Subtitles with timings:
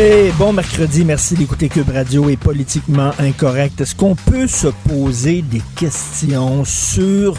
[0.00, 3.80] Et bon mercredi, merci d'écouter Cube Radio est politiquement incorrect.
[3.80, 7.36] Est-ce qu'on peut se poser des questions sur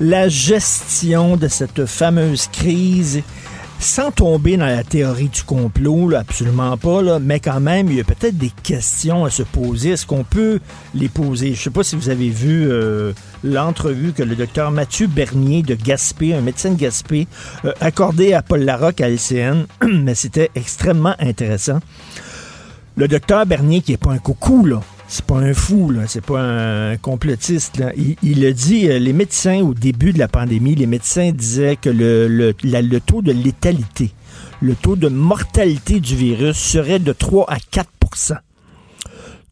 [0.00, 3.22] la gestion de cette fameuse crise
[3.82, 8.04] sans tomber dans la théorie du complot, absolument pas, mais quand même, il y a
[8.04, 9.90] peut-être des questions à se poser.
[9.90, 10.60] Est-ce qu'on peut
[10.94, 11.54] les poser?
[11.54, 15.74] Je sais pas si vous avez vu euh, l'entrevue que le docteur Mathieu Bernier de
[15.74, 17.26] Gaspé, un médecin de Gaspé,
[17.64, 21.80] euh, accordé à Paul Larocque à LCN, mais c'était extrêmement intéressant.
[22.96, 24.80] Le docteur Bernier, qui est pas un coucou, là,
[25.12, 27.82] c'est pas un fou, là, c'est pas un complotiste.
[27.98, 31.76] Il, il a dit, euh, les médecins, au début de la pandémie, les médecins disaient
[31.76, 34.10] que le, le, le taux de létalité,
[34.62, 38.38] le taux de mortalité du virus serait de 3 à 4%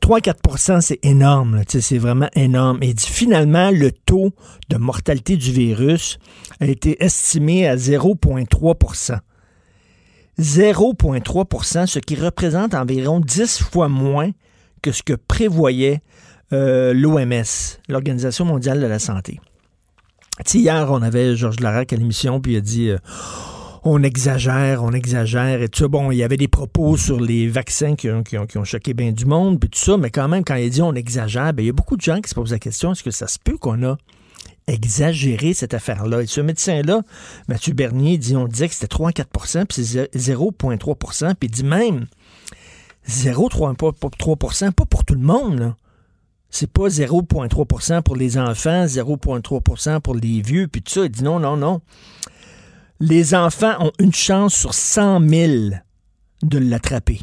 [0.01, 2.79] 3 à 4% c'est énorme, c'est vraiment énorme.
[2.83, 4.31] Et dit, finalement, le taux
[4.71, 6.19] de mortalité du virus
[6.61, 9.19] a été estimé à 0,3%
[10.39, 14.31] 0,3% ce qui représente environ 10 fois moins
[14.83, 16.03] que ce que prévoyait
[16.53, 19.41] euh, l'OMS, l'Organisation mondiale de la santé.
[20.53, 22.99] Hier, on avait Georges Larac à l'émission, puis il a dit euh,
[23.85, 25.89] on exagère, on exagère, et tout ça.
[25.89, 29.61] Bon, il y avait des propos sur les vaccins qui ont, choqué bien du monde,
[29.61, 31.75] puis tout ça, mais quand même, quand il dit on exagère, ben, il y a
[31.75, 33.97] beaucoup de gens qui se posent la question est-ce que ça se peut qu'on a
[34.67, 36.23] exagéré cette affaire-là?
[36.23, 37.03] Et ce médecin-là,
[37.49, 41.51] Mathieu Bernier, dit on disait que c'était 3 à 4 puis c'est 0,3% puis il
[41.51, 42.07] dit même
[43.09, 45.75] 0,3% pas pour tout le monde.
[46.51, 51.05] C'est pas 0,3% pour les enfants, 0,3% pour les vieux, puis tout ça.
[51.05, 51.81] Il dit non, non, non.
[52.99, 55.53] Les enfants ont une chance sur 100 000
[56.43, 57.21] de l'attraper.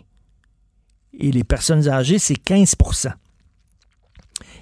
[1.19, 2.75] Et les personnes âgées, c'est 15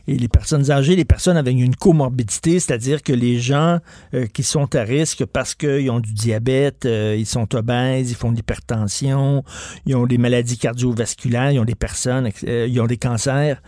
[0.08, 3.80] et les personnes âgées, les personnes avec une comorbidité, c'est-à-dire que les gens
[4.14, 8.16] euh, qui sont à risque parce qu'ils ont du diabète, euh, ils sont obèses, ils
[8.16, 9.44] font de l'hypertension,
[9.86, 13.62] ils ont des maladies cardiovasculaires, ils ont des personnes, euh, ils ont des cancers,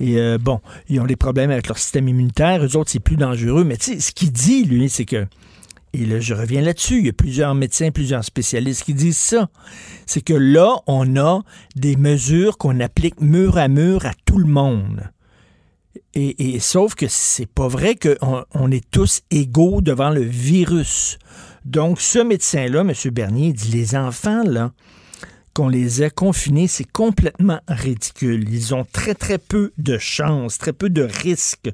[0.00, 3.16] et euh, bon, ils ont des problèmes avec leur système immunitaire, eux autres, c'est plus
[3.16, 3.64] dangereux.
[3.64, 5.26] Mais tu sais, ce qu'il dit, lui, c'est que
[5.96, 6.98] et là, je reviens là-dessus.
[6.98, 9.48] Il y a plusieurs médecins, plusieurs spécialistes qui disent ça.
[10.06, 11.42] C'est que là, on a
[11.76, 15.08] des mesures qu'on applique mur à mur à tout le monde.
[16.16, 21.18] Et, sauf que c'est pas vrai qu'on on est tous égaux devant le virus.
[21.64, 22.92] Donc, ce médecin-là, M.
[23.10, 24.72] Bernier, dit les enfants, là,
[25.54, 28.48] qu'on les ait confinés, c'est complètement ridicule.
[28.48, 31.70] Ils ont très, très peu de chances, très peu de risques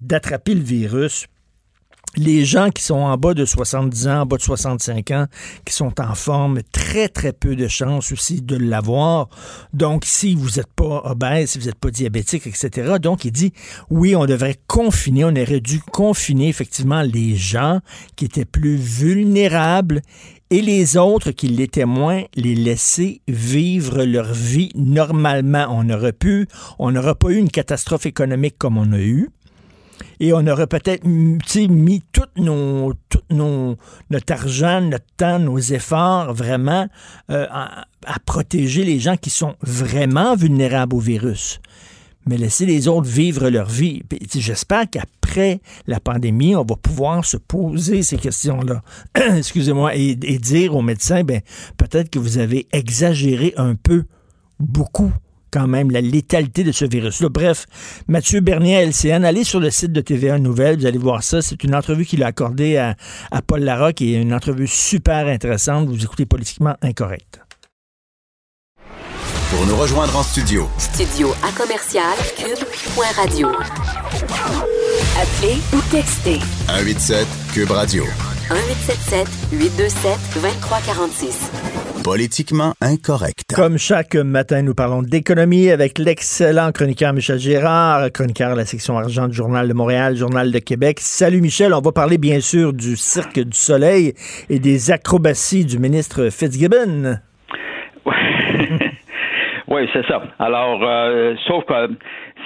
[0.00, 1.26] d'attraper le virus
[2.16, 5.26] les gens qui sont en bas de 70 ans, en bas de 65 ans,
[5.64, 9.28] qui sont en forme, très, très peu de chances aussi de l'avoir.
[9.72, 12.96] Donc, si vous n'êtes pas obèse, si vous n'êtes pas diabétique, etc.
[13.00, 13.52] Donc, il dit,
[13.90, 17.80] oui, on devrait confiner, on aurait dû confiner effectivement les gens
[18.16, 20.02] qui étaient plus vulnérables
[20.50, 25.66] et les autres qui l'étaient moins, les laisser vivre leur vie normalement.
[25.70, 26.48] On aurait pu,
[26.78, 29.28] on n'aurait pas eu une catastrophe économique comme on a eu
[30.20, 36.88] et on aurait peut-être mis tout, notre argent, notre temps, nos efforts vraiment
[37.30, 37.86] euh, à,
[38.24, 41.60] protéger les gens qui sont vraiment vulnérables au virus.
[42.26, 44.02] Mais laisser les autres vivre leur vie.
[44.34, 48.82] J'espère qu'après la pandémie, on va pouvoir se poser ces questions-là.
[49.36, 49.96] Excusez-moi.
[49.96, 51.40] Et, et dire aux médecins, ben,
[51.78, 54.04] peut-être que vous avez exagéré un peu,
[54.60, 55.12] beaucoup
[55.50, 57.28] quand même la létalité de ce virus-là.
[57.28, 57.66] Bref,
[58.06, 61.42] Mathieu Bernier LCN, allez sur le site de TVA Nouvelles, vous allez voir ça.
[61.42, 62.96] C'est une entrevue qu'il a accordée à,
[63.30, 65.88] à Paul Larocque et une entrevue super intéressante.
[65.88, 67.40] Vous écoutez Politiquement Incorrect.
[69.50, 73.48] Pour nous rejoindre en studio, Studio à commercial cube.radio.
[75.16, 78.04] Appelez ou textez 187 Cube Radio.
[78.50, 81.87] 1877 827 2346.
[82.08, 83.54] Politiquement incorrect.
[83.54, 88.96] Comme chaque matin, nous parlons d'économie avec l'excellent chroniqueur Michel Gérard, chroniqueur de la section
[88.96, 91.00] argent du Journal de Montréal, Journal de Québec.
[91.00, 94.14] Salut Michel, on va parler bien sûr du Cirque du Soleil
[94.48, 97.18] et des acrobaties du ministre Fitzgibbon.
[99.70, 100.22] Oui, c'est ça.
[100.38, 101.90] Alors, euh, sauf que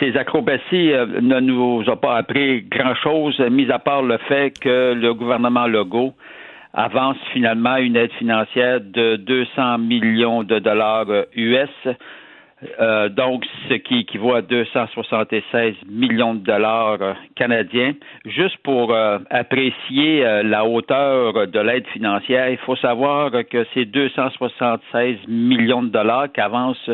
[0.01, 4.93] ces acrobaties euh, ne nous ont pas appris grand-chose, mis à part le fait que
[4.95, 6.15] le gouvernement Legault
[6.75, 11.69] avance finalement une aide financière de 200 millions de dollars US.
[12.81, 16.99] Euh, donc, ce qui équivaut à 276 millions de dollars
[17.35, 17.95] canadiens.
[18.25, 18.95] Juste pour
[19.31, 26.31] apprécier la hauteur de l'aide financière, il faut savoir que ces 276 millions de dollars
[26.33, 26.89] qu'avance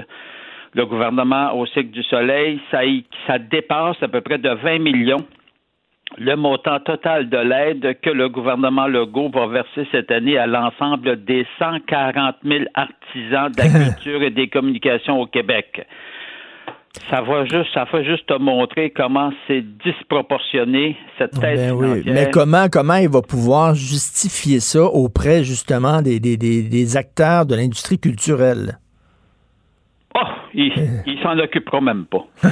[0.74, 5.24] le gouvernement au cycle du soleil, ça dépasse à peu près de 20 millions
[6.16, 11.24] le montant total de l'aide que le gouvernement Legault va verser cette année à l'ensemble
[11.24, 15.86] des 140 000 artisans de la culture et des communications au Québec.
[17.10, 22.02] Ça va juste, ça va juste te montrer comment c'est disproportionné cette aide ben oui.
[22.06, 27.54] Mais comment, comment il va pouvoir justifier ça auprès justement des, des, des acteurs de
[27.54, 28.78] l'industrie culturelle?
[30.16, 30.72] Oh, il,
[31.06, 32.26] il s'en occupera même pas.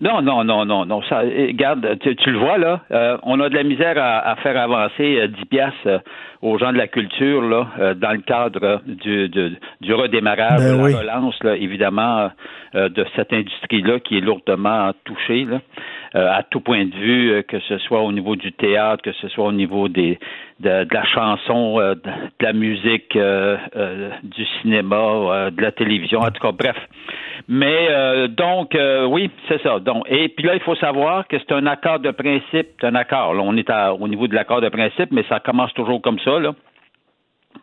[0.00, 1.02] Non, non, non, non, non.
[1.02, 5.28] Ça, regarde, tu, le vois là, euh, on a de la misère à, faire avancer
[5.28, 5.98] 10 euh, piastres euh,
[6.42, 10.98] aux gens de la culture là, dans le cadre du, du, redémarrage, ben de la
[10.98, 12.30] relance, là, évidemment,
[12.74, 15.44] de cette industrie-là qui est lourdement touchée.
[15.44, 15.60] Là.
[16.16, 19.12] Euh, à tout point de vue, euh, que ce soit au niveau du théâtre, que
[19.12, 20.18] ce soit au niveau des,
[20.60, 22.10] de, la chanson, euh, de,
[22.40, 23.18] la musique,
[24.22, 26.76] du cinéma, de la télévision, en tout cas, bref.
[27.48, 28.76] Mais donc,
[29.08, 29.78] oui, c'est ça.
[29.78, 33.34] Donc, et puis là, il faut savoir que c'est un accord de principe, un accord.
[33.34, 36.38] Là, on est au niveau de l'accord de principe, mais ça commence toujours comme ça,
[36.38, 36.52] là.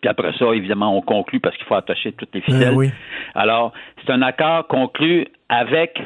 [0.03, 2.91] Puis après ça, évidemment, on conclut parce qu'il faut attacher toutes les ficelles.
[3.35, 3.71] Alors,
[4.01, 5.97] c'est un accord conclu avec,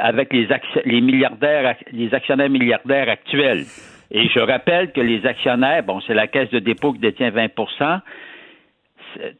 [0.00, 0.48] avec les,
[0.86, 3.62] les milliardaires, les actionnaires milliardaires actuels.
[4.10, 8.00] Et je rappelle que les actionnaires, bon, c'est la caisse de dépôt qui détient 20%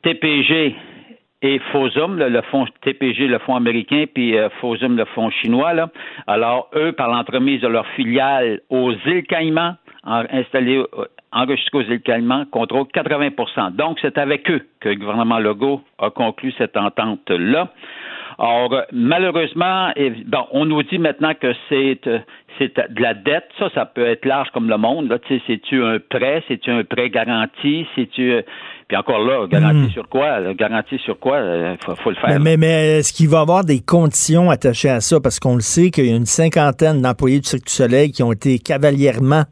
[0.04, 0.76] TPG
[1.42, 5.72] et Fosum, le fonds TPG, le fonds américain, puis euh, Fosum, le fonds chinois.
[5.72, 5.90] Là.
[6.28, 9.74] Alors, eux, par l'entremise de leur filiale aux îles Caïmans,
[10.04, 10.84] installées
[11.34, 16.10] enregistrés aux îles Caïmans, contrôlent 80% Donc, c'est avec eux que le gouvernement Legault a
[16.10, 17.68] conclu cette entente-là.
[18.38, 19.92] Or, malheureusement,
[20.52, 22.18] on nous dit maintenant que c'est euh,
[22.58, 23.48] c'est de la dette.
[23.58, 25.20] Ça, ça peut être large comme le monde.
[25.28, 26.42] C'est-tu un prêt?
[26.48, 27.86] C'est-tu un prêt garanti?
[27.94, 28.42] C'est-tu
[28.86, 29.90] puis encore là, garantie hmm.
[29.90, 30.54] sur quoi?
[30.54, 31.38] Garantie sur quoi?
[31.38, 32.38] Il euh, faut, le faire.
[32.40, 35.20] Mais, mais, est-ce qu'il va y avoir des conditions attachées à ça?
[35.20, 38.22] Parce qu'on le sait qu'il y a une cinquantaine d'employés du Cirque du Soleil qui
[38.22, 39.44] ont été cavalièrement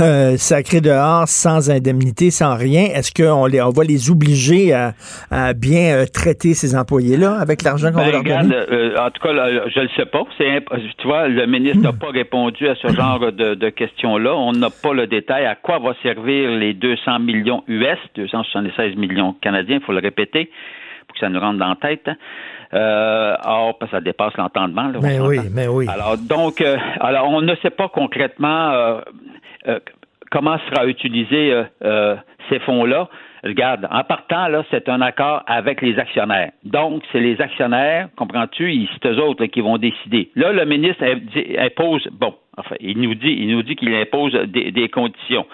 [0.00, 2.84] euh, sacrés dehors, sans indemnité, sans rien.
[2.94, 4.92] Est-ce qu'on les, on va les obliger à,
[5.54, 8.54] bien euh, traiter ces employés-là avec l'argent qu'on va leur donner?
[8.98, 10.22] en tout cas, je ne le sais pas.
[10.38, 14.34] tu vois, le ministre n'a pas répondu à ce genre de, de questions-là.
[14.36, 18.96] On n'a pas le détail à quoi va servir les 200 millions US, 270 16
[18.96, 20.50] millions canadiens, il faut le répéter
[21.06, 22.08] pour que ça nous rentre dans la tête.
[22.74, 24.92] Euh, or, ça dépasse l'entendement.
[25.02, 25.86] Mais oui, mais oui.
[25.88, 29.00] Alors, donc, euh, alors, on ne sait pas concrètement euh,
[29.68, 29.78] euh,
[30.30, 31.64] comment sera utilisé
[32.50, 33.08] ces fonds-là.
[33.44, 36.50] Regarde, en partant, là, c'est un accord avec les actionnaires.
[36.64, 40.30] Donc, c'est les actionnaires, comprends-tu, c'est eux autres qui vont décider.
[40.34, 41.04] Là, le ministre
[41.58, 45.46] impose, bon, enfin, il nous dit, il nous dit qu'il impose des conditions.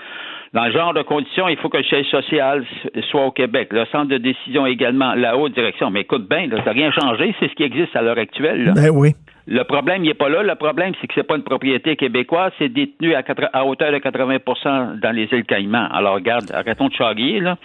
[0.54, 2.64] Dans le genre de conditions, il faut que le siège social
[3.10, 3.72] soit au Québec.
[3.72, 5.90] Le centre de décision également, la haute direction.
[5.90, 7.34] Mais écoute bien, ça n'a rien changé.
[7.40, 8.72] C'est ce qui existe à l'heure actuelle.
[8.72, 9.14] Ben oui.
[9.46, 10.42] Le problème, il n'est pas là.
[10.42, 12.52] Le problème, c'est que c'est pas une propriété québécoise.
[12.58, 15.86] C'est détenu à, hauteur de 80% dans les îles Caïmans.
[15.92, 17.56] Alors, regarde, arrêtons de charrier, là.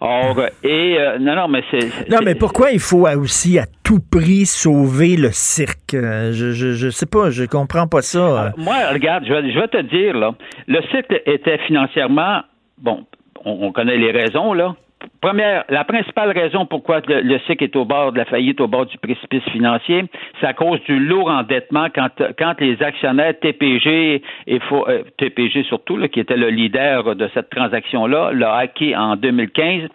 [0.00, 2.10] Or, et, euh, non, non, mais c'est.
[2.10, 5.94] Non, mais pourquoi il faut aussi à tout prix sauver le cirque?
[5.94, 8.48] Euh, je, je, je sais pas, je comprends pas ça.
[8.48, 10.34] Ah, moi, regarde, je vais, je vais te dire, là.
[10.66, 12.42] Le cirque était financièrement,
[12.76, 13.06] bon,
[13.46, 14.74] on connaît les raisons, là
[15.20, 18.68] première, la principale raison pourquoi le, le, SIC est au bord de la faillite, au
[18.68, 20.04] bord du précipice financier,
[20.40, 22.08] c'est à cause du lourd endettement quand,
[22.38, 28.32] quand les actionnaires TPG et euh, TPG surtout, qui était le leader de cette transaction-là,
[28.32, 29.88] l'a acquis en 2015.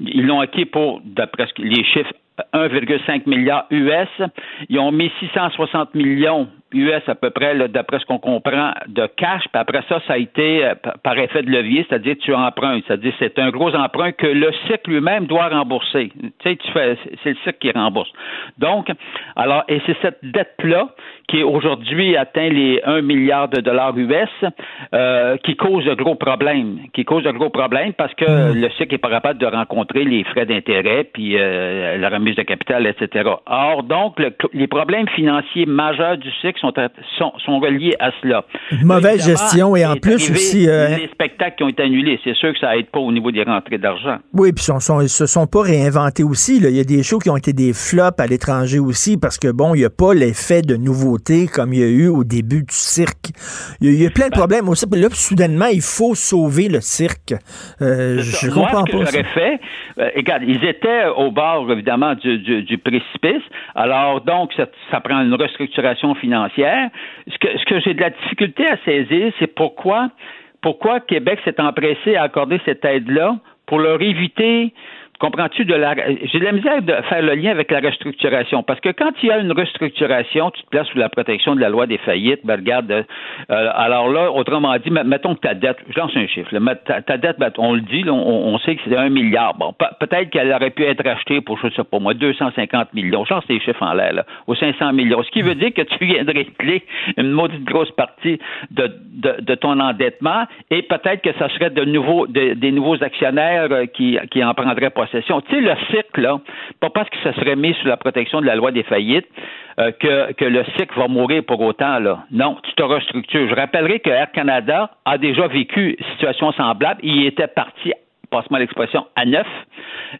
[0.00, 2.12] Ils l'ont acquis pour, d'après les chiffres,
[2.54, 4.08] 1,5 milliard US.
[4.68, 9.42] Ils ont mis 660 millions US à peu près, d'après ce qu'on comprend, de cash.
[9.52, 12.84] Puis après ça, ça a été euh, par effet de levier, c'est-à-dire tu empruntes.
[12.86, 16.12] C'est-à-dire c'est un gros emprunt que le cycle lui-même doit rembourser.
[16.20, 18.10] Tu sais, tu fais, c'est le cycle qui rembourse.
[18.58, 18.88] Donc,
[19.36, 20.88] alors, et c'est cette dette-là
[21.28, 24.28] qui aujourd'hui atteint les 1 milliard de dollars US,
[24.94, 26.78] euh, qui cause de gros problèmes.
[26.92, 28.60] Qui cause de gros problèmes parce que mmh.
[28.60, 32.42] le cycle n'est pas capable de rencontrer les frais d'intérêt, puis euh, la remise de
[32.42, 33.30] capital, etc.
[33.46, 34.20] Or, donc,
[34.52, 36.72] les problèmes financiers majeurs du cycle sont,
[37.18, 38.44] sont, sont reliés à cela.
[38.82, 40.68] mauvaise gestion et en plus aussi...
[40.68, 43.30] Euh, les spectacles qui ont été annulés, c'est sûr que ça aide pas au niveau
[43.30, 44.18] des rentrées d'argent.
[44.32, 44.64] Oui, puis
[45.02, 46.58] ils se sont pas réinventés aussi.
[46.58, 49.50] Il y a des shows qui ont été des flops à l'étranger aussi parce que,
[49.50, 52.62] bon, il n'y a pas l'effet de nouveauté comme il y a eu au début
[52.62, 53.30] du cirque.
[53.80, 54.86] Il y a, plein de ben problèmes aussi.
[54.90, 57.34] Là, soudainement, il faut sauver le cirque.
[57.80, 59.06] Euh, je comprends pas.
[59.06, 59.60] Ce que fait,
[59.98, 60.10] euh,
[60.46, 63.42] ils étaient au bord, évidemment, du, précipice.
[63.74, 66.49] Alors, donc, ça, prend une restructuration financière.
[66.56, 70.10] Ce que, j'ai de la difficulté à saisir, c'est pourquoi
[71.00, 74.72] Québec s'est empressé à accorder cette aide-là pour leur éviter
[75.20, 75.94] Comprends-tu de la
[76.32, 79.28] j'ai de la misère de faire le lien avec la restructuration parce que quand il
[79.28, 82.40] y a une restructuration, tu te places sous la protection de la loi des faillites.
[82.44, 83.02] Ben regarde, euh,
[83.48, 86.48] alors là, autrement dit, mettons que ta dette, je lance un chiffre,
[86.86, 89.54] ta, dette, ben, on le dit, on, sait que c'est un milliard.
[89.58, 93.26] Bon, peut-être qu'elle aurait pu être achetée pour je sais pas moi 250 millions.
[93.26, 95.22] Je lance des chiffres en l'air là, ou 500 millions.
[95.22, 96.46] Ce qui veut dire que tu viendrais
[97.18, 98.38] une maudite grosse partie
[98.70, 98.90] de,
[99.40, 104.18] de, ton endettement et peut-être que ça serait de nouveaux des nouveaux actionnaires euh, qui
[104.30, 106.40] qui en prendraient pas tu sais, le cycle, là,
[106.80, 109.28] pas parce que ça serait mis sous la protection de la loi des faillites,
[109.78, 111.98] euh, que, que, le cycle va mourir pour autant.
[111.98, 112.24] Là.
[112.30, 113.48] Non, tu te restructures.
[113.48, 117.00] Je rappellerai que Air Canada a déjà vécu une situation semblable.
[117.02, 117.92] Il était parti
[118.30, 119.46] passe-moi l'expression, à neuf,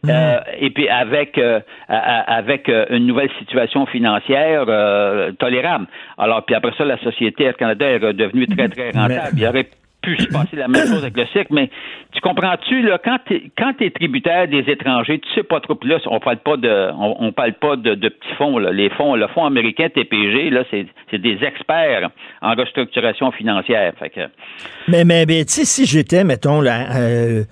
[0.03, 0.09] mmh.
[0.09, 4.65] euh, et puis avec euh, avec une nouvelle situation financière
[5.39, 5.87] tolérable.
[6.17, 9.29] Alors, puis après ça, la société Air Canada est redevenue très, très rentable.
[9.31, 9.69] Il y aurait
[10.01, 11.69] pu se passer la même chose avec le cycle, mais
[12.11, 13.19] tu comprends-tu, là, quand
[13.57, 17.31] quand es tributaire des étrangers, tu sais pas trop, là, on parle pas de on,
[17.31, 18.71] parle pas de, petits fonds, là.
[18.71, 22.09] Les fonds, le fonds américain TPG, là, c'est des experts
[22.41, 23.93] en restructuration financière.
[23.99, 24.21] Fait que...
[24.87, 27.43] Mais, mais, mais tu sais, si j'étais, mettons, là, euh,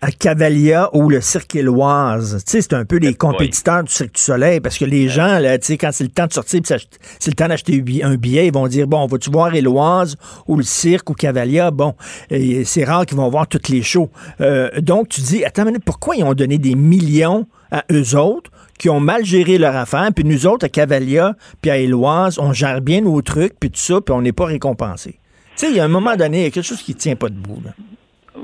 [0.00, 2.42] à Cavalia ou le Cirque Éloise.
[2.46, 5.38] Tu sais, c'est un peu les compétiteurs du Cirque du Soleil parce que les gens,
[5.38, 8.46] là, tu sais, quand c'est le temps de sortir, c'est le temps d'acheter un billet,
[8.46, 11.70] ils vont dire, bon, vas-tu voir Éloise ou le Cirque ou Cavalia?
[11.70, 11.94] Bon,
[12.30, 14.10] c'est rare qu'ils vont voir toutes les shows.
[14.40, 18.88] Euh, donc, tu dis, attends pourquoi ils ont donné des millions à eux autres qui
[18.88, 22.80] ont mal géré leur affaire, puis nous autres, à Cavalia, puis à Éloise, on gère
[22.80, 25.18] bien nos trucs, puis tout ça, puis on n'est pas récompensé?
[25.56, 27.16] Tu sais, il y a un moment donné, il y a quelque chose qui tient
[27.16, 27.60] pas debout.
[27.64, 27.72] Là.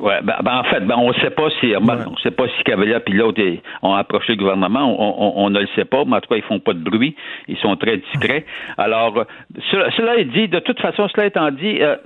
[0.01, 2.47] Ouais, ben, ben, en fait, ben, on ne sait pas si ben, on sait pas
[2.49, 3.41] si Cavalier puis l'autre
[3.83, 4.97] ont approché le gouvernement.
[5.37, 7.15] On, ne le sait pas, mais en tout cas, ils font pas de bruit.
[7.49, 8.45] Ils sont très discrets.
[8.79, 9.25] Alors,
[9.71, 11.97] cela, est dit, de toute façon, cela étant dit, euh,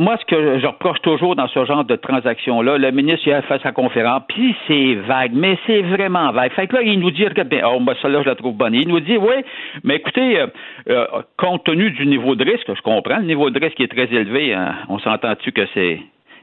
[0.00, 3.42] moi, ce que je reproche toujours dans ce genre de transaction-là, le ministre il a
[3.42, 6.52] fait sa conférence, puis c'est vague, mais c'est vraiment vague.
[6.52, 8.74] Fait que là, il nous dit, ben, oh, ben, celle-là, je la trouve bonne.
[8.74, 9.44] Il nous dit, oui,
[9.84, 10.46] mais écoutez, euh,
[10.88, 14.12] euh, compte tenu du niveau de risque, je comprends, le niveau de risque est très
[14.14, 16.00] élevé, hein, on s'entend-tu que c'est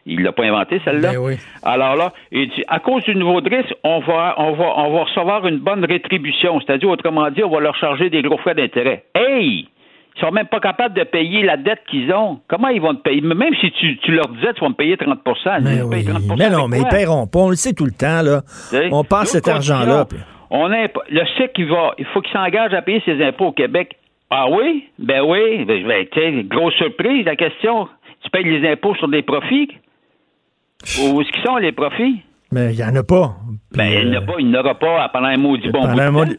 [0.07, 1.11] il l'a pas inventé, celle-là?
[1.11, 4.73] Ben Alors là, il dit, à cause du nouveau de risque, on va, on va,
[4.77, 6.59] on va recevoir une bonne rétribution.
[6.61, 9.03] C'est-à-dire, autrement dit, on va leur charger des gros frais d'intérêt.
[9.13, 9.67] Hey!
[10.15, 12.39] Ils sont même pas capables de payer la dette qu'ils ont.
[12.47, 13.21] Comment ils vont te payer?
[13.21, 15.19] Même si tu, tu leur disais, tu vas me payer 30
[15.61, 16.07] Mais, oui.
[16.37, 17.39] mais non, mais ils paieront pas.
[17.39, 18.41] On le sait tout le temps, là.
[18.91, 20.05] On passe cet argent-là.
[20.49, 20.87] On le
[21.37, 23.95] sait qu'il va, il faut qu'il s'engage à payer ses impôts au Québec.
[24.29, 24.85] Ah oui?
[24.97, 25.65] Ben oui.
[25.65, 27.87] Ben, ben grosse surprise, la question.
[28.23, 29.69] Tu payes les impôts sur des profits?
[30.84, 32.22] Où est-ce qu'ils sont, les profits?
[32.51, 33.36] Mais il n'y en a pas.
[33.75, 36.38] Ben, il n'y en a pas, il n'y aura pas pendant un maudit bon bout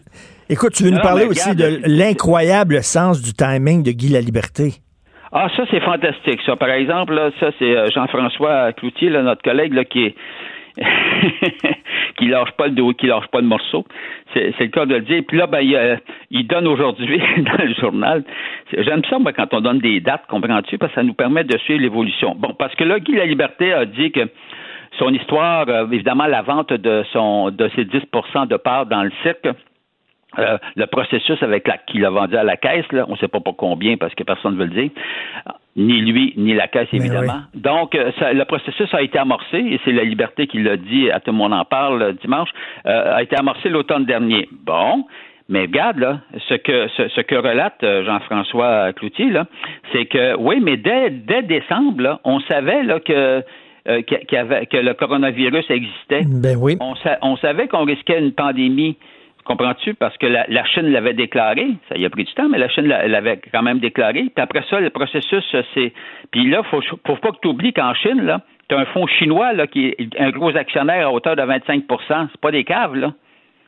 [0.51, 4.77] Écoute, tu veux nous parler aussi de l'incroyable sens du timing de Guy la Liberté.
[5.31, 6.57] Ah, ça, c'est fantastique, ça.
[6.57, 10.15] Par exemple, là, ça, c'est euh, Jean-François Cloutier, notre collègue, là, qui est
[12.17, 13.85] qui lâche pas le qui lâche pas le morceau.
[14.35, 15.23] C'est, le cas de le dire.
[15.27, 15.61] Puis là, ben,
[16.31, 18.25] il, donne aujourd'hui dans le journal.
[18.73, 21.57] J'aime ça, moi, quand on donne des dates, comprends-tu, parce que ça nous permet de
[21.59, 22.35] suivre l'évolution.
[22.37, 24.29] Bon, parce que là, Guy La Liberté a dit que
[24.99, 29.13] son histoire, euh, évidemment, la vente de son de ses 10% de part dans le
[29.23, 29.49] cirque,
[30.39, 33.29] euh, le processus avec la qu'il a vendu à la caisse, là, on ne sait
[33.29, 34.91] pas pour combien parce que personne ne veut le dire,
[35.79, 37.41] ni lui ni la caisse ben évidemment.
[37.55, 41.21] Donc euh, le processus a été amorcé et c'est la Liberté qui l'a dit, à
[41.21, 42.51] tout le monde en parle euh, dimanche,
[42.85, 44.49] a été amorcé l'automne dernier.
[44.67, 45.07] Bon,
[45.49, 49.47] mais regarde là, ce que ce, que relate Jean-François Cloutier là,
[49.93, 53.43] c'est que oui, mais dès dès décembre on savait là que
[53.87, 56.23] que le coronavirus existait.
[56.27, 56.77] Ben oui.
[56.81, 58.97] On, on savait qu'on risquait une pandémie.
[59.49, 59.95] Comprends-tu?
[59.95, 61.69] Parce que la, Chine l'avait déclaré.
[61.89, 64.25] Ça y a pris du temps, mais la Chine l'avait quand même déclaré.
[64.35, 65.95] Puis après ça, le processus, c'est.
[66.31, 69.07] Puis là, faut, faut pas que tu oublies qu'en Chine, là, tu as un fonds
[69.07, 72.95] chinois là, qui est un gros actionnaire à hauteur de 25% C'est pas des caves,
[72.95, 73.15] là.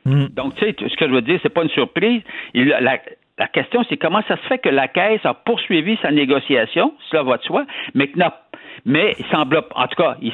[0.05, 0.27] Hmm.
[0.27, 2.21] Donc, tu sais, ce que je veux dire, c'est pas une surprise.
[2.53, 2.99] la,
[3.39, 7.23] la question, c'est comment ça se fait que la Caisse a poursuivi sa négociation, cela
[7.23, 8.35] va de soi, mais que n'a
[8.85, 10.33] mais il semble, en tout cas, il,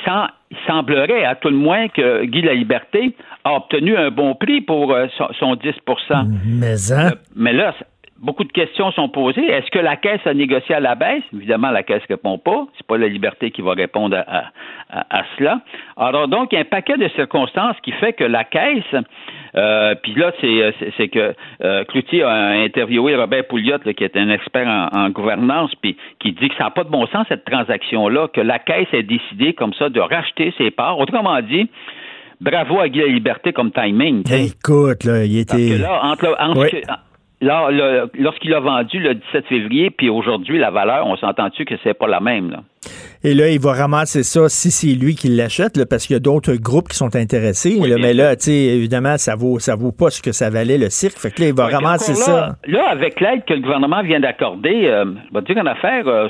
[0.66, 4.94] semblerait à tout le moins que Guy La Liberté a obtenu un bon prix pour
[4.94, 5.08] euh,
[5.40, 5.74] son, 10
[6.46, 7.12] Mais, hein?
[7.36, 7.74] mais là,
[8.20, 9.46] beaucoup de questions sont posées.
[9.46, 11.24] Est-ce que la Caisse a négocié à la baisse?
[11.34, 12.68] Évidemment, la Caisse ne répond pas.
[12.78, 15.62] C'est pas la liberté qui va répondre à, cela.
[15.98, 18.84] Alors donc, il y a un paquet de circonstances qui fait que la Caisse,
[19.56, 21.34] euh, puis là, c'est que
[21.64, 26.50] euh, Cloutier a interviewé Robert Pouliot, qui est un expert en, gouvernance, puis qui dit
[26.50, 29.74] que ça n'a pas de bon sens, cette transaction-là, que la Caisse ait décidé comme
[29.74, 31.00] ça de racheter ses parts.
[31.00, 31.70] Autrement dit,
[32.40, 34.24] bravo à Guy la Liberté comme timing.
[34.32, 35.78] Écoute, là, il était...
[35.78, 37.00] là, entre, entre Là,
[37.42, 42.08] lorsqu'il a vendu le 17 février, puis aujourd'hui, la valeur, on s'entend-tu que c'est pas
[42.08, 42.64] la même, là?
[43.24, 46.20] Et là, il va ramasser ça si c'est lui qui l'achète, parce qu'il y a
[46.20, 47.80] d'autres groupes qui sont intéressés.
[48.00, 50.90] mais là, tu sais, évidemment, ça vaut, ça vaut pas ce que ça valait le
[50.90, 51.18] cirque.
[51.18, 52.56] Fait que là, il va ramasser ça.
[52.68, 56.28] Là, avec l'aide que le gouvernement vient d'accorder, euh, je vais dire qu'en affaire, euh,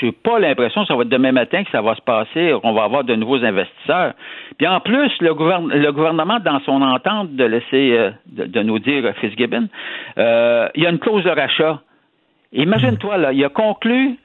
[0.00, 2.52] je n'ai pas, l'impression que ça va être demain matin que ça va se passer,
[2.62, 4.14] qu'on va avoir de nouveaux investisseurs.
[4.58, 9.12] Puis en plus, le, le gouvernement, dans son entente de laisser, euh, de, nous dire
[9.20, 9.68] Fitzgibbon,
[10.18, 11.80] euh, il y a une clause de rachat.
[12.52, 14.16] Imagine-toi, là, il a conclu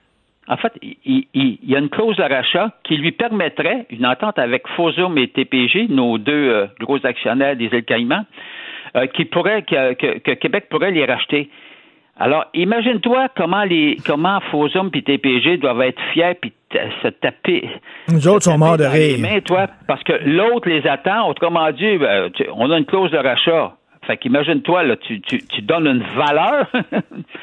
[0.49, 4.67] en fait, il, y a une clause de rachat qui lui permettrait, une entente avec
[4.75, 8.25] Fosum et TPG, nos deux euh, gros actionnaires des îles Caïmans,
[8.95, 11.49] euh, qui pourrait, que, Québec pourrait les racheter.
[12.17, 16.51] Alors, imagine-toi comment les comment Fosum et TPG doivent être fiers puis
[17.03, 17.69] se taper.
[18.09, 19.43] Nous autres sont morts de rire.
[19.45, 21.29] toi, parce que l'autre les attend.
[21.29, 23.73] Autrement dit, ben, on a une clause de rachat.
[24.07, 26.67] Fait qu'imagine-toi, là, tu, tu, tu donnes une valeur.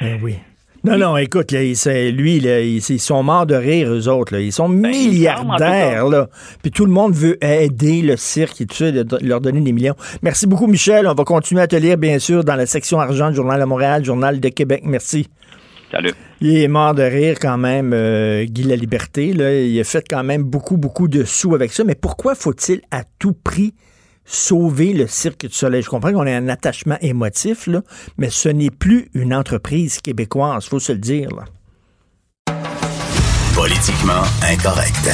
[0.01, 0.35] eh oui.
[0.87, 4.37] Non, non, écoute, lui, ils sont morts de rire, eux autres.
[4.37, 6.07] Ils sont ben, milliardaires.
[6.09, 6.29] Là.
[6.63, 9.97] Puis tout le monde veut aider le cirque et tout ça, leur donner des millions.
[10.23, 11.09] Merci beaucoup, Michel.
[11.09, 13.65] On va continuer à te lire, bien sûr, dans la section argent du Journal de
[13.65, 14.83] Montréal, Journal de Québec.
[14.85, 15.29] Merci.
[15.91, 16.13] Salut.
[16.41, 19.33] Il est mort de rire quand même, euh, Guy La Liberté.
[19.33, 19.61] Là.
[19.61, 21.83] Il a fait quand même beaucoup, beaucoup de sous avec ça.
[21.83, 23.75] Mais pourquoi faut-il à tout prix
[24.27, 25.83] sauver le Cirque du Soleil.
[25.83, 27.83] Je comprends qu'on a un attachement émotif, là,
[28.19, 31.29] mais ce n'est plus une entreprise québécoise, faut se le dire.
[33.55, 35.11] Politiquement incorrect.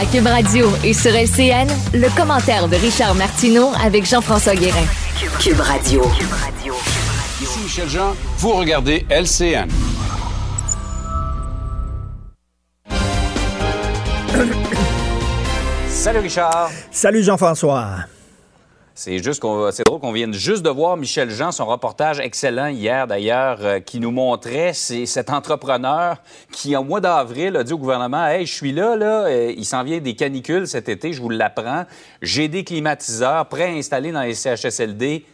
[0.00, 4.84] À Cube Radio et sur LCN, le commentaire de Richard Martineau avec Jean-François Guérin.
[5.40, 6.02] Cube Radio.
[7.40, 9.68] Ici Michel Jean, vous regardez LCN.
[15.98, 16.70] Salut Richard.
[16.92, 17.88] Salut Jean-François.
[18.94, 22.68] C'est juste qu'on, c'est drôle qu'on vienne juste de voir Michel Jean, son reportage excellent
[22.68, 26.18] hier d'ailleurs, euh, qui nous montrait c'est cet entrepreneur
[26.52, 29.64] qui, au mois d'avril, a dit au gouvernement Hey, je suis là, là, euh, il
[29.64, 31.84] s'en vient des canicules cet été, je vous l'apprends.
[32.22, 35.24] J'ai des climatiseurs prêts à installer dans les CHSLD.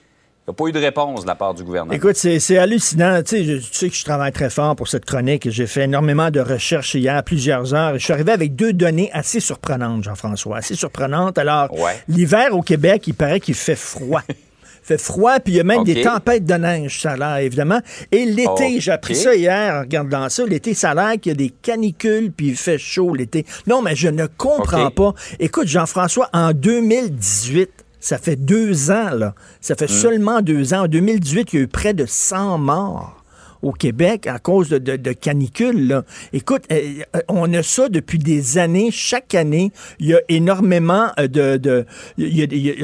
[0.47, 1.95] Il n'y a pas eu de réponse de la part du gouvernement.
[1.95, 3.23] Écoute, c'est hallucinant.
[3.23, 5.49] Tu sais, je, tu sais que je travaille très fort pour cette chronique.
[5.49, 7.95] J'ai fait énormément de recherches hier, plusieurs heures.
[7.95, 10.59] Je suis arrivé avec deux données assez surprenantes, Jean-François.
[10.59, 11.39] Assez surprenantes.
[11.39, 11.75] Alors,
[12.09, 14.21] l'hiver au Québec, il paraît qu'il fait froid.
[14.83, 17.81] fait froid, puis il y a même des tempêtes de neige, ça a l'air, évidemment.
[18.13, 21.35] Et l'été, j'ai appris ça hier en regardant ça, l'été, ça a l'air qu'il y
[21.35, 23.47] a des canicules, puis il fait chaud l'été.
[23.67, 25.15] Non, mais je ne comprends pas.
[25.41, 29.35] Écoute, Jean-François, en 2018, ça fait deux ans, là.
[29.63, 29.89] Ça fait mm.
[29.89, 30.83] seulement deux ans.
[30.85, 33.25] En 2018, il y a eu près de 100 morts
[33.63, 35.89] au Québec à cause de, de, canicules.
[35.89, 36.05] Là.
[36.35, 38.91] Écoute, euh, euh, on a ça depuis des années.
[38.91, 41.57] Chaque année, il y a énormément euh, de...
[41.57, 41.87] de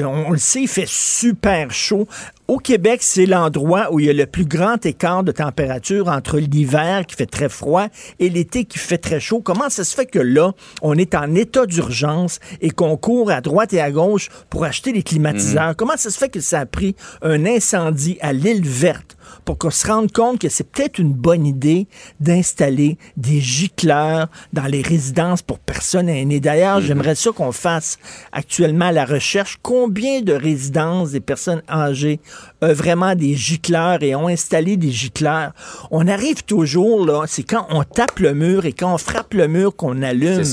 [0.03, 2.07] on le sait, il fait super chaud.
[2.51, 6.37] Au Québec, c'est l'endroit où il y a le plus grand écart de température entre
[6.37, 7.87] l'hiver qui fait très froid
[8.19, 9.39] et l'été qui fait très chaud.
[9.39, 13.39] Comment ça se fait que là, on est en état d'urgence et qu'on court à
[13.39, 15.69] droite et à gauche pour acheter des climatiseurs?
[15.69, 15.75] Mhm.
[15.75, 19.69] Comment ça se fait que ça a pris un incendie à l'île verte pour qu'on
[19.69, 21.87] se rende compte que c'est peut-être une bonne idée
[22.19, 26.39] d'installer des gicleurs dans les résidences pour personnes aînées.
[26.39, 26.85] D'ailleurs, mhm.
[26.85, 27.97] j'aimerais ça qu'on fasse
[28.31, 29.57] actuellement la recherche.
[29.61, 32.19] Combien de résidences des personnes âgées
[32.61, 35.53] ont vraiment des gicleurs et ont installé des gicleurs?
[35.89, 39.47] On arrive toujours, là, c'est quand on tape le mur et quand on frappe le
[39.47, 40.43] mur qu'on allume.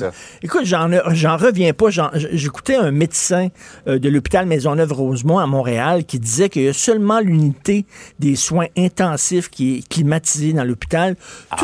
[0.42, 1.88] Écoute, j'en, j'en reviens pas.
[2.14, 3.48] j'écoutais un médecin
[3.86, 7.84] euh, de l'hôpital Maisonneuve-Rosemont à Montréal qui disait qu'il y a seulement l'unité
[8.18, 11.16] des soins intensif qui est climatisé dans l'hôpital.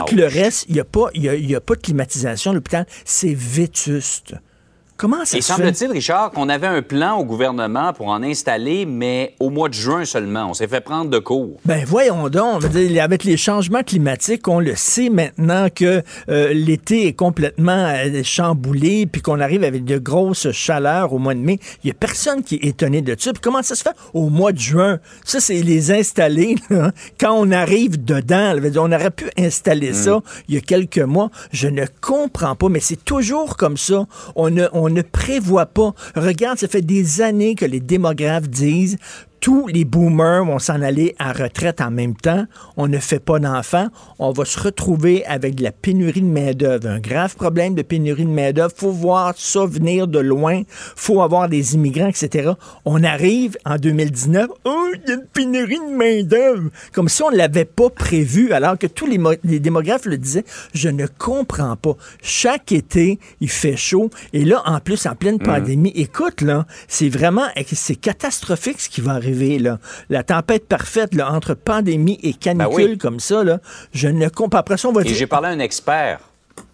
[0.07, 2.87] Tout le reste, il n'y a, pas, a pas de climatisation à l'hôpital.
[3.05, 4.35] C'est vétuste.
[4.97, 9.35] Comment ça Et semble-t-il, Richard, qu'on avait un plan au gouvernement pour en installer, mais
[9.41, 10.47] au mois de juin seulement.
[10.51, 11.57] On s'est fait prendre de court.
[11.65, 12.63] Ben voyons donc.
[12.65, 19.07] avec les changements climatiques, on le sait maintenant que euh, l'été est complètement euh, chamboulé,
[19.07, 21.59] puis qu'on arrive avec de grosses chaleurs au mois de mai.
[21.83, 23.33] Il n'y a personne qui est étonné de ça.
[23.33, 25.01] Puis comment ça se fait au mois de juin?
[25.25, 26.57] Ça, c'est les installer
[27.21, 28.55] quand on arrive dedans.
[28.77, 29.95] on aurait pu installer mm.
[29.95, 31.31] ça il y a quelques mois.
[31.53, 34.07] Je ne comprends pas, mais c'est toujours comme ça.
[34.37, 35.95] On, on on ne prévoit pas.
[36.15, 38.99] Regarde, ça fait des années que les démographes disent
[39.45, 42.47] tous les boomers vont s'en aller à retraite en même temps.
[42.79, 43.89] On ne fait pas d'enfants.
[44.19, 48.25] On va se retrouver avec de la pénurie de main-d'œuvre, un grave problème de pénurie
[48.25, 48.73] de main-d'œuvre.
[48.75, 50.63] faut voir ça venir de loin.
[50.97, 52.53] faut avoir des immigrants, etc.
[52.87, 54.49] On arrive en 2019.
[54.65, 56.71] Oh, il y a une pénurie de main-d'œuvre.
[56.95, 60.47] Comme si on ne l'avait pas prévu, alors que tous les, les démographes le disaient.
[60.73, 61.97] Je ne comprends pas.
[62.23, 64.09] Chaque été, il fait chaud.
[64.33, 65.43] Et là, en plus, en pleine mm.
[65.43, 69.79] pandémie, écoute, là, c'est vraiment, c'est catastrophique ce qui va arriver, là.
[70.09, 73.59] La tempête parfaite, là, entre pandémie et canicule ben comme ça, là,
[73.93, 74.77] je ne comprends pas.
[74.77, 76.21] ça, on va Et j'ai parlé à un expert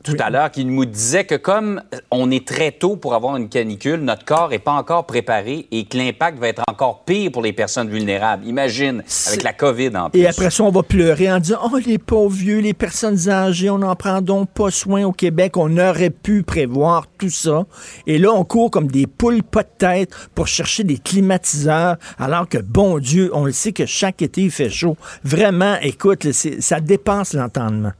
[0.02, 3.48] tout à l'heure qui nous disait que comme on est très tôt pour avoir une
[3.48, 7.42] canicule, notre corps n'est pas encore préparé et que l'impact va être encore pire pour
[7.42, 8.46] les personnes vulnérables.
[8.46, 10.20] Imagine, avec la COVID en plus.
[10.20, 13.68] Et après ça, on va pleurer en disant, oh, les pauvres vieux, les personnes âgées,
[13.68, 15.56] on n'en prend donc pas soin au Québec.
[15.56, 17.66] On aurait pu prévoir tout ça.
[18.06, 22.48] Et là, on court comme des poules pas de tête pour chercher des climatiseurs, alors
[22.48, 24.96] que, bon Dieu, on le sait que chaque été, il fait chaud.
[25.24, 27.92] Vraiment, écoute, ça dépasse l'entendement.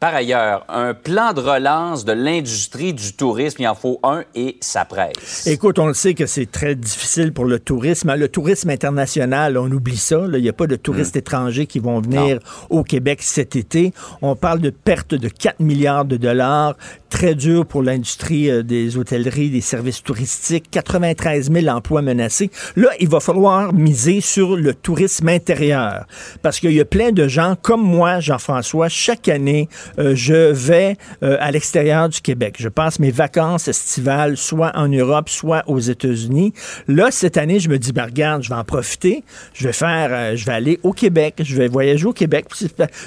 [0.00, 4.56] Par ailleurs, un plan de relance de l'industrie du tourisme, il en faut un et
[4.60, 5.44] ça presse.
[5.48, 8.14] Écoute, on le sait que c'est très difficile pour le tourisme.
[8.14, 10.20] Le tourisme international, on oublie ça.
[10.32, 11.18] Il n'y a pas de touristes hmm.
[11.18, 12.38] étrangers qui vont venir
[12.70, 13.92] au Québec cet été.
[14.22, 16.76] On parle de perte de 4 milliards de dollars
[17.08, 22.50] très dur pour l'industrie euh, des hôtelleries, des services touristiques, 93 000 emplois menacés.
[22.76, 26.06] Là, il va falloir miser sur le tourisme intérieur
[26.42, 29.68] parce qu'il y a plein de gens comme moi, Jean-François, chaque année,
[29.98, 32.56] euh, je vais euh, à l'extérieur du Québec.
[32.58, 36.52] Je passe mes vacances estivales soit en Europe, soit aux États-Unis.
[36.86, 39.24] Là, cette année, je me dis, ben, regarde, je vais en profiter.
[39.54, 41.36] Je vais faire, je vais aller au Québec.
[41.40, 42.46] Je vais voyager au Québec.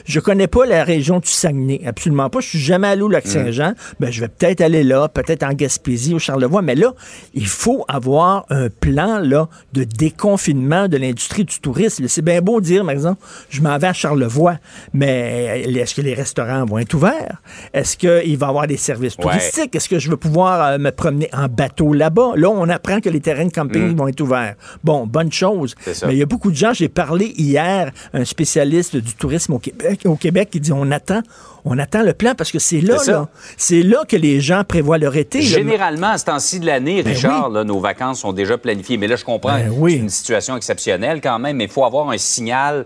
[0.05, 2.39] Je connais pas la région du Saguenay, absolument pas.
[2.39, 3.73] Je suis jamais allé au Lac-Saint-Jean.
[3.99, 6.61] Ben, je vais peut-être aller là, peut-être en Gaspésie, au Charlevoix.
[6.61, 6.93] Mais là,
[7.33, 12.07] il faut avoir un plan là, de déconfinement de l'industrie du tourisme.
[12.07, 14.57] C'est bien beau dire, par exemple, je m'en vais à Charlevoix,
[14.93, 17.41] mais est-ce que les restaurants vont être ouverts?
[17.73, 19.75] Est-ce qu'il va y avoir des services touristiques?
[19.75, 22.33] Est-ce que je vais pouvoir euh, me promener en bateau là-bas?
[22.35, 23.95] Là, on apprend que les terrains de camping mm.
[23.95, 24.55] vont être ouverts.
[24.83, 25.75] Bon, bonne chose.
[26.05, 29.59] Mais il y a beaucoup de gens, j'ai parlé hier, un spécialiste du tourisme au
[29.59, 31.21] Québec, au Québec qui dit on attend,
[31.65, 33.27] on attend le plan parce que c'est là, là.
[33.57, 35.41] C'est là que les gens prévoient leur été.
[35.41, 38.97] Généralement, à ce temps-ci de l'année, ben Richard, nos vacances sont déjà planifiées.
[38.97, 42.09] Mais là, je comprends, ben c'est une situation exceptionnelle quand même, mais il faut avoir
[42.09, 42.85] un signal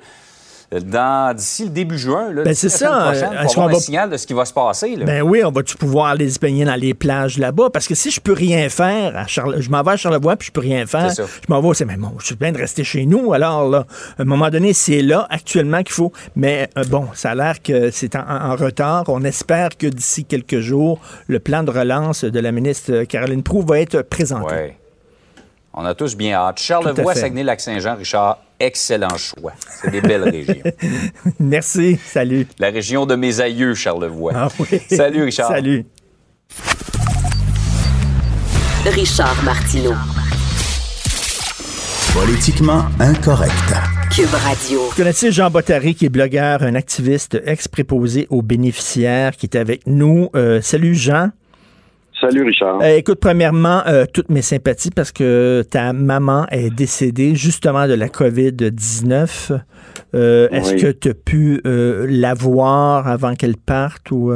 [0.82, 2.32] d'ici le début juin.
[2.34, 3.14] ben c'est ça.
[3.44, 3.76] Est-ce qu'on va...
[3.76, 4.96] un signal de ce qui va se passer.
[4.98, 7.70] Ben oui, on va-tu pouvoir aller se baigner dans les plages là-bas?
[7.72, 10.52] Parce que si je peux rien faire, à je m'en vais à Charlevoix puis je
[10.52, 13.06] peux rien faire, je m'en vais, c'est mais bon, je suis bien de rester chez
[13.06, 13.34] nous.
[13.34, 13.86] Alors là,
[14.18, 16.12] à un moment donné, c'est là actuellement qu'il faut.
[16.36, 19.06] Mais euh, bon, ça a l'air que c'est en, retard.
[19.08, 23.62] On espère que d'ici quelques jours, le plan de relance de la ministre Caroline Proux
[23.62, 24.54] va être présenté.
[24.54, 24.78] Ouais.
[25.74, 26.60] On a tous bien hâte.
[26.60, 29.54] Charlevoix, Saguenay-Lac-Saint-Jean, Richard, excellent choix.
[29.82, 30.64] C'est des belles régions.
[31.40, 32.00] Merci.
[32.06, 32.48] Salut.
[32.60, 34.34] La région de mes aïeux, Charlevoix.
[34.36, 34.80] Ah oui.
[34.90, 35.50] Salut, Richard.
[35.50, 35.86] Salut.
[38.86, 39.94] Richard Martineau.
[42.14, 43.52] Politiquement incorrect.
[44.16, 44.80] Cube Radio.
[44.90, 49.86] Vous connaissez Jean Bottary, qui est blogueur, un activiste ex-préposé aux bénéficiaires, qui est avec
[49.88, 50.30] nous?
[50.36, 51.32] Euh, salut, Jean.
[52.30, 52.82] Salut Richard.
[52.82, 57.94] Euh, écoute, premièrement, euh, toutes mes sympathies parce que ta maman est décédée justement de
[57.94, 59.52] la COVID-19.
[60.16, 64.34] Euh, est-ce que tu as pu la voir avant qu'elle parte ou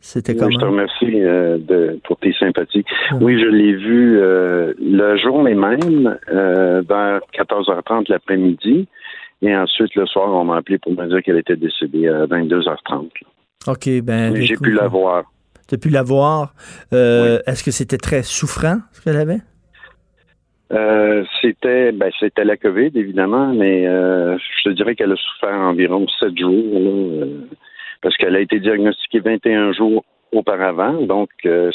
[0.00, 0.50] c'était comment?
[0.50, 2.84] je te remercie de, pour tes sympathies.
[3.20, 8.88] Oui, je l'ai vue le jour même, vers 14h30 l'après-midi.
[9.44, 13.10] Et ensuite, le soir, on m'a appelé pour me dire qu'elle était décédée à 22h30.
[13.68, 14.34] OK, ben.
[14.36, 15.24] J'ai pu la voir
[15.72, 16.54] tu pu la voir.
[16.92, 19.40] Euh, est-ce que c'était très souffrant, ce qu'elle avait?
[20.72, 25.54] Euh, c'était ben, c'était la COVID, évidemment, mais euh, je te dirais qu'elle a souffert
[25.54, 27.26] environ sept jours,
[28.00, 31.28] parce qu'elle a été diagnostiquée 21 jours auparavant, donc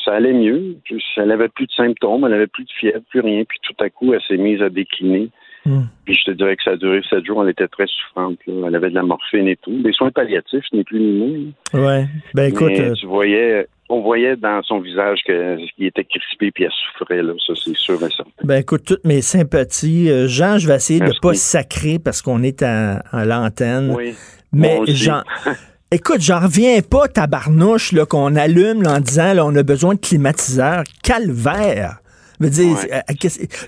[0.03, 0.77] ça allait mieux.
[1.17, 3.89] Elle avait plus de symptômes, elle avait plus de fièvre, plus rien, puis tout à
[3.89, 5.29] coup, elle s'est mise à décliner.
[5.67, 5.83] Hmm.
[6.05, 8.39] Puis je te dirais que ça a duré sept jours, elle était très souffrante.
[8.47, 9.81] Elle avait de la morphine et tout.
[9.81, 11.85] Des soins palliatifs, ni plus ni moins.
[11.85, 12.05] Ouais.
[12.33, 12.71] Ben écoute.
[12.95, 17.33] tu voyais, on voyait dans son visage qu'il était crispé puis elle souffrait, là.
[17.45, 18.31] Ça, c'est sûr et certain.
[18.43, 20.09] Ben, écoute, toutes mes sympathies.
[20.09, 23.93] Euh, Jean, je vais essayer de ne pas sacrer parce qu'on est à, l'antenne.
[23.95, 24.15] Oui.
[24.51, 25.23] Mais Jean.
[25.89, 30.83] Écoute, j'en reviens pas, tabarnouche, qu'on allume en disant là, on a besoin de climatiseurs.
[31.01, 31.99] Calvaire!
[32.39, 32.77] Dire,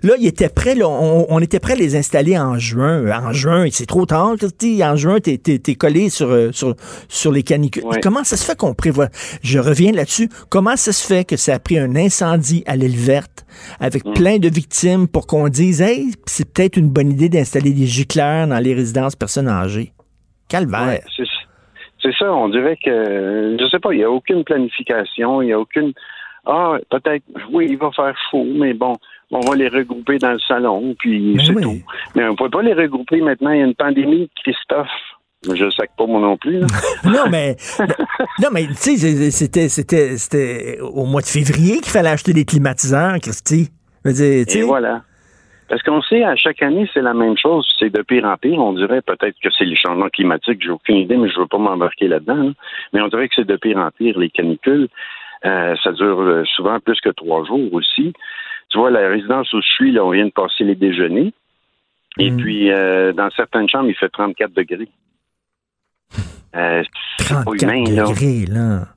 [0.03, 3.05] là, il était prêt, là, on, était prêt à les installer en juin.
[3.11, 6.75] En juin, c'est trop tard, en juin, t'es es, collé sur, sur,
[7.07, 7.83] sur les canicules.
[8.01, 9.09] Comment ça se fait qu'on prévoit?
[9.41, 10.29] Je reviens là-dessus.
[10.49, 13.45] Comment ça se fait que ça a pris un incendie à l'île verte
[13.79, 14.13] avec mm.
[14.13, 18.47] plein de victimes pour qu'on dise, hey, c'est peut-être une bonne idée d'installer des gicleurs
[18.47, 19.91] dans les résidences personnes âgées?
[20.47, 21.01] Calvaire.
[22.01, 25.53] c'est ça, on dirait que, je sais pas, il n'y a aucune planification, il n'y
[25.53, 25.93] a aucune
[26.49, 28.95] ah, peut-être, oui, il va faire chaud, mais bon,
[29.31, 31.81] on va les regrouper dans le salon, puis c'est tout.
[32.15, 33.51] Mais on ne peut pas les regrouper maintenant.
[33.51, 34.87] Il y a une pandémie, Christophe.
[35.45, 36.59] Je ne sais pas moi non plus.
[37.05, 37.55] non, mais,
[38.41, 42.43] non, mais tu sais, c'était, c'était, c'était au mois de février qu'il fallait acheter des
[42.43, 43.69] climatiseurs, Christy.
[44.05, 45.03] Et voilà.
[45.69, 47.67] Parce qu'on sait, à chaque année, c'est la même chose.
[47.77, 48.59] C'est de pire en pire.
[48.59, 50.63] On dirait peut-être que c'est les changements climatiques.
[50.63, 52.51] J'ai aucune idée, mais je ne veux pas m'embarquer là-dedans.
[52.91, 54.89] Mais on dirait que c'est de pire en pire, les canicules.
[55.45, 58.13] Euh, ça dure euh, souvent plus que trois jours aussi.
[58.69, 61.33] Tu vois, la résidence où je suis, là, on vient de passer les déjeuners.
[62.17, 62.37] Et mm.
[62.37, 64.89] puis, euh, dans certaines chambres, il fait 34 degrés.
[66.55, 66.81] Euh,
[67.19, 68.87] 34 degrés, là.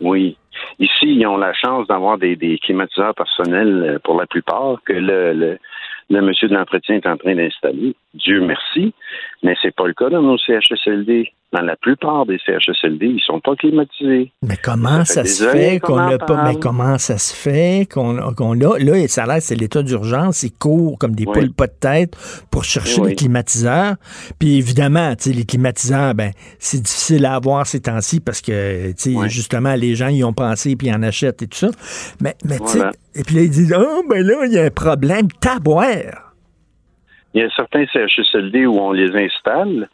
[0.00, 0.38] Oui.
[0.78, 5.34] Ici, ils ont la chance d'avoir des, des, climatiseurs personnels pour la plupart que le,
[5.34, 5.58] le,
[6.08, 7.94] le monsieur de l'entretien est en train d'installer.
[8.14, 8.94] Dieu merci.
[9.42, 13.38] Mais c'est pas le cas dans nos CHSLD dans la plupart des CHSLD, ils sont
[13.38, 14.32] pas climatisés.
[14.42, 16.44] Mais comment ça, se fait qu'on n'a pas?
[16.44, 20.52] Mais comment ça se fait qu'on a là ça a l'air c'est l'état d'urgence, ils
[20.52, 22.16] courent comme des poules pas de tête
[22.50, 23.94] pour chercher des climatiseurs.
[24.40, 28.92] Puis évidemment, tu sais les climatiseurs ben c'est difficile à avoir ces temps-ci parce que
[28.92, 31.68] tu sais justement les gens y ont pensé puis ils en achètent et tout ça.
[32.20, 32.80] Mais mais tu sais
[33.14, 36.34] et puis là ils disent "Oh ben là il y a un problème taboire."
[37.34, 39.88] Il y a certains CHSLD où on les installe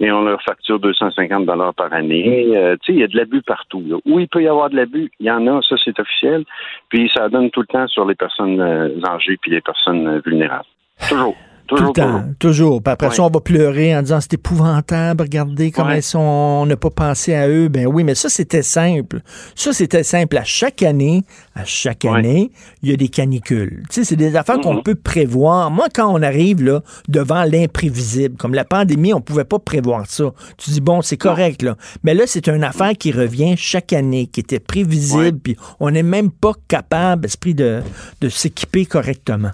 [0.00, 2.56] et on leur facture 250 dollars par année.
[2.56, 3.82] Euh, tu sais, il y a de l'abus partout.
[4.04, 6.44] Où il peut y avoir de l'abus, il y en a, ça c'est officiel.
[6.88, 10.20] Puis ça donne tout le temps sur les personnes euh, âgées puis les personnes euh,
[10.24, 10.66] vulnérables.
[11.08, 11.36] Toujours.
[11.66, 12.82] Toujours, Tout le temps, toujours.
[12.82, 16.66] Puis après ça, on va pleurer en disant c'est épouvantable, regardez comment ils sont, on
[16.66, 17.68] n'a pas pensé à eux.
[17.68, 19.20] Ben oui, mais ça, c'était simple.
[19.54, 20.36] Ça, c'était simple.
[20.36, 21.24] À chaque année,
[21.54, 22.50] à chaque année,
[22.82, 23.82] il y a des canicules.
[23.88, 25.70] Tu sais, c'est des affaires qu'on peut prévoir.
[25.70, 30.34] Moi, quand on arrive là devant l'imprévisible, comme la pandémie, on pouvait pas prévoir ça.
[30.58, 31.76] Tu dis, bon, c'est correct, là.
[32.02, 36.02] Mais là, c'est une affaire qui revient chaque année, qui était prévisible, puis on n'est
[36.02, 37.80] même pas capable, esprit, de,
[38.20, 39.52] de s'équiper correctement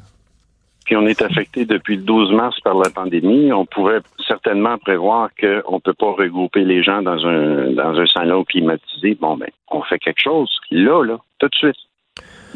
[0.90, 5.31] puis on est affecté depuis le 12 mars par la pandémie, on pouvait certainement prévoir
[5.40, 9.16] qu'on ne peut pas regrouper les gens dans un dans un salon climatisé.
[9.20, 10.50] Bon, ben, on fait quelque chose.
[10.72, 11.76] Là, là, tout de suite.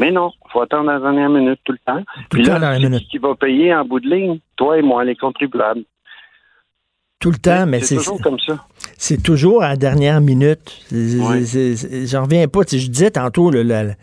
[0.00, 2.02] Mais non, il faut attendre la dernière minute tout le temps.
[2.28, 5.04] Tout le temps là, c'est qui va payer en bout de ligne, toi et moi,
[5.04, 5.84] les contribuables.
[7.20, 8.66] Tout le temps, mais c'est toujours comme ça.
[8.98, 10.84] C'est toujours à la dernière minute.
[10.90, 12.62] J'en reviens pas.
[12.68, 13.94] je disais tantôt, la,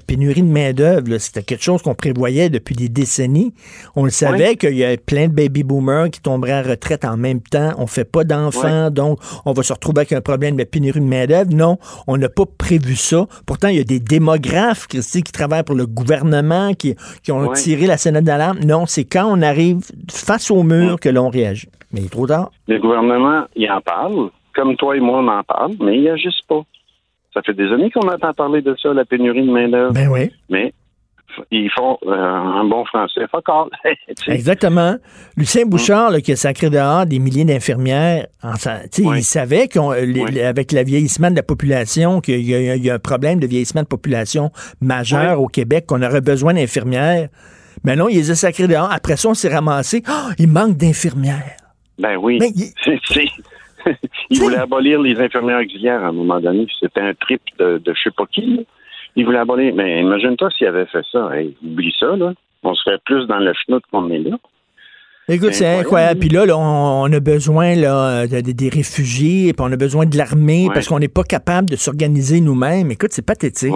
[0.00, 3.54] pénurie de main-d'œuvre, c'était quelque chose qu'on prévoyait depuis des décennies.
[3.94, 7.16] On le savait qu'il y a plein de baby boomers qui tomberaient en retraite en
[7.16, 7.72] même temps.
[7.78, 11.04] On fait pas d'enfants, donc on va se retrouver avec un problème de pénurie de
[11.04, 11.52] main-d'œuvre.
[11.52, 13.26] Non, on n'a pas prévu ça.
[13.46, 16.96] Pourtant, il y a des démographes, Christy, qui travaillent pour le gouvernement, qui,
[17.30, 18.58] ont tiré la sonnette d'alarme.
[18.60, 21.68] Non, c'est quand on arrive face au mur que l'on réagit.
[21.92, 22.50] Mais il est trop tard.
[22.66, 26.40] Le gouvernement, il en parle, comme toi et moi, on en parle, mais il n'agisse
[26.48, 26.62] pas.
[27.36, 29.92] Ça fait des années qu'on entend parler de ça, la pénurie de main-d'œuvre.
[29.92, 30.30] Ben oui.
[30.48, 30.72] Mais
[31.50, 33.26] ils font euh, un bon français.
[33.30, 33.44] Fuck
[34.26, 34.96] Exactement.
[35.36, 38.26] Lucien Bouchard, qui a sacré dehors des milliers d'infirmières,
[38.96, 43.82] il savait qu'avec le vieillissement de la population, qu'il y, a un problème de vieillissement
[43.82, 47.28] de population majeur au Québec, qu'on aurait besoin d'infirmières.
[47.84, 48.90] Mais non, il les a sacrés dehors.
[48.90, 50.02] Après ça, on s'est ramassé.
[50.08, 51.56] Oh, il manque d'infirmières.
[51.98, 52.38] Ben oui.
[52.40, 53.30] il...
[54.38, 56.66] voulait abolir les infirmières auxiliaires à un moment donné.
[56.80, 58.66] C'était un trip de, de je sais pas qui.
[59.16, 59.74] Il voulait abolir.
[59.74, 61.30] Mais imagine-toi s'il avait fait ça.
[61.64, 62.32] oublie ça, là.
[62.62, 64.36] On serait plus dans le schnout qu'on est là.
[65.28, 66.20] Écoute, c'est incroyable.
[66.20, 70.88] Puis là, on, a besoin là, des réfugiés, puis on a besoin de l'armée parce
[70.88, 72.90] qu'on n'est pas capable de s'organiser nous-mêmes.
[72.90, 73.74] Écoute, c'est pathétique.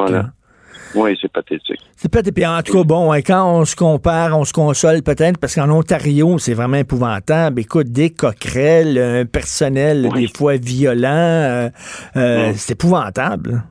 [0.95, 1.81] Oui, c'est pathétique.
[1.97, 2.45] C'est pathétique.
[2.45, 6.39] En tout cas, bon, quand on se compare, on se console peut-être, parce qu'en Ontario,
[6.39, 7.61] c'est vraiment épouvantable.
[7.61, 11.69] Écoute, des coquerelles, un personnel des fois violent, euh,
[12.17, 13.63] euh, c'est épouvantable.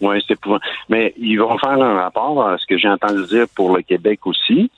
[0.00, 0.70] Oui, c'est épouvantable.
[0.88, 4.26] Mais ils vont faire un rapport à ce que j'ai entendu dire pour le Québec
[4.26, 4.70] aussi.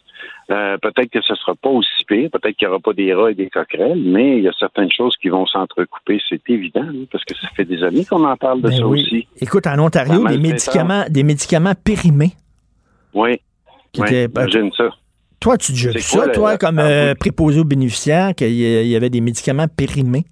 [0.50, 3.12] Euh, peut-être que ce ne sera pas aussi pire, peut-être qu'il n'y aura pas des
[3.14, 6.86] rats et des coquerelles, mais il y a certaines choses qui vont s'entrecouper, c'est évident,
[7.10, 9.26] parce que ça fait des années qu'on en parle de ben ça aussi.
[9.40, 12.32] Écoute, en Ontario, des médicaments, des médicaments périmés.
[13.12, 13.40] Oui,
[13.94, 14.90] j'imagine ça.
[15.40, 19.66] Toi, tu vu ça, toi, comme euh, préposé aux bénéficiaires, qu'il y avait des médicaments
[19.68, 20.24] périmés?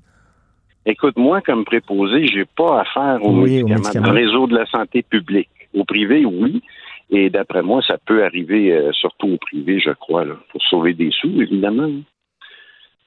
[0.87, 5.51] Écoute, moi, comme préposé, j'ai pas affaire aux, médicaments, au réseau de la santé publique.
[5.75, 6.63] Au privé, oui.
[7.13, 10.95] Et d'après moi, ça peut arriver euh, surtout au privé, je crois, là, pour sauver
[10.95, 11.91] des sous, évidemment.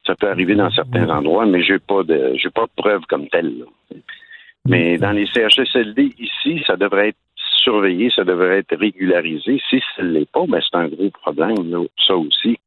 [0.05, 3.27] Ça peut arriver dans certains endroits, mais j'ai pas de j'ai pas de preuves comme
[3.29, 3.65] telles.
[4.67, 7.17] Mais dans les CHSLD ici, ça devrait être
[7.63, 9.59] surveillé, ça devrait être régularisé.
[9.69, 12.59] Si ce ne l'est pas, ben c'est un gros problème, là, ça aussi.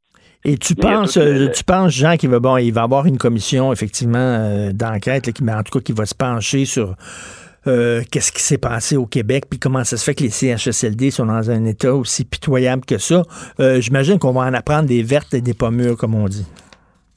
[0.44, 3.72] Et tu penses, euh, tu penses, Jean, qu'il va bon, il va avoir une commission
[3.72, 6.94] effectivement euh, d'enquête, qui, en tout cas, qui va se pencher sur
[7.68, 11.10] euh, qu'est-ce qui s'est passé au Québec, puis comment ça se fait que les CHSLD
[11.10, 13.22] sont dans un état aussi pitoyable que ça.
[13.58, 16.46] J'imagine qu'on va en apprendre des vertes et des pas mûres, comme on dit.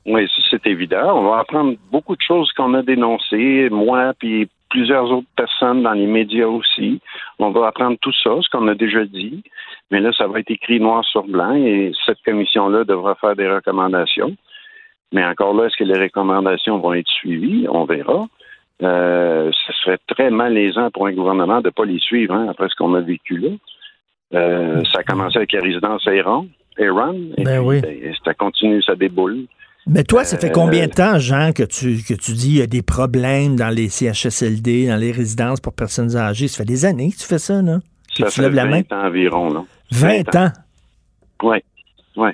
[0.06, 1.18] Oui, c'est évident.
[1.18, 5.92] On va apprendre beaucoup de choses qu'on a dénoncées, moi, puis plusieurs autres personnes dans
[5.92, 7.00] les médias aussi.
[7.38, 9.44] On va apprendre tout ça, ce qu'on a déjà dit.
[9.92, 13.48] Mais là, ça va être écrit noir sur blanc et cette commission-là devra faire des
[13.48, 14.36] recommandations.
[15.12, 17.68] Mais encore là, est-ce que les recommandations vont être suivies?
[17.70, 18.26] On verra.
[18.84, 22.68] Euh, ce serait très malaisant pour un gouvernement de ne pas les suivre hein, après
[22.70, 23.50] ce qu'on a vécu là.
[24.34, 26.48] Euh, ça a commencé avec la résidence Aaron,
[26.80, 27.82] Aaron et ben oui.
[27.82, 29.46] Ben, ça continue, ça déboule.
[29.88, 32.62] Mais toi, ça fait combien de temps, Jean, que tu, que tu dis qu'il y
[32.62, 36.48] a des problèmes dans les CHSLD, dans les résidences pour personnes âgées?
[36.48, 37.80] Ça fait des années que tu fais ça, là?
[38.16, 39.64] Ça fait 20 ans environ, là.
[39.92, 40.52] 20, ans?
[41.44, 41.58] Oui,
[42.16, 42.30] oui.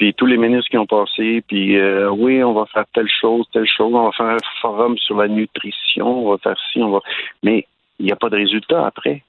[0.00, 3.44] Puis tous les ministres qui ont passé, puis euh, oui, on va faire telle chose,
[3.52, 6.88] telle chose, on va faire un forum sur la nutrition, on va faire ci, on
[6.88, 7.00] va...
[7.42, 7.66] Mais
[7.98, 9.22] il n'y a pas de résultat après.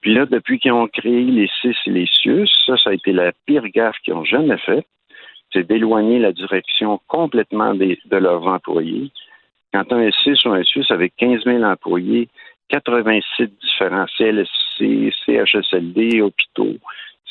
[0.00, 3.12] Puis là, depuis qu'ils ont créé les CIS et les CIUS, ça, ça a été
[3.12, 4.86] la pire gaffe qu'ils ont jamais faite
[5.52, 9.10] c'est d'éloigner la direction complètement de leurs employés.
[9.72, 12.28] Quand un SC ou un SUS avec 15 000 employés,
[12.68, 16.76] 86 différents CLSC, CHSLD, hôpitaux,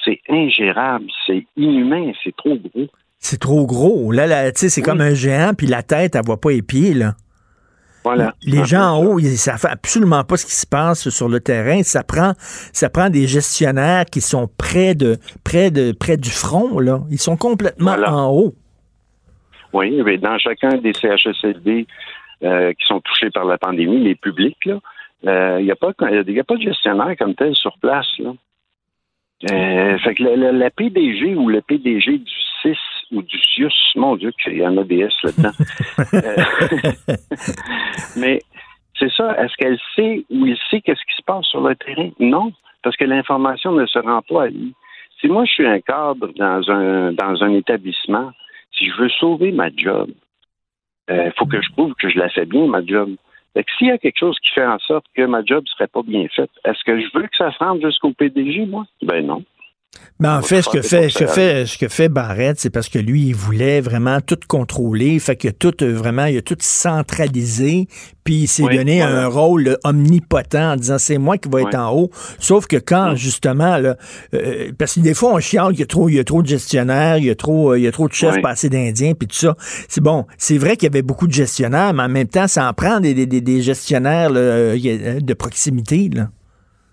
[0.03, 2.87] c'est ingérable, c'est inhumain, c'est trop gros.
[3.19, 4.11] C'est trop gros.
[4.11, 6.61] Là, là tu sais, c'est comme un géant, puis la tête, elle voit pas les
[6.61, 7.13] pieds, là.
[8.43, 11.83] Les gens en haut, ils savent absolument pas ce qui se passe sur le terrain.
[11.83, 12.33] Ça prend,
[12.73, 17.01] ça prend des gestionnaires qui sont près de, près de, près du front, là.
[17.11, 18.55] Ils sont complètement en haut.
[19.73, 21.85] Oui, mais dans chacun des CHSLD
[22.43, 24.79] euh, qui sont touchés par la pandémie, les publics, là,
[25.23, 28.31] il euh, n'y a, pas, a pas de gestionnaire comme tel sur place, là.
[29.49, 32.77] Euh, fait que la, PDG ou le PDG du CIS
[33.11, 35.51] ou du CIUS, mon Dieu, qu'il y en a des S là-dedans.
[36.13, 36.35] Euh,
[38.17, 38.41] mais
[38.97, 42.09] c'est ça, est-ce qu'elle sait ou il sait qu'est-ce qui se passe sur le terrain?
[42.19, 42.51] Non,
[42.83, 44.73] parce que l'information ne se rend pas à lui.
[45.19, 48.31] Si moi je suis un cadre dans un dans un établissement,
[48.77, 50.09] si je veux sauver ma job,
[51.09, 53.15] il euh, faut que je prouve que je la fais bien, ma job.
[53.53, 55.87] Fait que s'il y a quelque chose qui fait en sorte que ma job serait
[55.87, 58.85] pas bien faite, est-ce que je veux que ça se rende jusqu'au PDG, moi?
[59.01, 59.43] Ben non.
[60.21, 62.89] Mais en fait, ce que fait, ce que fait, ce que fait Barrett, c'est parce
[62.89, 65.17] que lui, il voulait vraiment tout contrôler.
[65.17, 67.87] Fait que tout, euh, vraiment, il a tout centralisé.
[68.23, 71.91] Puis il s'est donné un rôle omnipotent en disant c'est moi qui vais être en
[71.91, 72.11] haut.
[72.37, 73.97] Sauf que quand, justement, là,
[74.35, 76.43] euh, parce que des fois, on chiale qu'il y a trop, il y a trop
[76.43, 79.27] de gestionnaires, il y a trop, il y a trop de chefs passés d'Indiens, puis
[79.27, 79.55] tout ça.
[79.89, 80.27] C'est bon.
[80.37, 82.99] C'est vrai qu'il y avait beaucoup de gestionnaires, mais en même temps, ça en prend
[82.99, 86.29] des, des, des gestionnaires euh, de proximité, là.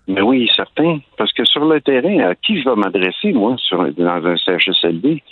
[0.09, 0.99] Mais oui, certain.
[1.17, 5.23] Parce que sur le terrain, à qui je vais m'adresser, moi, sur, dans un CHSLD?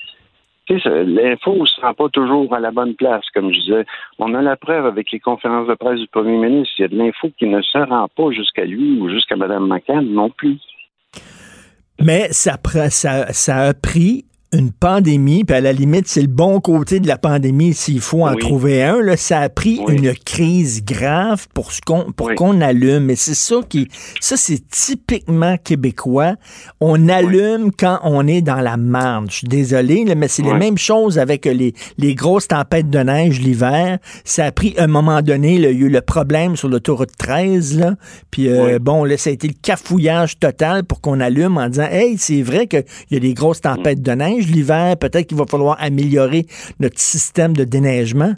[0.69, 3.85] L'info ne se rend pas toujours à la bonne place, comme je disais.
[4.19, 6.73] On a la preuve avec les conférences de presse du premier ministre.
[6.77, 9.65] Il y a de l'info qui ne se rend pas jusqu'à lui ou jusqu'à Mme
[9.65, 10.57] McCann non plus.
[11.99, 12.57] Mais ça,
[13.31, 17.17] ça a pris une pandémie, puis à la limite, c'est le bon côté de la
[17.17, 19.01] pandémie s'il faut en trouver un.
[19.01, 23.09] Là, ça a pris une crise grave pour ce qu'on pour qu'on allume.
[23.09, 23.89] Et c'est ça qui,
[24.21, 26.35] ça c'est typiquement québécois.
[26.79, 29.31] On allume quand on est dans la marge.
[29.31, 33.41] Je suis désolé, mais c'est les mêmes choses avec les, les grosses tempêtes de neige
[33.41, 33.99] l'hiver.
[34.23, 37.79] Ça a pris un moment donné, il y a eu le problème sur l'autoroute 13,
[37.79, 37.95] là.
[38.31, 41.87] Puis euh, bon, là, ça a été le cafouillage total pour qu'on allume en disant,
[41.89, 45.45] hey, c'est vrai qu'il y a des grosses tempêtes de neige l'hiver, peut-être qu'il va
[45.45, 46.45] falloir améliorer
[46.79, 48.33] notre système de déneigement.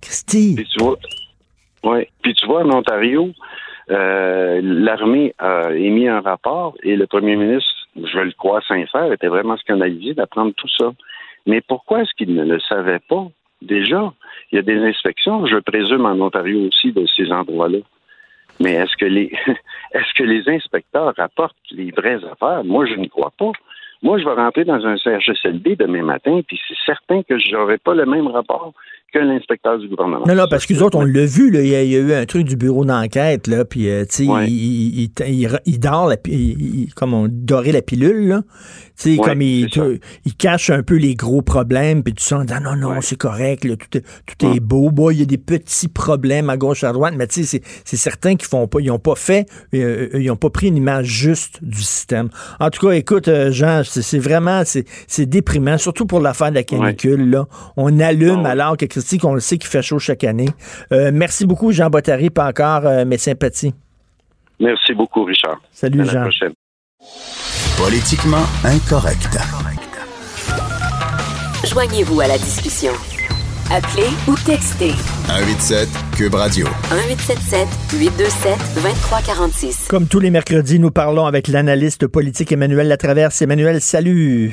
[0.00, 0.54] Christy?
[0.56, 0.96] Puis tu vois.
[2.22, 3.30] Puis tu vois, en Ontario,
[3.90, 9.28] euh, l'armée a émis un rapport et le premier ministre, je le crois sincère, était
[9.28, 10.92] vraiment scandalisé d'apprendre tout ça.
[11.46, 13.26] Mais pourquoi est-ce qu'il ne le savait pas?
[13.62, 14.12] Déjà,
[14.52, 17.78] il y a des inspections, je présume, en Ontario aussi, de ces endroits-là.
[18.60, 19.32] Mais est-ce que les
[19.92, 22.62] est-ce que les inspecteurs rapportent les vraies affaires?
[22.64, 23.52] Moi, je ne crois pas.
[24.02, 27.76] Moi, je vais rentrer dans un CHSLD demain matin, puis c'est certain que je n'aurai
[27.78, 28.72] pas le même rapport
[29.12, 30.24] que l'inspecteur du gouvernement.
[30.26, 32.44] Non, non, parce que autres, on l'a vu, là, il, y a, eu un truc
[32.44, 35.10] du bureau d'enquête, là, puis, euh, tu sais, il,
[35.66, 36.16] il, dort, la,
[36.94, 38.42] comme on dorait la pilule, là.
[38.96, 39.68] Tu sais, comme il,
[40.26, 43.64] il, cache un peu les gros problèmes, puis tu sens, ah, non, non, c'est correct,
[43.64, 44.90] là, tout, est, tout est beau.
[44.90, 47.96] Bon, il y a des petits problèmes à gauche, à droite, mais tu sais, c'est
[47.96, 50.76] certains qui font pas, ils ont pas fait, euh, euh, ils ont pas pris une
[50.76, 52.28] image juste du système.
[52.58, 57.30] En tout cas, écoute, Jean, c'est vraiment, c'est déprimant, surtout pour l'affaire de la canicule,
[57.30, 57.46] là.
[57.76, 58.76] On allume alors
[59.18, 60.48] qu'on le sait qu'il fait chaud chaque année.
[60.92, 63.74] Euh, merci beaucoup, Jean Bottary, pas encore euh, mes sympathies.
[64.58, 65.60] Merci beaucoup, Richard.
[65.72, 66.28] Salut, Jean.
[67.78, 69.38] Politiquement incorrect.
[71.66, 72.92] Joignez-vous à la discussion.
[73.72, 74.90] Appelez ou textez.
[75.28, 76.66] 187 Cube Radio.
[76.90, 77.68] 1877
[78.00, 79.86] 827 2346.
[79.88, 83.40] Comme tous les mercredis, nous parlons avec l'analyste politique Emmanuel Latraverse.
[83.42, 84.52] Emmanuel, salut.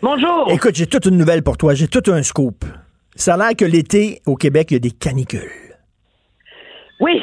[0.00, 0.48] Bonjour.
[0.50, 1.74] Écoute, j'ai toute une nouvelle pour toi.
[1.74, 2.64] J'ai tout un scoop.
[3.16, 5.50] Ça a l'air que l'été, au Québec, il y a des canicules.
[7.00, 7.20] Oui.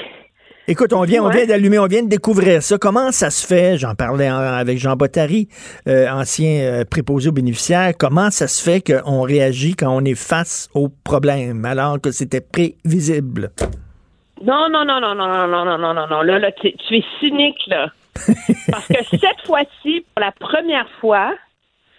[0.68, 2.78] Écoute, on vient, on vient d'allumer, on vient de découvrir ça.
[2.78, 3.78] Comment ça se fait?
[3.78, 5.50] J'en parlais avec Jean Bottary,
[5.88, 7.92] euh, ancien euh, préposé aux bénéficiaires.
[8.00, 12.42] Comment ça se fait qu'on réagit quand on est face au problème alors que c'était
[12.42, 13.52] prévisible?
[14.44, 16.22] Non, non, non, non, non, non, non, non, non, non, non.
[16.22, 17.88] Là, là tu, tu es cynique, là.
[18.72, 21.34] Parce que cette fois-ci, pour la première fois,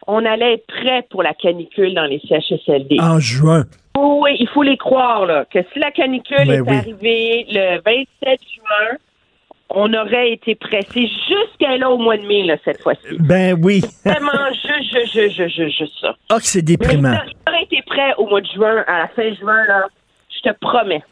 [0.07, 2.97] on allait être prêt pour la canicule dans les CHSLD.
[3.01, 3.64] En juin.
[3.97, 8.40] Oui, il faut les croire, là, que si la canicule ben est arrivée le 27
[8.55, 8.99] juin,
[9.74, 10.80] on aurait été prêt.
[10.93, 13.16] C'est jusqu'à là au mois de mai, là, cette fois-ci.
[13.18, 13.82] Ben oui.
[14.05, 16.14] Vraiment, juste, juste, juste, juste, juste ça.
[16.30, 17.16] Ah, que c'est déprimant.
[17.47, 19.86] J'aurais été prêt au mois de juin, à la fin juin, là.
[20.45, 21.03] Je te promets.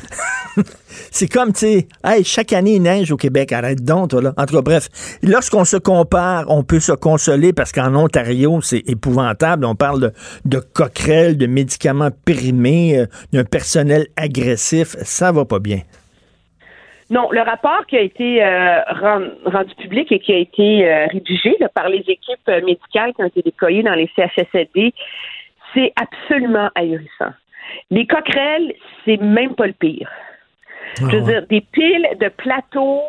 [1.10, 3.52] c'est comme, tu sais, hey, chaque année, il neige au Québec.
[3.52, 4.32] Arrête donc, toi, là.
[4.36, 4.88] En tout cas, bref,
[5.22, 9.64] lorsqu'on se compare, on peut se consoler parce qu'en Ontario, c'est épouvantable.
[9.64, 10.12] On parle de,
[10.44, 14.96] de coquerelles, de médicaments périmés, euh, d'un personnel agressif.
[15.02, 15.80] Ça va pas bien.
[17.10, 18.80] Non, le rapport qui a été euh,
[19.44, 23.42] rendu public et qui a été euh, rédigé par les équipes médicales qui ont été
[23.42, 24.92] déployées dans les CHSLD,
[25.74, 27.32] c'est absolument ahurissant.
[27.90, 30.10] Les coquerelles, c'est même pas le pire.
[30.96, 33.02] Je veux ah dire, des piles de plateaux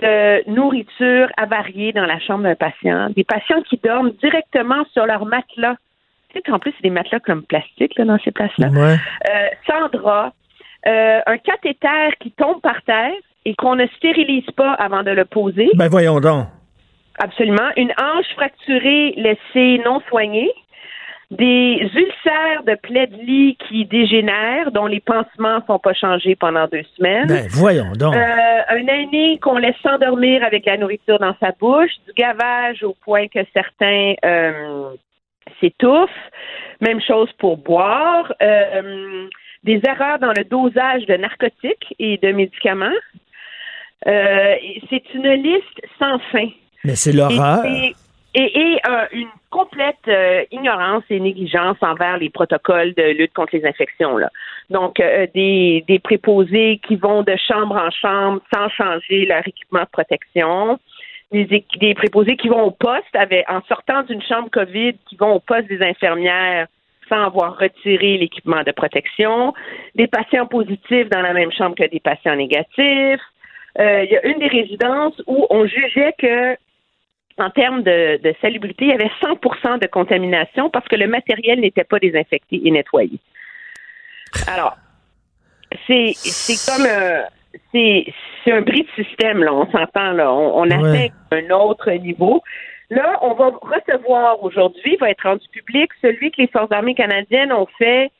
[0.00, 5.26] de nourriture avariée dans la chambre d'un patient, des patients qui dorment directement sur leur
[5.26, 5.74] matelas.
[6.28, 8.68] Tu sais qu'en plus, c'est des matelas comme plastique là, dans ces places-là.
[8.68, 10.32] Euh, sans drap,
[10.86, 13.12] euh, un cathéter qui tombe par terre
[13.44, 15.70] et qu'on ne stérilise pas avant de le poser.
[15.74, 16.46] Ben voyons donc.
[17.18, 17.70] Absolument.
[17.76, 20.52] Une hanche fracturée laissée non soignée
[21.30, 26.36] des ulcères de plaie de lit qui dégénèrent, dont les pansements ne sont pas changés
[26.36, 27.26] pendant deux semaines.
[27.26, 28.16] Ben, voyons donc.
[28.16, 32.96] Euh, un aîné qu'on laisse s'endormir avec la nourriture dans sa bouche, du gavage au
[33.04, 34.90] point que certains euh,
[35.60, 36.10] s'étouffent.
[36.80, 38.32] Même chose pour boire.
[38.40, 39.26] Euh,
[39.64, 42.86] des erreurs dans le dosage de narcotiques et de médicaments.
[44.06, 46.48] c'est une liste sans fin.
[46.84, 47.64] Mais c'est l'horreur
[48.38, 53.66] et, euh, une complète euh, ignorance et négligence envers les protocoles de lutte contre les
[53.66, 54.16] infections.
[54.70, 59.80] Donc, euh, des, des préposés qui vont de chambre en chambre sans changer leur équipement
[59.80, 60.78] de protection.
[61.30, 65.34] Des, des préposés qui vont au poste avec, en sortant d'une chambre COVID, qui vont
[65.34, 66.68] au poste des infirmières
[67.08, 69.52] sans avoir retiré l'équipement de protection.
[69.94, 73.20] Des patients positifs dans la même chambre que des patients négatifs.
[73.78, 76.56] Il y a une des résidences où on jugeait que
[77.38, 81.84] en termes de, salubrité, il y avait 100% de contamination parce que le matériel n'était
[81.84, 83.18] pas désinfecté et nettoyé.
[84.46, 84.76] Alors,
[85.86, 86.14] c'est
[86.66, 87.22] comme euh,
[87.72, 92.42] c'est un bris de système là, on s'entend là, on, on atteint un autre niveau.
[92.90, 97.52] Là, on va recevoir aujourd'hui, va être rendu public celui que les forces armées canadiennes
[97.52, 98.10] ont fait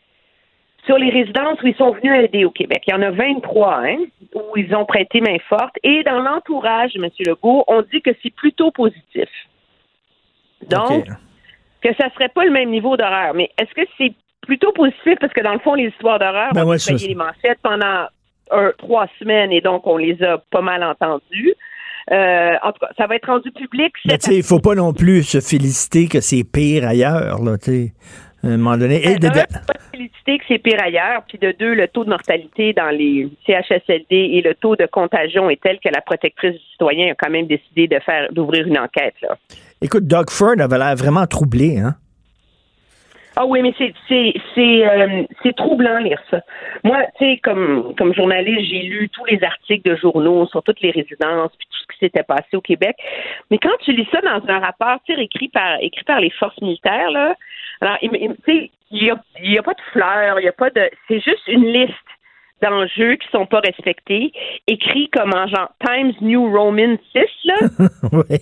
[0.84, 2.82] sur les résidences où ils sont venus aider au Québec.
[2.86, 3.96] Il y en a 23 hein,
[4.34, 5.76] où ils ont prêté main forte.
[5.82, 7.08] Et dans l'entourage, M.
[7.20, 9.28] Legault, on dit que c'est plutôt positif.
[10.68, 11.06] Donc,
[11.82, 13.34] que ça serait pas le même niveau d'horreur.
[13.34, 14.12] Mais est-ce que c'est
[14.42, 15.14] plutôt positif?
[15.20, 18.06] Parce que dans le fond, les histoires d'horreur, ben on a les manchettes pendant
[18.78, 21.54] trois semaines et donc on les a pas mal entendues.
[22.10, 23.92] Euh, en tout cas, ça va être rendu public.
[24.04, 27.42] Il ne faut pas non plus se féliciter que c'est pire ailleurs.
[27.42, 27.56] Là,
[28.44, 29.04] à un moment donné.
[29.04, 33.28] Et de, que c'est pire ailleurs, puis de deux, le taux de mortalité dans les
[33.46, 37.30] CHSLD et le taux de contagion est tel que la protectrice du citoyen a quand
[37.30, 39.14] même décidé de faire d'ouvrir une enquête.
[39.22, 39.36] Là.
[39.80, 41.94] Écoute, Doug Ford avait l'air vraiment troublé, hein?
[43.40, 46.40] Ah oui, mais c'est c'est c'est euh, c'est troublant lire ça.
[46.82, 50.80] Moi, tu sais, comme comme journaliste, j'ai lu tous les articles de journaux sur toutes
[50.80, 52.96] les résidences puis tout ce qui s'était passé au Québec.
[53.52, 56.60] Mais quand tu lis ça dans un rapport, tu écrit par écrit par les forces
[56.60, 57.36] militaires là,
[57.80, 58.08] alors tu
[58.46, 60.90] sais, il n'y a, y a pas de fleurs, il y a pas de.
[61.06, 61.94] C'est juste une liste
[62.62, 64.32] d'enjeux qui sont pas respectés,
[64.66, 67.54] écrits comme en genre Times New Roman 6, là.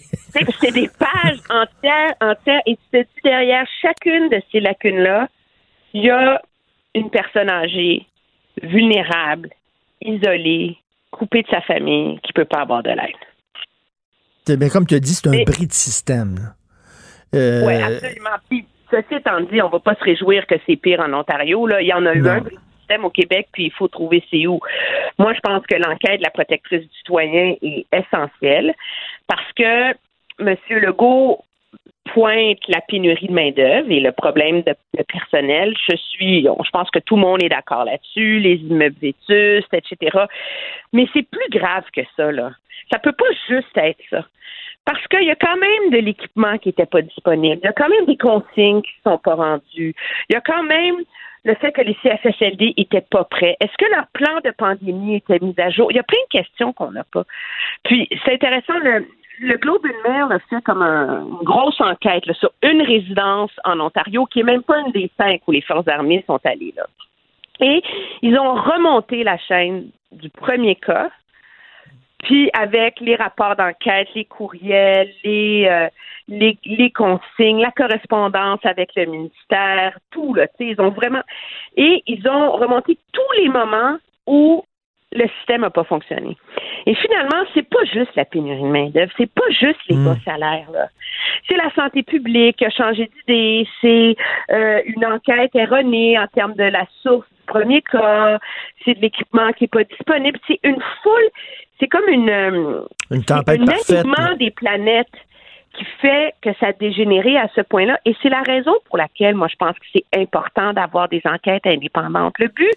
[0.61, 5.29] C'est des pages entières, entières, et tu te dis derrière chacune de ces lacunes-là,
[5.93, 6.41] il y a
[6.95, 8.07] une personne âgée,
[8.63, 9.51] vulnérable,
[10.01, 10.79] isolée,
[11.11, 14.59] coupée de sa famille, qui peut pas avoir de l'aide.
[14.59, 16.55] Mais comme tu as dit, c'est un bris de système.
[17.35, 17.67] Euh...
[17.67, 18.37] Oui, absolument.
[18.49, 21.67] Puis, ceci étant dit, on va pas se réjouir que c'est pire en Ontario.
[21.67, 21.81] Là.
[21.83, 22.43] Il y en a eu un
[22.79, 24.61] système au Québec, puis il faut trouver c'est où.
[25.19, 28.75] Moi, je pense que l'enquête de la protectrice du citoyen est essentielle
[29.27, 29.93] parce que
[30.39, 30.57] M.
[30.71, 31.41] Legault
[32.13, 34.75] pointe la pénurie de main-d'œuvre et le problème de,
[35.13, 35.75] personnel.
[35.89, 40.25] Je suis, je pense que tout le monde est d'accord là-dessus, les immeubles vétustes, etc.
[40.93, 42.51] Mais c'est plus grave que ça, là.
[42.93, 44.25] Ça peut pas juste être ça.
[44.85, 47.61] Parce qu'il y a quand même de l'équipement qui n'était pas disponible.
[47.63, 49.95] Il y a quand même des consignes qui ne sont pas rendues.
[50.29, 50.97] Il y a quand même
[51.45, 53.57] le fait que les CFSLD n'étaient pas prêts.
[53.61, 55.91] Est-ce que leur plan de pandémie était mis à jour?
[55.91, 57.25] Il y a plein de questions qu'on n'a pas.
[57.85, 59.07] Puis, c'est intéressant, le,
[59.41, 64.27] le Globe and Mail a fait comme une grosse enquête sur une résidence en Ontario
[64.27, 66.87] qui est même pas une des cinq où les forces armées sont allées là.
[67.61, 67.83] Et
[68.23, 71.11] ils ont remonté la chaîne du premier cas,
[72.23, 75.89] puis avec les rapports d'enquête, les courriels, les, euh,
[76.29, 81.23] les, les consignes, la correspondance avec le ministère, tout là, ils ont vraiment
[81.77, 84.65] et ils ont remonté tous les moments où
[85.13, 86.37] le système n'a pas fonctionné.
[86.87, 90.05] Et finalement, c'est pas juste la pénurie de main-d'œuvre, c'est pas juste les hmm.
[90.05, 90.71] bas salaires.
[90.73, 90.89] Là.
[91.49, 94.17] C'est la santé publique qui a changé d'idée, c'est
[94.51, 98.39] euh, une enquête erronée en termes de la source du premier cas,
[98.85, 100.39] c'est de l'équipement qui n'est pas disponible.
[100.47, 101.31] C'est une foule,
[101.79, 102.81] c'est comme une, euh,
[103.11, 105.07] une tempête un alignement des planètes
[105.77, 107.99] qui fait que ça a dégénéré à ce point-là.
[108.05, 111.67] Et c'est la raison pour laquelle moi je pense que c'est important d'avoir des enquêtes
[111.67, 112.39] indépendantes.
[112.39, 112.73] Le but,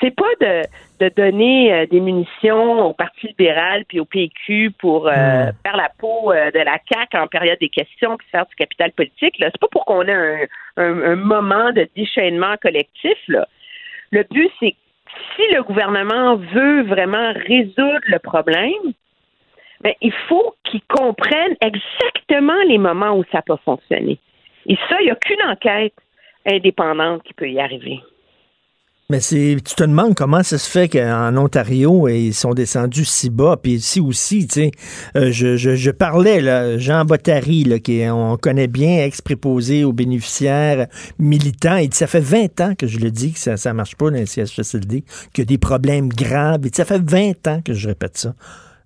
[0.00, 0.62] c'est pas de,
[1.00, 5.52] de donner euh, des munitions au Parti libéral puis au PQ pour euh, hmm.
[5.62, 8.92] faire la peau euh, de la CAQ en période des questions puis faire du capital
[8.92, 9.36] politique.
[9.38, 13.18] C'est pas pour qu'on ait un, un, moment de déchaînement collectif.
[13.28, 13.46] Là.
[14.10, 14.74] Le but, c'est
[15.34, 18.92] si le gouvernement veut vraiment résoudre le problème,
[19.80, 24.18] ben, il faut qu'il comprenne exactement les moments où ça peut fonctionner.
[24.66, 25.94] Et ça, il n'y a qu'une enquête
[26.46, 28.00] indépendante qui peut y arriver.
[29.08, 33.30] Mais c'est, tu te demandes comment ça se fait qu'en Ontario, ils sont descendus si
[33.30, 33.56] bas.
[33.56, 34.70] Puis ici aussi, tu sais,
[35.16, 40.88] euh, je, je, parlais, là, Jean Bottary, là, qui on connaît bien, ex-préposé aux bénéficiaires
[41.20, 41.76] militants.
[41.76, 44.10] Il dit, ça fait 20 ans que je le dis que ça ne marche pas
[44.10, 46.62] dans les CHSLD, qu'il y a des problèmes graves.
[46.64, 48.34] Il dit, ça fait 20 ans que je répète ça.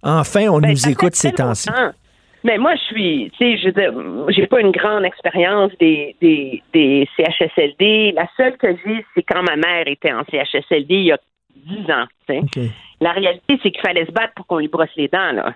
[0.02, 1.70] Enfin, on ben, nous écoute ces temps-ci.
[2.42, 6.62] Mais moi, je suis, tu sais, je veux j'ai pas une grande expérience des, des,
[6.72, 8.12] des CHSLD.
[8.12, 11.18] La seule que j'ai, c'est quand ma mère était en CHSLD il y a
[11.54, 12.06] 10 ans.
[12.28, 12.70] Okay.
[13.00, 15.52] La réalité, c'est qu'il fallait se battre pour qu'on lui brosse les dents, là.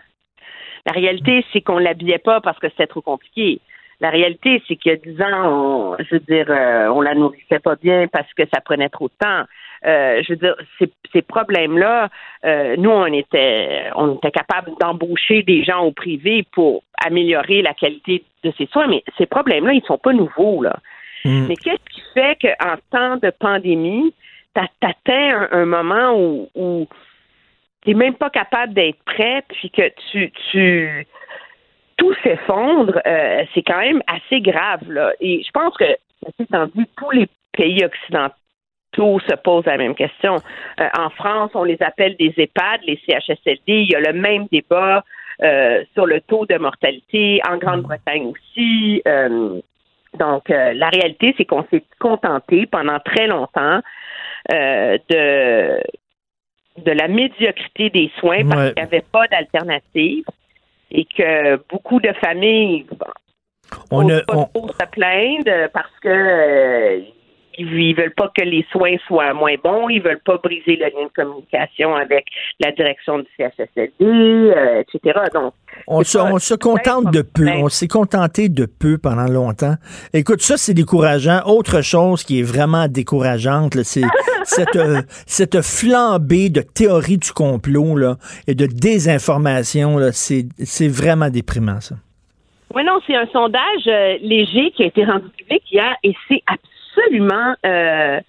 [0.86, 3.60] La réalité, c'est qu'on l'habillait pas parce que c'était trop compliqué.
[4.00, 7.14] La réalité, c'est qu'il y a 10 ans, on, je veux dire, euh, on la
[7.14, 9.44] nourrissait pas bien parce que ça prenait trop de temps.
[9.86, 12.08] Euh, je veux dire, ces, ces problèmes-là,
[12.44, 17.74] euh, nous, on était, on était capable d'embaucher des gens au privé pour améliorer la
[17.74, 20.76] qualité de ces soins, mais ces problèmes-là, ils sont pas nouveaux, là.
[21.24, 21.46] Mm.
[21.48, 24.14] Mais qu'est-ce qui fait qu'en temps de pandémie,
[24.54, 26.86] t'atteins un, un moment où, où
[27.84, 31.06] t'es même pas capable d'être prêt, puis que tu, tu
[31.96, 34.90] tout s'effondre, euh, c'est quand même assez grave.
[34.90, 35.12] Là.
[35.20, 35.84] Et je pense que,
[36.38, 38.34] étant dit, tous les pays occidentaux
[38.94, 40.36] tout se pose la même question.
[40.80, 43.60] Euh, en France, on les appelle des EHPAD, les CHSLD.
[43.66, 45.04] Il y a le même débat
[45.42, 49.02] euh, sur le taux de mortalité en Grande-Bretagne aussi.
[49.06, 49.60] Euh,
[50.18, 53.80] donc, la réalité, c'est qu'on s'est contenté pendant très longtemps
[54.48, 55.80] de
[56.76, 60.24] de la médiocrité des soins parce qu'il n'y avait pas d'alternative
[60.90, 62.84] et que beaucoup de familles
[63.90, 64.68] on, ne, on...
[64.68, 67.02] se plaindre parce que
[67.58, 71.04] ils, veulent pas que les soins soient moins bons, ils veulent pas briser le lien
[71.04, 72.26] de communication avec
[72.60, 75.20] la direction du CHSLD, euh, etc.
[75.32, 75.54] Donc,
[75.86, 77.48] on se, contente de peu.
[77.48, 79.74] On s'est contenté de peu pendant longtemps.
[80.12, 81.40] Écoute, ça, c'est décourageant.
[81.46, 84.02] Autre chose qui est vraiment décourageante, c'est
[84.44, 89.98] cette, euh, cette flambée de théorie du complot là, et de désinformation.
[90.12, 91.96] C'est vraiment déprimant, ça.
[92.74, 96.42] Oui, non, c'est un sondage euh, léger qui a été rendu public hier et c'est
[96.46, 98.20] absolument absolument euh,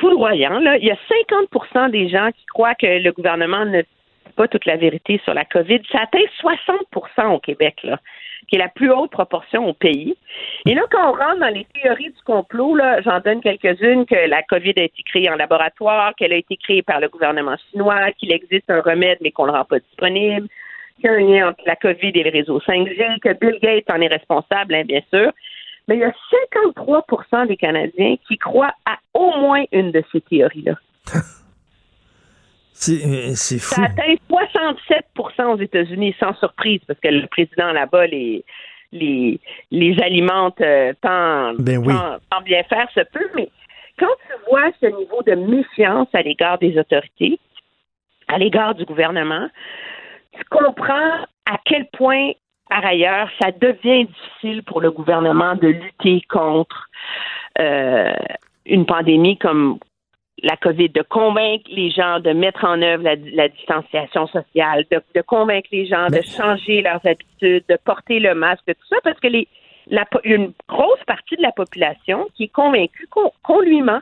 [0.00, 0.58] foudroyant.
[0.58, 0.76] Là.
[0.78, 0.98] Il y a
[1.30, 5.34] 50% des gens qui croient que le gouvernement ne dit pas toute la vérité sur
[5.34, 5.80] la COVID.
[5.92, 7.86] Ça atteint 60% au Québec.
[8.48, 10.14] Qui est la plus haute proportion au pays.
[10.66, 14.42] Et là, quand on rentre dans les théories du complot, j'en donne quelques-unes, que la
[14.42, 18.30] COVID a été créée en laboratoire, qu'elle a été créée par le gouvernement chinois, qu'il
[18.32, 20.46] existe un remède, mais qu'on ne le rend pas disponible,
[20.96, 23.90] qu'il y a un lien entre la COVID et le réseau 5G, que Bill Gates
[23.90, 25.32] en est responsable, hein, bien sûr.
[25.88, 26.14] Mais il y a
[26.54, 30.74] 53% des Canadiens qui croient à au moins une de ces théories-là.
[32.88, 33.76] Euh, c'est fou.
[33.76, 35.06] Ça atteint 67
[35.46, 38.44] aux États-Unis, sans surprise, parce que le président là-bas les,
[38.92, 41.94] les, les alimente euh, tant, ben oui.
[42.30, 43.30] tant, bien faire se peut.
[43.36, 43.48] Mais
[43.98, 47.38] quand tu vois ce niveau de méfiance à l'égard des autorités,
[48.28, 49.48] à l'égard du gouvernement,
[50.32, 52.32] tu comprends à quel point,
[52.74, 56.88] par ailleurs, ça devient difficile pour le gouvernement de lutter contre
[57.60, 58.12] euh,
[58.66, 59.78] une pandémie comme,
[60.42, 65.68] la COVID, de convaincre les gens de mettre en œuvre la, distanciation sociale, de, convaincre
[65.70, 69.46] les gens de changer leurs habitudes, de porter le masque, tout ça, parce que les,
[69.86, 74.00] la, une grosse partie de la population qui est convaincue qu'on lui ment.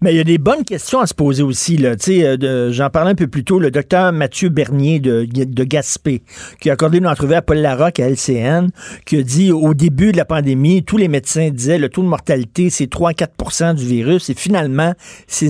[0.00, 1.84] Mais il y a des bonnes questions à se poser aussi.
[1.84, 6.22] Euh, j'en parlais un peu plus tôt, le docteur Mathieu Bernier de, Gaspé,
[6.60, 8.68] qui a accordé une entrevue à Paul Larocque à LCN,
[9.04, 12.08] qui a dit au début de la pandémie, tous les médecins disaient le taux de
[12.08, 14.92] mortalité, c'est 3-4% du virus, et finalement,
[15.26, 15.48] c'est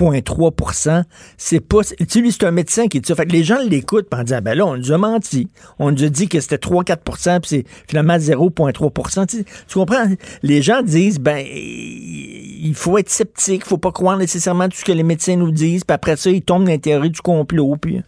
[0.00, 1.04] 0,3
[1.36, 1.82] C'est pas.
[1.82, 3.14] Tu sais, lui, c'est un médecin qui dit ça.
[3.14, 5.48] Fait que les gens l'écoutent en disant, ben là, on nous a menti.
[5.78, 10.06] On nous a dit que c'était 3-4% puis c'est finalement 0,3 tu, tu comprends?
[10.42, 14.84] Les gens disent, ben, il faut être sceptique il faut pas croire nécessairement tout ce
[14.84, 17.76] que les médecins nous disent, puis après ça, ils tombent dans l'intérêt du complot.
[17.80, 18.00] Puis...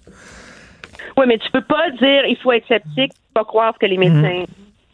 [1.16, 3.98] Oui, mais tu peux pas dire il faut être sceptique, pas croire ce que les
[3.98, 4.20] mhm.
[4.20, 4.44] médecins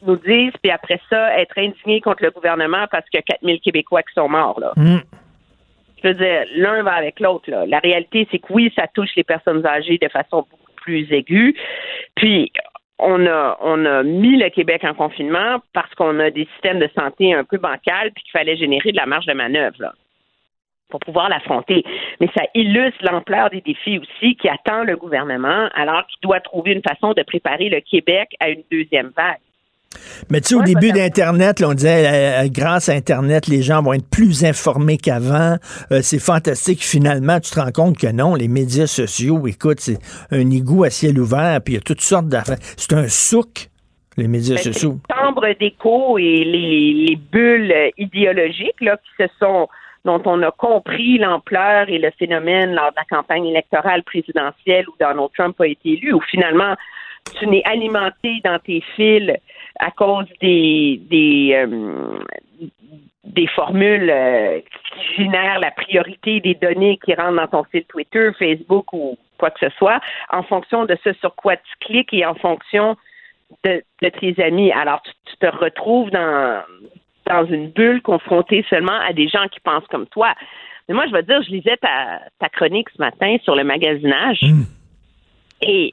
[0.06, 3.60] nous disent, puis après ça, être indigné contre le gouvernement parce qu'il y a 4000
[3.60, 4.60] Québécois qui sont morts.
[4.60, 4.72] Là.
[4.76, 5.00] Mhm.
[6.02, 7.50] Je veux l'un va avec l'autre.
[7.50, 11.56] La réalité, c'est que oui, ça touche les personnes âgées de façon beaucoup plus aiguë.
[12.14, 12.52] Puis,
[12.98, 16.90] on a, on a mis le Québec en confinement parce qu'on a des systèmes de
[16.98, 19.76] santé un peu bancals puis qu'il fallait générer de la marge de manœuvre.
[19.80, 19.92] Là
[20.88, 21.84] pour pouvoir l'affronter.
[22.20, 26.72] Mais ça illustre l'ampleur des défis aussi qui attend le gouvernement alors qu'il doit trouver
[26.72, 29.38] une façon de préparer le Québec à une deuxième vague.
[30.30, 33.82] Mais tu sais, au début d'Internet, on disait, euh, euh, grâce à Internet, les gens
[33.82, 35.56] vont être plus informés qu'avant.
[35.92, 36.82] Euh, c'est fantastique.
[36.82, 39.98] Finalement, tu te rends compte que non, les médias sociaux, écoute, c'est
[40.30, 42.58] un égout à ciel ouvert, puis il y a toutes sortes d'affaires.
[42.76, 43.68] C'est un souk,
[44.16, 44.98] les médias ben, sociaux.
[45.08, 49.68] Les chambres d'écho et les, les, bulles idéologiques là, qui se sont
[50.04, 54.94] dont on a compris l'ampleur et le phénomène lors de la campagne électorale présidentielle où
[54.98, 56.74] Donald Trump a été élu, où finalement
[57.38, 59.32] tu n'es alimenté dans tes fils
[59.78, 62.18] à cause des des euh,
[63.24, 68.30] des formules euh, qui génèrent la priorité des données qui rentrent dans ton fil Twitter,
[68.38, 70.00] Facebook ou quoi que ce soit,
[70.30, 72.96] en fonction de ce sur quoi tu cliques et en fonction
[73.64, 74.72] de, de tes amis.
[74.72, 76.62] Alors, tu, te retrouves dans,
[77.26, 80.34] dans une bulle confrontée seulement à des gens qui pensent comme toi.
[80.88, 84.40] Mais moi, je veux dire, je lisais ta, ta chronique ce matin sur le magasinage.
[84.42, 84.64] Hmm.
[85.62, 85.92] Et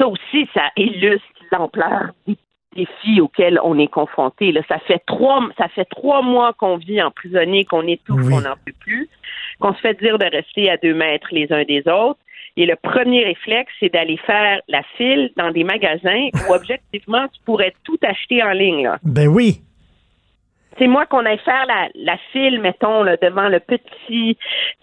[0.00, 2.36] ça aussi, ça illustre l'ampleur des
[2.74, 4.52] défis auxquels on est confronté.
[4.52, 8.56] Là, ça fait trois, ça fait trois mois qu'on vit emprisonné, qu'on tout, qu'on n'en
[8.64, 9.08] peut plus,
[9.58, 12.20] qu'on se fait dire de rester à deux mètres les uns des autres.
[12.56, 17.40] Et le premier réflexe, c'est d'aller faire la file dans des magasins où objectivement tu
[17.44, 18.84] pourrais tout acheter en ligne.
[18.84, 18.98] Là.
[19.02, 19.60] Ben oui
[20.80, 24.36] c'est moi qu'on aille faire la, la file, mettons, là, devant le petit,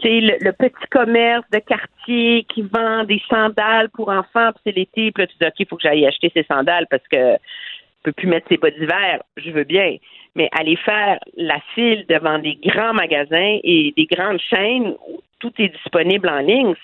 [0.03, 5.11] le, le petit commerce de quartier qui vend des sandales pour enfants, puis c'est l'été,
[5.11, 8.11] puis là, tu dis, OK, faut que j'aille acheter ces sandales parce que je peux
[8.11, 9.97] plus mettre ses bottes d'hiver, je veux bien.
[10.35, 15.51] Mais aller faire la file devant des grands magasins et des grandes chaînes où tout
[15.57, 16.75] est disponible en ligne,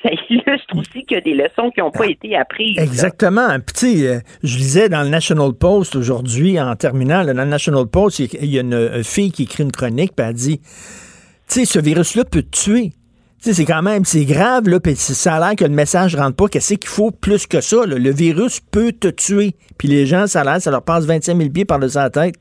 [0.02, 2.78] ça illustre aussi qu'il y a des leçons qui n'ont pas été apprises.
[2.78, 3.48] Exactement.
[3.74, 8.20] Puis, euh, je lisais dans le National Post aujourd'hui, en terminant, dans le National Post,
[8.20, 10.64] il y a une, fille qui écrit une chronique, puis elle dit, tu
[11.48, 12.92] sais, ce virus-là peut te tuer.
[13.42, 16.14] Tu sais, c'est quand même, c'est grave, là, puis ça a l'air que le message
[16.14, 16.48] rentre pas.
[16.48, 19.56] Qu'est-ce qu'il faut plus que ça, Le virus peut te tuer.
[19.78, 22.34] Puis les gens, ça a l'air, ça leur passe 25 000 pieds par-dessus la tête.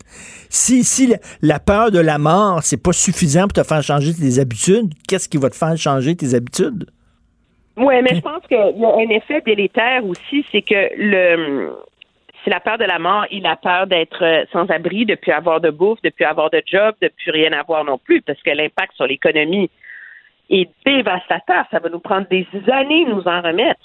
[0.50, 4.40] Si, si la peur de la mort, c'est pas suffisant pour te faire changer tes
[4.40, 6.86] habitudes, qu'est-ce qui va te faire changer tes habitudes?
[7.80, 11.72] Oui, mais je pense qu'il y a un effet délétère aussi, c'est que le
[12.44, 15.32] c'est la peur de la mort et la peur d'être euh, sans abri, de plus
[15.32, 18.42] avoir de bouffe, de plus avoir de job, de plus rien avoir non plus, parce
[18.42, 19.70] que l'impact sur l'économie
[20.50, 21.66] est dévastateur.
[21.70, 23.82] Ça va nous prendre des années de nous en remettre.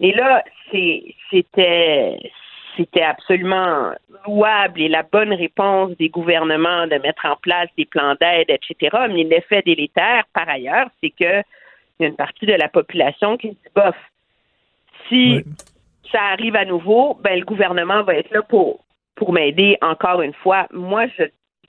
[0.00, 0.42] Et là,
[1.30, 2.18] c'était
[2.76, 3.92] c'était absolument
[4.26, 8.96] louable et la bonne réponse des gouvernements de mettre en place des plans d'aide, etc.
[9.10, 11.42] Mais l'effet délétère, par ailleurs, c'est que
[11.98, 13.96] il y a une partie de la population qui se dit bof.
[15.08, 15.44] Si
[16.10, 18.84] ça arrive à nouveau, ben le gouvernement va être là pour
[19.14, 20.66] pour m'aider encore une fois.
[20.72, 21.24] Moi, je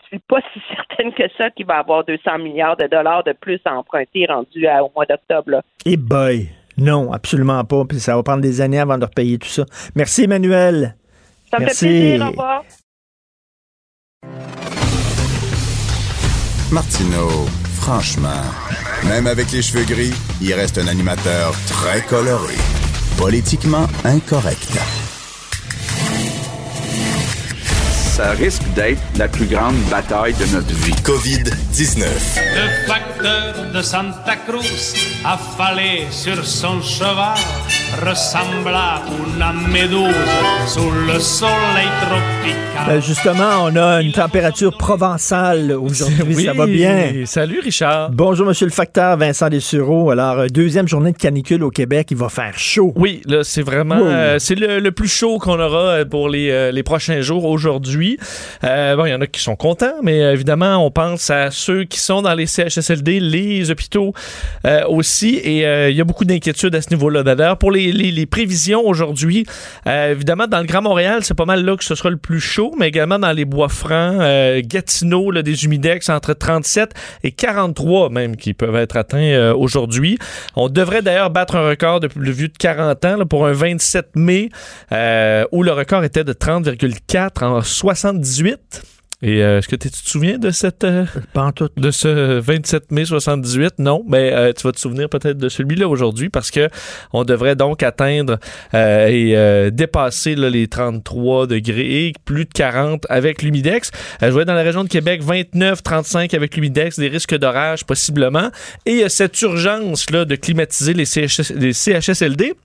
[0.07, 3.59] suis pas si certaine que ça qu'il va avoir 200 milliards de dollars de plus
[3.65, 5.61] à emprunter rendu au mois d'octobre.
[5.85, 7.83] Et boy, non, absolument pas.
[7.85, 9.65] Puis ça va prendre des années avant de repayer tout ça.
[9.95, 10.95] Merci, Emmanuel.
[11.51, 11.85] Ça me Merci.
[11.85, 12.25] fait plaisir.
[12.25, 12.63] Au revoir.
[16.71, 17.45] Martineau,
[17.83, 18.43] franchement,
[19.09, 22.55] même avec les cheveux gris, il reste un animateur très coloré.
[23.17, 24.69] Politiquement incorrect.
[28.15, 30.93] Ça risque d'être la plus grande bataille de notre vie.
[31.03, 31.62] COVID-19.
[31.75, 34.93] Le facteur de Santa Cruz,
[35.25, 37.33] affalé sur son cheval,
[38.05, 39.01] ressembla a
[39.35, 40.13] una méduse
[40.67, 42.53] sous le soleil tropical.
[42.85, 46.35] Ben, justement, on a une température provençale aujourd'hui.
[46.35, 47.13] Oui, ça va bien?
[47.25, 48.09] Salut Richard.
[48.11, 50.11] Bonjour, Monsieur le facteur Vincent Dessureau.
[50.11, 52.91] Alors, euh, deuxième journée de canicule au Québec, il va faire chaud.
[52.95, 54.07] Oui, là, c'est vraiment Wow.
[54.07, 57.45] euh, c'est le, le plus chaud qu'on aura euh, pour les, euh, les prochains jours
[57.45, 58.17] aujourd'hui.
[58.63, 61.51] Euh, bon, il y en a qui sont contents, mais euh, évidemment, on pense à
[61.63, 64.13] ceux qui sont dans les CHSLD, les hôpitaux
[64.65, 67.23] euh, aussi, et euh, il y a beaucoup d'inquiétudes à ce niveau-là.
[67.23, 69.45] D'ailleurs, pour les, les- les prévisions aujourd'hui,
[69.87, 72.39] euh, évidemment, dans le Grand Montréal, c'est pas mal là que ce sera le plus
[72.39, 76.91] chaud, mais également dans les Bois-Francs, euh, Gatineau, là, des humidex entre 37
[77.23, 80.17] et 43 même qui peuvent être atteints euh, aujourd'hui.
[80.55, 83.53] On devrait d'ailleurs battre un record de plus vieux de 40 ans là, pour un
[83.53, 84.49] 27 mai
[84.91, 88.81] euh, où le record était de 30,4 en 78.
[89.23, 91.05] Et euh, est-ce que tu te souviens de cette euh,
[91.55, 91.69] tout.
[91.77, 95.87] de ce 27 mai 78 Non, mais euh, tu vas te souvenir peut-être de celui-là
[95.87, 96.67] aujourd'hui parce que
[97.13, 98.37] on devrait donc atteindre
[98.73, 103.91] euh, et euh, dépasser là, les 33 degrés et plus de 40 avec l'humidex.
[104.21, 107.85] Euh, je vois dans la région de Québec 29 35 avec l'humidex, des risques d'orage
[107.85, 108.49] possiblement
[108.85, 112.55] et il y a cette urgence là de climatiser les, CHS les CHSLD.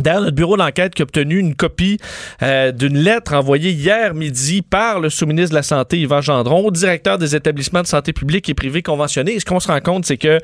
[0.00, 1.98] D'ailleurs, notre bureau d'enquête qui a obtenu une copie
[2.42, 6.70] euh, d'une lettre envoyée hier midi par le sous-ministre de la Santé, Yvan Gendron, au
[6.70, 9.34] directeur des établissements de santé publique et privés conventionnés.
[9.34, 10.38] Et ce qu'on se rend compte, c'est que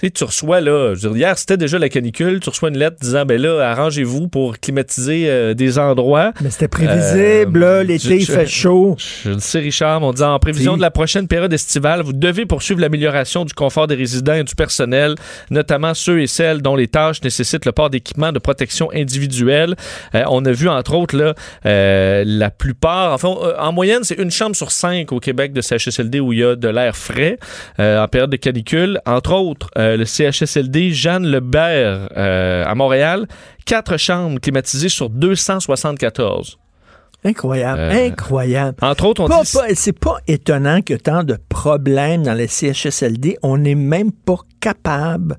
[0.00, 2.96] tu reçois, là, je veux dire, hier, c'était déjà la canicule, tu reçois une lettre
[3.00, 6.32] disant, ben là, arrangez-vous pour climatiser euh, des endroits.
[6.40, 8.96] Mais c'était prévisible, Euh, l'été, il fait chaud.
[9.24, 10.76] Je le sais, Richard, mais on dit en prévision Si.
[10.78, 14.54] de la prochaine période estivale, vous devez poursuivre l'amélioration du confort des résidents et du
[14.54, 15.14] personnel,
[15.50, 19.74] notamment ceux et celles dont les tâches nécessitent le port d'équipements de protection individuelle.
[20.14, 21.34] Euh, on a vu, entre autres, là,
[21.66, 25.60] euh, la plupart, enfin, euh, en moyenne, c'est une chambre sur cinq au Québec de
[25.60, 27.38] CHSLD où il y a de l'air frais
[27.78, 29.00] en période de canicule.
[29.06, 33.26] Entre autres, le CHSLD Jeanne Lebert à Montréal,
[33.66, 36.58] quatre chambres climatisées sur 274.
[37.26, 38.76] Incroyable, Euh, incroyable.
[38.82, 39.52] Entre autres, on Pas- dit...
[39.52, 44.36] pas- c'est pas étonnant que tant de problèmes dans les CHSLD, on n'est même pas
[44.60, 45.38] capable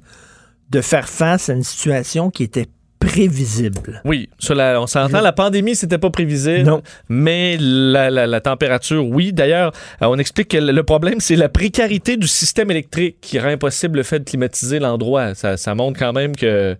[0.72, 2.66] de faire face à une situation qui était
[3.06, 4.02] prévisible.
[4.06, 6.64] Oui, sur la- on s'entend, la pandémie, c'était pas prévisible.
[6.64, 6.82] Non.
[7.10, 9.34] Mais la, la- la température, oui.
[9.34, 13.40] D'ailleurs, euh, on explique que le le problème, c'est la précarité du système électrique qui
[13.40, 15.34] rend impossible le fait de climatiser l'endroit.
[15.36, 16.76] Ça, ça montre quand même que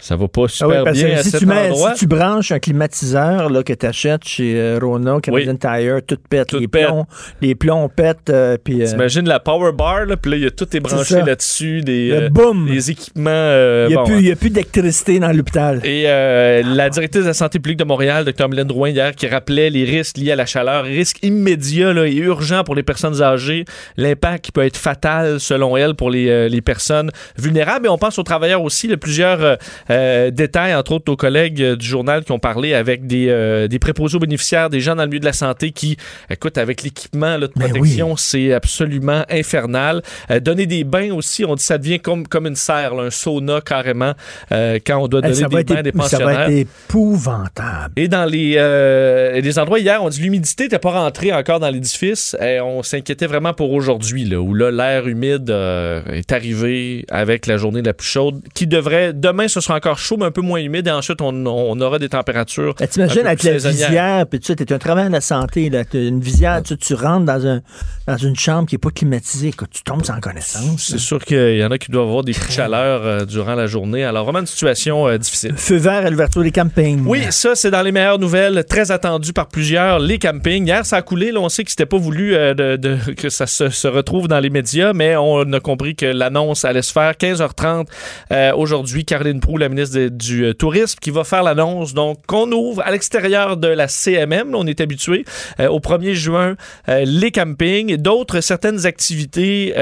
[0.00, 1.92] ça va pas Ah super oui, parce bien que si tu, mets- endroit.
[1.94, 6.16] si tu branches un climatiseur là, que tu achètes chez euh, Rona, Canadian Tire, tout
[6.28, 6.48] pète.
[6.48, 6.86] Tout les, pète.
[6.86, 7.06] Plombs,
[7.40, 8.30] les plombs pètent.
[8.30, 10.80] euh, puis, euh, T'imagines la power bar, là, puis là, il y a tout est
[10.80, 12.66] branché là-dessus, des, euh, boom!
[12.66, 13.30] des équipements.
[13.30, 15.80] euh, Il n'y a, bon, plus- il y a plus d'électricité dans l'hôpital.
[15.84, 18.48] Et euh, la directrice de la santé publique de Montréal, Dr.
[18.48, 22.14] Mylène Drouin, hier, qui rappelait les risques liés à la chaleur, risques immédiats là, et
[22.16, 23.64] urgents pour les personnes âgées,
[23.96, 27.86] l'impact qui peut être fatal, selon elle, pour les, euh, les personnes vulnérables.
[27.86, 29.56] Et on pense aux travailleurs aussi, plusieurs
[29.90, 33.68] euh, détails, entre autres nos collègues euh, du journal qui ont parlé avec des, euh,
[33.68, 35.96] des préposés aux bénéficiaires, des gens dans le milieu de la santé qui,
[36.30, 40.02] écoute, avec l'équipement de Ben protection, c'est absolument infernal.
[40.30, 43.10] Euh, donner des bains aussi, on dit ça devient comme, comme une serre, là, un
[43.10, 44.12] sauna carrément,
[44.52, 46.46] euh, quand on doit donner ça, des bains à des ép- ça pensionnaires.
[46.48, 47.92] va être épouvantable.
[47.96, 52.36] Et dans les, les endroits hier, on dit l'humidité n'était pas rentrée encore dans l'édifice.
[52.40, 57.56] Et on s'inquiétait vraiment pour aujourd'hui, là, où là, l'air humide est arrivé avec la
[57.56, 60.60] journée la plus chaude, qui devrait, demain, ce sera encore chaud, mais un peu moins
[60.60, 60.86] humide.
[60.86, 62.74] Et ensuite, on, on aura des températures.
[62.78, 65.82] Ben, T'imagines avec la visière, puis tu sais, t'es un travail de la santé, là,
[65.94, 67.60] une visière, tu, tu rentres dans, un,
[68.06, 70.86] dans une chambre qui n'est pas climatisée, écoute, tu tombes sans connaissance.
[70.90, 73.54] C'est sûr qu'il y en a qui doivent avoir des coups de chaleur euh, durant
[73.54, 74.04] la journée.
[74.04, 75.54] Alors, vraiment une situation euh, difficile.
[75.56, 77.02] Feu vert à l'ouverture des campings.
[77.06, 80.66] Oui, ça, c'est dans les meilleures nouvelles, très attendu par plusieurs, les campings.
[80.66, 81.32] Hier, ça a coulé.
[81.32, 84.28] Là, on sait que c'était pas voulu euh, de, de- que ça se, se retrouve
[84.28, 87.86] dans les médias, mais on a compris que l'annonce allait se faire 15h30
[88.32, 89.04] euh, aujourd'hui.
[89.06, 92.90] Caroline Proux, la ministre du euh, Tourisme, qui va faire l'annonce donc qu'on ouvre à
[92.90, 95.24] l'extérieur de la CMM, on est habitué,
[95.58, 96.56] euh, au 1er juin,
[96.88, 99.72] euh, les campings et d'autres certaines activités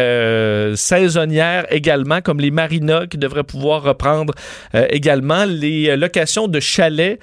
[0.77, 4.35] saisonnières également, comme les marinas qui devraient pouvoir reprendre
[4.75, 7.19] également, les locations de chalets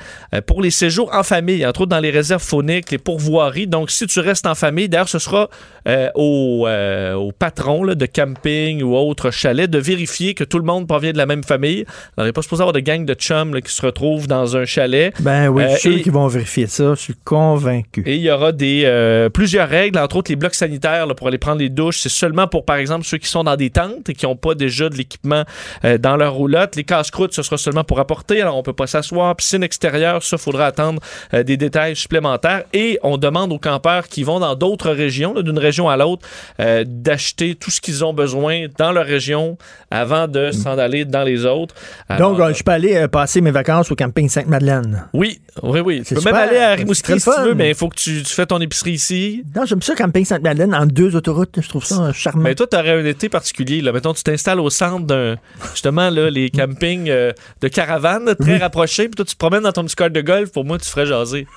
[0.45, 3.67] pour les séjours en famille, entre autres dans les réserves fauniques, les pourvoiries.
[3.67, 5.49] Donc, si tu restes en famille, d'ailleurs, ce sera
[5.87, 10.57] euh, au, euh, au patron là, de camping ou autre chalet de vérifier que tout
[10.59, 11.85] le monde provient de la même famille.
[12.17, 14.57] Alors, il n'est pas supposé avoir de gang de chums là, qui se retrouvent dans
[14.57, 15.13] un chalet.
[15.19, 16.93] Ben oui, Euh, je suis sûr et- qu'ils vont vérifier ça.
[16.95, 18.03] Je suis convaincu.
[18.05, 21.27] Et il y aura des euh, plusieurs règles, entre autres les blocs sanitaires là, pour
[21.27, 21.99] aller prendre les douches.
[21.99, 24.55] C'est seulement pour, par exemple, ceux qui sont dans des tentes et qui n'ont pas
[24.55, 25.43] déjà de l'équipement
[25.83, 26.75] euh, dans leur roulotte.
[26.75, 28.41] Les casse-croûtes, ce sera seulement pour apporter.
[28.41, 29.35] Alors, on peut pas s'asseoir.
[29.35, 31.01] Piscine extérieure, ça, faudra attendre
[31.33, 32.63] euh, des détails supplémentaires.
[32.73, 36.27] Et on demande aux campeurs qui vont dans d'autres régions, d'une région à l'autre,
[36.59, 39.57] euh, d'acheter tout ce qu'ils ont besoin dans leur région
[39.91, 41.75] avant de s'en aller dans les autres.
[42.09, 45.07] Alors, Donc, euh, je peux aller euh, passer mes vacances au camping Sainte-Madeleine.
[45.13, 46.03] oui, oui, oui.
[46.05, 48.33] Tu peux même aller à Rimouski si tu veux, mais il faut que tu, tu
[48.33, 49.43] fais ton épicerie ici.
[49.55, 51.59] Non, j'aime ça, camping Sainte-Madeleine, en deux autoroutes.
[51.61, 52.43] Je trouve ça charmant.
[52.43, 53.81] Mais toi, tu aurais un été particulier.
[53.81, 53.91] Là.
[53.91, 55.35] Mettons, tu t'installes au centre d'un.
[55.71, 59.05] Justement, là, les campings euh, de caravanes très rapprochés.
[59.05, 60.51] Puis toi, tu te promènes dans ton petit de golf.
[60.51, 61.47] Pour moi, tu ferais jaser.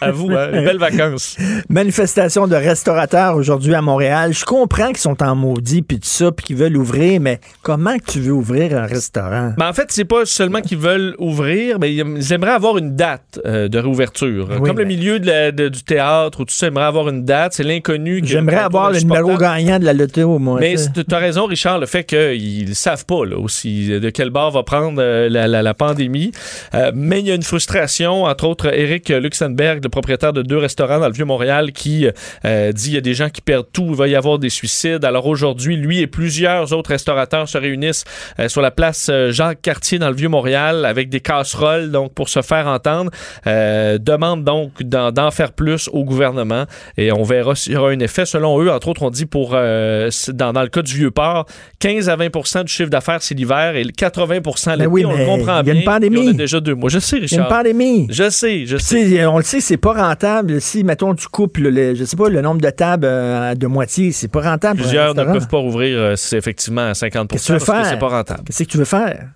[0.00, 1.36] À vous, hein, les belles vacances.
[1.68, 4.32] Manifestation de restaurateurs aujourd'hui à Montréal.
[4.32, 7.96] Je comprends qu'ils sont en maudit puis tout ça, puis qu'ils veulent ouvrir, mais comment
[8.06, 9.52] tu veux ouvrir un restaurant?
[9.58, 13.40] Mais en fait, c'est pas seulement qu'ils veulent ouvrir, mais ils aimeraient avoir une date
[13.44, 14.48] euh, de réouverture.
[14.60, 17.24] Oui, Comme le milieu de la- de- du théâtre ou tout ça, aimerait avoir une
[17.24, 17.54] date.
[17.54, 18.20] C'est l'inconnu.
[18.24, 20.58] J'aimerais avoir le numéro gagnant de la loto, moi.
[20.60, 24.30] Mais tu as raison, Richard, le fait qu'ils ne savent pas là, aussi de quel
[24.30, 26.32] bord va prendre euh, la, la- la pandémie.
[26.74, 30.58] Euh, mais il y a une frustration, entre autres, Eric Luxembourg, le propriétaire de deux
[30.58, 32.06] restaurants dans le Vieux-Montréal, qui
[32.44, 34.50] euh, dit il y a des gens qui perdent tout, il va y avoir des
[34.50, 35.04] suicides.
[35.04, 38.04] Alors aujourd'hui, lui et plusieurs autres restaurateurs se réunissent
[38.38, 42.42] euh, sur la place euh, Jacques-Cartier dans le Vieux-Montréal avec des casseroles donc pour se
[42.42, 43.10] faire entendre.
[43.46, 46.64] Euh, demande donc d'en d'en faire plus au gouvernement
[46.96, 48.26] et on verra s'il y aura un effet.
[48.26, 51.46] Selon eux, entre autres, on dit pour euh, dans, dans le cas du Vieux-Port,
[51.80, 54.76] 15 à 20% du chiffre d'affaires c'est l'hiver et 80 l'été.
[54.76, 55.74] Ben oui, on le comprend il y a bien.
[55.74, 56.34] une pandémie.
[56.54, 56.88] Déjà deux mois.
[56.90, 57.46] Je sais, Il y a Richard.
[57.46, 58.06] une pandémie.
[58.10, 59.26] Je sais, je sais.
[59.26, 60.60] on le sait, c'est pas rentable.
[60.60, 64.12] Si, mettons, tu coupes, le, je sais pas, le nombre de tables euh, de moitié,
[64.12, 64.80] c'est pas rentable.
[64.80, 67.78] Plusieurs ne peuvent pas rouvrir, euh, c'est effectivement à 50 Qu'est-ce que tu veux parce
[67.78, 67.92] que faire?
[67.92, 68.42] c'est pas rentable.
[68.46, 69.28] Qu'est-ce que tu veux faire?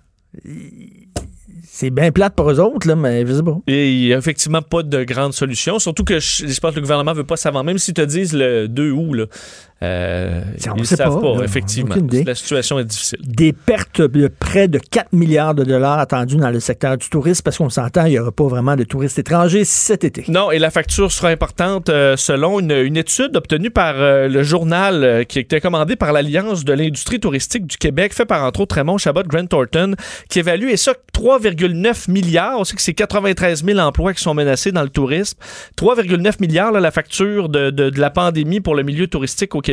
[1.71, 3.57] C'est bien plate pour eux autres, là, mais je sais pas.
[3.67, 5.79] Et il n'y a effectivement pas de grande solution.
[5.79, 7.63] Surtout que je, je pense que le gouvernement veut pas savoir.
[7.63, 9.25] Même s'ils te disent le 2 août, là,
[9.81, 11.95] euh, on ils ne savent pas, effectivement.
[12.25, 13.19] La situation est difficile.
[13.23, 17.43] Des pertes de près de 4 milliards de dollars attendues dans le secteur du tourisme
[17.43, 20.25] parce qu'on s'entend, il n'y aura pas vraiment de touristes étrangers cet été.
[20.27, 24.43] Non, et la facture sera importante euh, selon une, une étude obtenue par euh, le
[24.43, 28.43] journal euh, qui a été commandé par l'Alliance de l'industrie touristique du Québec, fait par
[28.43, 29.95] entre autres Raymond Chabot, Grant Thornton,
[30.29, 32.59] qui évalue, et ça, 3,9 milliards.
[32.59, 35.37] On sait que c'est 93 000 emplois qui sont menacés dans le tourisme.
[35.77, 39.61] 3,9 milliards, là, la facture de, de- de la pandémie pour le milieu touristique au
[39.61, 39.68] Québec.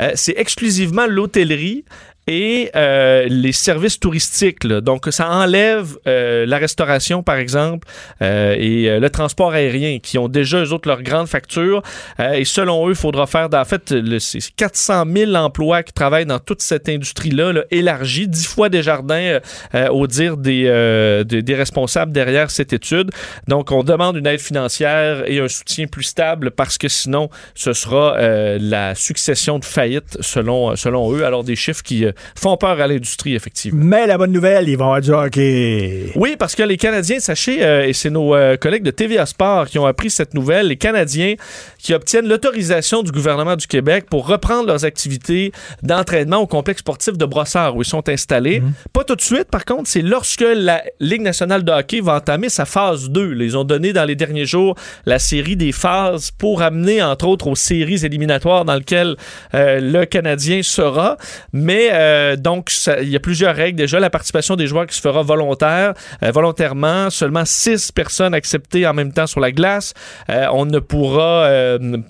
[0.00, 1.84] Euh, c'est exclusivement l'hôtellerie
[2.28, 4.64] et euh, les services touristiques.
[4.64, 4.80] là.
[4.80, 7.88] Donc, ça enlève euh, la restauration, par exemple,
[8.22, 11.82] euh, et euh, le transport aérien, qui ont déjà, eux autres, leurs grandes factures.
[12.20, 15.92] Euh, et selon eux, il faudra faire, en fait, le- c'est 400 000 emplois qui
[15.92, 19.40] travaillent dans toute cette industrie-là, là, élargie, dix fois des jardins,
[19.74, 23.10] euh, au dire des, des, des responsables derrière cette étude.
[23.48, 27.72] Donc, on demande une aide financière et un soutien plus stable parce que sinon, ce
[27.72, 28.16] sera
[28.58, 31.24] la succession de faillites, selon, selon eux.
[31.24, 33.84] Alors, des chiffres qui font peur à l'industrie, effectivement.
[33.84, 36.12] Mais la bonne nouvelle, ils vont avoir du hockey.
[36.14, 39.66] Oui, parce que les Canadiens, sachez, euh, et c'est nos euh, collègues de TVA Sport
[39.66, 41.34] qui ont appris cette nouvelle, les Canadiens
[41.78, 45.52] qui obtiennent l'autorisation du gouvernement du Québec pour reprendre leurs activités
[45.82, 48.62] d'entraînement au complexe sportif de Brossard où ils sont installés.
[48.92, 52.48] Pas tout de suite, par contre, c'est lorsque la Ligue nationale de hockey va entamer
[52.48, 53.32] sa phase 2.
[53.32, 57.26] Là, Ils ont donné dans les derniers jours la série des phases pour amener, entre
[57.26, 59.16] autres, aux séries éliminatoires dans lesquelles
[59.54, 61.16] euh, le Canadien sera.
[61.52, 63.76] Mais euh, donc, il y a plusieurs règles.
[63.78, 68.86] Déjà, la participation des joueurs qui se fera volontaire, euh, volontairement, seulement six personnes acceptées
[68.86, 69.94] en même temps sur la glace.
[70.30, 71.48] Euh, on ne pourra,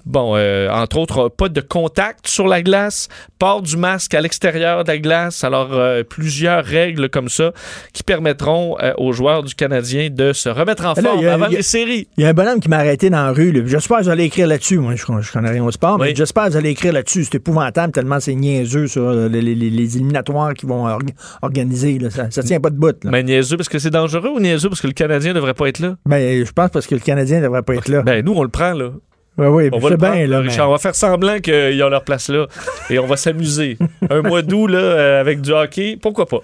[0.06, 0.36] bon,
[0.70, 4.98] entre autres, pas de contact sur la glace, port du masque à l'extérieur de la
[4.98, 5.44] glace.
[5.44, 5.70] Alors,
[6.08, 7.52] plusieurs règles comme ça
[7.92, 11.48] qui permettront aux joueurs du Canadien de se remettre en là, forme a- avant a-
[11.48, 12.08] les séries.
[12.16, 13.52] Il y a un bonhomme qui m'a arrêté dans la rue.
[13.66, 14.78] J'espère que vous allez écrire là-dessus.
[14.78, 17.24] Moi, je, je connais rien au sport, mais j'espère que vous allez écrire là-dessus.
[17.24, 21.98] C'est épouvantable tellement c'est niaiseux sur euh, les, les- les éliminatoires qu'ils vont orga- organiser.
[21.98, 22.10] là.
[22.10, 22.96] Ça, ça tient pas de bout.
[23.04, 23.10] là.
[23.10, 25.66] Mais niaiseux parce que c'est dangereux ou niaiseux parce que le Canadien ne devrait pas
[25.68, 25.96] être là?
[26.06, 28.02] Ben, je pense parce que le Canadien ne devrait pas être là.
[28.02, 28.90] Ben, nous, on le prend, là.
[29.38, 30.66] Oui, oui, On va le prendre, bien, là, Richard.
[30.66, 32.46] mais- On va faire semblant qu'ils ont leur place là
[32.90, 33.78] et on va s'amuser.
[34.10, 36.40] Un mois d'août là, euh, avec du hockey, pourquoi pas?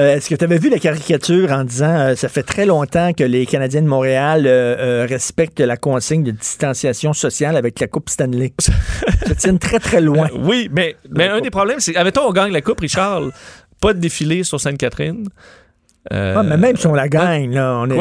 [0.00, 3.12] Euh, Est-ce que tu avais vu la caricature en disant euh, ça fait très longtemps
[3.12, 4.46] que les Canadiens de Montréal
[5.08, 8.52] respectent la consigne de distanciation sociale avec la Coupe Stanley?
[9.26, 10.28] Se tiennent très, très loin.
[10.36, 13.22] Oui, mais, mais un des problèmes, c'est, admettons, on gagne la Coupe, Richard,
[13.80, 15.28] pas de défilé sur Sainte-Catherine.
[16.10, 17.94] Ah, mais même si on la gagne, là, on est.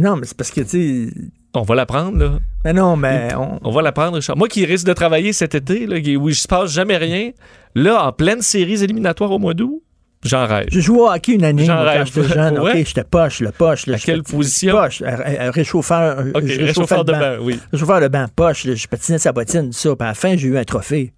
[0.00, 1.12] Non, mais c'est parce que, tu sais.
[1.60, 2.38] On va la prendre, là.
[2.64, 3.28] Mais non, mais.
[3.36, 3.58] On...
[3.62, 4.36] On va la prendre, Richard.
[4.36, 7.30] Moi qui risque de travailler cet été, là, où il se passe jamais rien,
[7.74, 9.82] là, en pleine séries éliminatoires au mois d'août,
[10.22, 10.66] j'en rêve.
[10.70, 12.06] J'ai joué au hockey une année quand rêve.
[12.06, 12.58] j'étais jeune.
[12.60, 12.72] Ouais?
[12.80, 13.86] OK, j'étais poche, le poche.
[13.86, 14.72] Là, À je quelle position?
[14.76, 16.18] Poche, euh, euh, réchauffeur.
[16.18, 17.18] euh, je réchauffeur le de banc.
[17.20, 17.58] banc, oui.
[17.72, 18.64] Réchauffeur de banc, poche.
[18.64, 19.96] là, je patinais sa bottine, ça.
[19.96, 21.12] Puis à la fin, j'ai eu un trophée.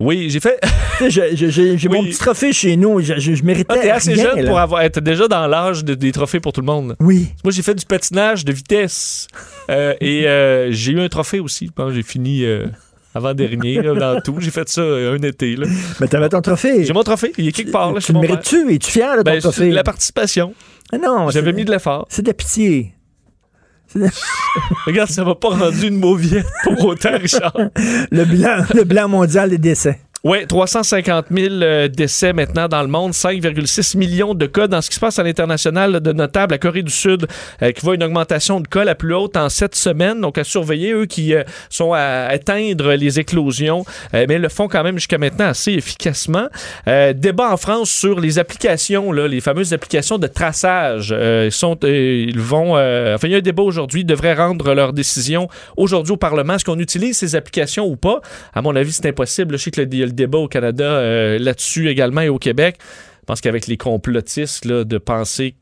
[0.00, 0.58] Oui, j'ai fait.
[1.08, 1.36] J'ai-
[1.78, 2.10] j'ai mon Oui.
[2.10, 3.00] petit trophée chez nous.
[3.00, 3.66] Je, je, je méritais.
[3.76, 4.48] Ah, t'es assez rien, jeune là.
[4.48, 6.94] pour avoir, être déjà dans l'âge de- des trophées pour tout le monde.
[7.00, 7.28] Oui.
[7.44, 9.26] Moi, j'ai fait du patinage de vitesse
[9.70, 11.66] euh, et euh, j'ai eu un trophée aussi.
[11.66, 12.66] Je pense que j'ai fini euh,
[13.14, 14.36] avant-dernier dans tout.
[14.38, 15.56] J'ai fait ça un été.
[15.56, 15.66] là.
[16.00, 16.84] Mais t'avais ton trophée.
[16.84, 17.32] J'ai mon trophée.
[17.38, 17.92] Il est quelque part.
[17.92, 18.72] Là, Tu le mérites-tu?
[18.74, 19.70] Es-tu fier de ton Ben, trophée?
[19.70, 20.54] la participation.
[20.92, 22.06] Ah non, J'avais mis de l'effort.
[22.08, 22.92] C'est de la pitié.
[24.86, 27.56] Regarde, ça m'a pas rendu une mauviette pour autant, Richard.
[28.10, 30.00] le, bilan, le bilan mondial des décès.
[30.24, 34.88] Oui, 350 000 euh, décès maintenant dans le monde, 5,6 millions de cas dans ce
[34.88, 36.52] qui se passe à l'international de notable.
[36.52, 37.26] La Corée du Sud
[37.60, 40.20] euh, qui voit une augmentation de cas la plus haute en sept semaines.
[40.20, 44.68] Donc à surveiller, eux qui euh, sont à atteindre les éclosions, euh, mais le font
[44.68, 46.46] quand même jusqu'à maintenant assez efficacement.
[46.86, 51.12] Euh, débat en France sur les applications, là, les fameuses applications de traçage.
[51.12, 52.74] Euh, ils, sont, euh, ils vont...
[52.74, 54.02] enfin, il y a un débat aujourd'hui.
[54.02, 56.54] Ils devraient rendre leur décision aujourd'hui au Parlement.
[56.54, 58.20] Est-ce qu'on utilise ces applications ou pas?
[58.54, 59.58] À mon avis, c'est impossible.
[59.58, 62.76] Je sais qu'il y a débat au Canada euh, là-dessus également et au Québec.
[63.20, 65.54] Je pense qu'avec les complotistes, là, de penser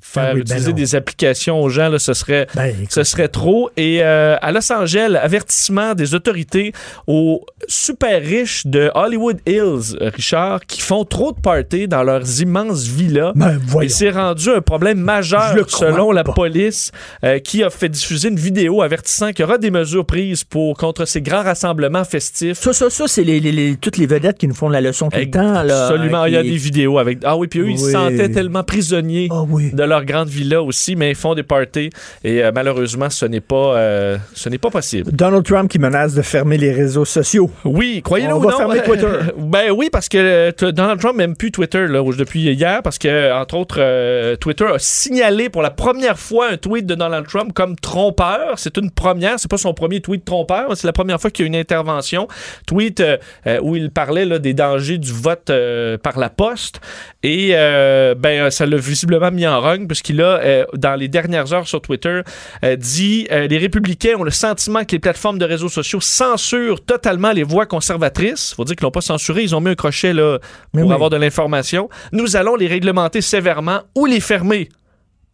[0.00, 3.28] faire Ah oui, ben utiliser des applications aux gens, là, ce serait Ben, ce serait
[3.28, 3.70] trop.
[3.76, 6.72] Et euh, à Los Angeles, avertissement des autorités
[7.06, 12.86] aux super riches de Hollywood Hills, Richard, qui font trop de parties dans leurs immenses
[12.86, 13.32] villas.
[13.34, 16.32] ben, Et c'est rendu un problème majeur selon la pas.
[16.32, 16.90] police
[17.24, 20.76] euh, qui a fait diffuser une vidéo avertissant qu'il y aura des mesures prises pour
[20.76, 22.58] contre ces grands rassemblements festifs.
[22.58, 25.08] Ça, ça, ça, c'est les, les- les- toutes les vedettes qui nous font la leçon
[25.10, 25.62] tout le temps.
[25.62, 27.18] Là, Absolument, il y a des vidéos avec.
[27.24, 29.70] Ah oui, puis eux, ils se sentaient tellement prisonniers Ah oui.
[29.78, 31.90] De leur grande villa aussi, mais ils font des parties
[32.24, 35.10] et euh, malheureusement, ce n'est pas, euh, ce n'est pas possible.
[35.12, 37.50] Donald Trump qui menace de fermer les réseaux sociaux.
[37.64, 38.58] Oui, croyez-le On ou va non.
[38.58, 39.06] fermer Twitter.
[39.38, 43.32] ben oui, parce que euh, Donald Trump n'aime plus Twitter là, depuis hier, parce que
[43.32, 47.52] entre autres, euh, Twitter a signalé pour la première fois un tweet de Donald Trump
[47.54, 48.54] comme trompeur.
[48.56, 51.46] C'est une première, c'est pas son premier tweet trompeur, c'est la première fois qu'il y
[51.46, 52.26] a une intervention.
[52.66, 53.16] Tweet euh,
[53.46, 56.80] euh, où il parlait là, des dangers du vote euh, par la poste
[57.22, 61.68] et euh, ben ça l'a visiblement mis en puisqu'il a euh, dans les dernières heures
[61.68, 62.22] sur Twitter
[62.64, 66.84] euh, dit euh, les républicains ont le sentiment que les plateformes de réseaux sociaux censurent
[66.84, 68.54] totalement les voix conservatrices.
[68.54, 70.38] Faut dire qu'ils l'ont pas censuré, ils ont mis un crochet là
[70.72, 70.92] pour oui.
[70.92, 71.88] avoir de l'information.
[72.12, 74.68] Nous allons les réglementer sévèrement ou les fermer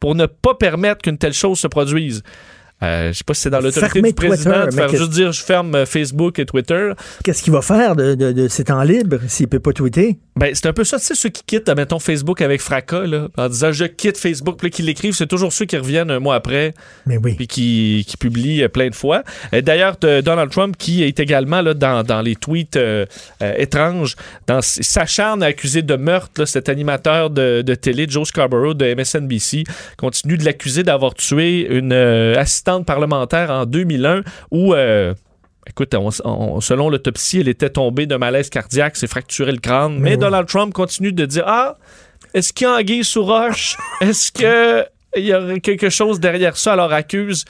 [0.00, 2.22] pour ne pas permettre qu'une telle chose se produise.
[2.84, 5.32] Euh, je sais pas si c'est dans l'autorité du président Twitter, de faire juste dire
[5.32, 6.92] je ferme euh, Facebook et Twitter.
[7.24, 10.18] Qu'est-ce qu'il va faire de, de, de ces temps libres s'il peut pas tweeter?
[10.36, 13.28] Ben, c'est un peu ça, tu sais, ceux qui quittent, mettons, Facebook avec fracas, là,
[13.36, 16.18] en disant je quitte Facebook, puis là, qui l'écrivent, c'est toujours ceux qui reviennent un
[16.18, 16.74] mois après,
[17.06, 17.34] Mais oui.
[17.34, 19.22] puis qui, qui publient euh, plein de fois.
[19.52, 23.06] Euh, D'ailleurs, Donald Trump, qui est également là, dans, dans les tweets euh,
[23.42, 24.16] euh, étranges,
[24.48, 28.92] dans, s'acharne à accuser de meurtre là, cet animateur de, de télé, Joe Scarborough, de
[28.92, 29.64] MSNBC,
[29.96, 32.34] continue de l'accuser d'avoir tué une euh,
[32.82, 34.74] parlementaire en 2001, où...
[34.74, 35.14] euh,
[35.66, 39.98] Écoute, on- on- selon l'autopsie, elle était tombée d'un malaise cardiaque, s'est fracturé le crâne.
[39.98, 40.18] Mais.
[40.18, 41.78] Donald Trump continue de dire Ah,
[42.34, 43.78] est-ce qu'il y a anguille sous roche?
[44.02, 44.84] Est-ce que
[45.16, 47.46] il y aurait quelque chose derrière ça Alors accuse.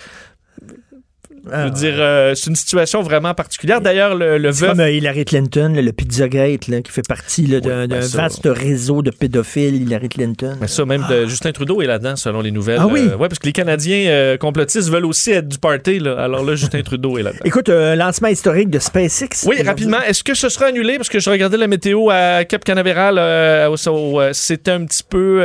[1.50, 3.80] Je veux dire, euh, c'est une situation vraiment particulière.
[3.80, 4.70] D'ailleurs, le, le veuf.
[4.70, 9.02] comme euh, Hillary Clinton, le Pizzagate, là, qui fait partie d'un Ouais, ben vaste réseau
[9.02, 10.56] de pédophiles, Hillary Clinton.
[10.60, 12.78] Mais ça, même de Justin Trudeau est là-dedans, selon les nouvelles.
[12.80, 13.08] Ah oui?
[13.10, 15.98] Euh, ouais, parce que les Canadiens euh, complotistes veulent aussi être du party.
[15.98, 16.16] Là.
[16.18, 17.42] Alors là, Justin Trudeau est là-dedans.
[17.44, 19.46] Écoute, euh, lancement historique de SpaceX.
[19.46, 20.00] Oui, rapidement.
[20.06, 20.96] Est-ce que ce sera annulé?
[20.96, 23.20] Parce que je regardais la météo à Cap Canaveral.
[24.32, 25.42] C'était un petit peu,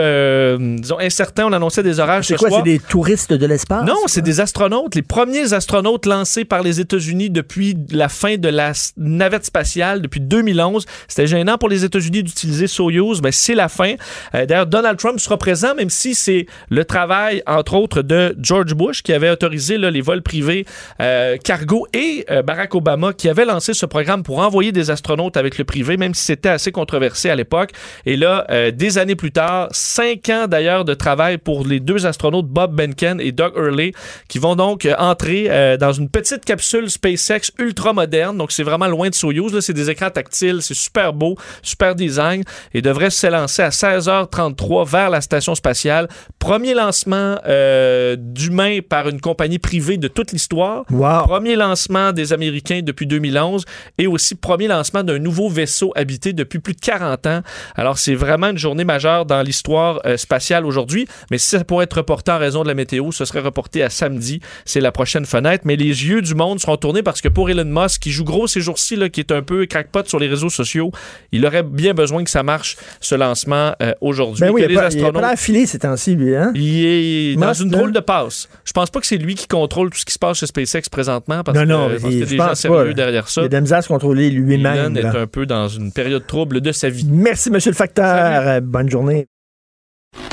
[0.79, 1.45] disons, incertain.
[1.47, 3.85] On annonçait des orages C'est ce quoi, c'est des touristes de l'espace?
[3.85, 8.49] Non, c'est des astronautes, les premiers astronautes lancés par les États-Unis depuis la fin de
[8.49, 10.85] la navette spatiale, depuis 2011.
[11.07, 13.95] C'était gênant pour les États-Unis d'utiliser Soyuz, mais c'est la fin.
[14.35, 18.73] Euh, D'ailleurs, Donald Trump sera présent, même si c'est le travail, entre autres, de George
[18.73, 20.65] Bush, qui avait autorisé les vols privés
[21.01, 25.37] euh, cargo, et euh, Barack Obama, qui avait lancé ce programme pour envoyer des astronautes
[25.37, 27.71] avec le privé, même si c'était assez controversé à l'époque.
[28.05, 32.47] Et là, des années plus tard, cinq ans d'ailleurs de travail pour les deux astronautes
[32.47, 33.91] Bob Behnken et Doug Hurley,
[34.27, 38.37] qui vont donc entrer dans une petite capsule SpaceX ultra moderne.
[38.37, 39.53] Donc, c'est vraiment loin de Soyuz.
[39.53, 44.87] Là, c'est des écrans tactiles, c'est super beau, super design et devrait s'élancer à 16h33
[44.87, 46.07] vers la station spatiale.
[46.37, 50.85] Premier lancement euh, d'humains par une compagnie privée de toute l'histoire.
[51.27, 53.65] Premier lancement des Américains depuis 2011
[53.97, 57.41] et aussi premier lancement d'un nouveau vaisseau habité depuis plus de 40 ans.
[57.75, 61.07] Alors, c'est vraiment une journée majeure dans l'histoire euh, spatiale aujourd'hui.
[61.31, 63.89] Mais si ça pourrait être reporté en raison de la météo, ce serait reporté à
[63.89, 64.41] samedi.
[64.65, 65.65] C'est la prochaine fenêtre.
[65.69, 68.47] Mais les yeux du monde seront tournés parce que pour Elon Musk, qui joue gros
[68.47, 70.89] ces jours-ci, qui est un peu crackpot sur les réseaux sociaux,
[71.31, 74.41] il aurait bien besoin que ça marche, ce lancement euh, aujourd'hui.
[74.41, 76.35] Ben oui, il, pas, pas filé ces temps-ci, lui.
[76.35, 76.53] Hein?
[76.55, 78.49] il est dans une drôle de passe.
[78.65, 80.89] Je pense pas que c'est lui qui contrôle tout ce qui se passe chez SpaceX
[80.89, 82.93] présentement parce non, non, que, parce qu'il y a je des gens sérieux pas.
[82.93, 83.41] derrière ça.
[83.41, 84.97] Il a de la misère à se contrôler lui-même.
[84.97, 87.05] Elon est un peu dans une période trouble de sa vie.
[87.07, 88.07] Merci, Monsieur le facteur.
[88.07, 89.27] Euh, Bonne journée.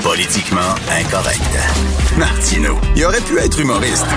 [0.01, 2.17] Politiquement incorrect.
[2.17, 4.07] Martino, il aurait pu être humoriste.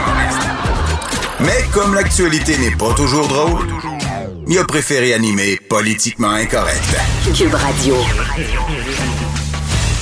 [1.43, 3.66] Mais comme l'actualité n'est pas toujours drôle,
[4.47, 6.97] il a préféré animer Politiquement incorrect.
[7.34, 7.95] Cube Radio.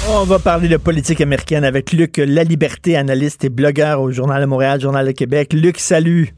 [0.09, 4.47] On va parler de politique américaine avec Luc Laliberté, analyste et blogueur au Journal de
[4.47, 5.53] Montréal, Journal de Québec.
[5.53, 6.34] Luc, salut.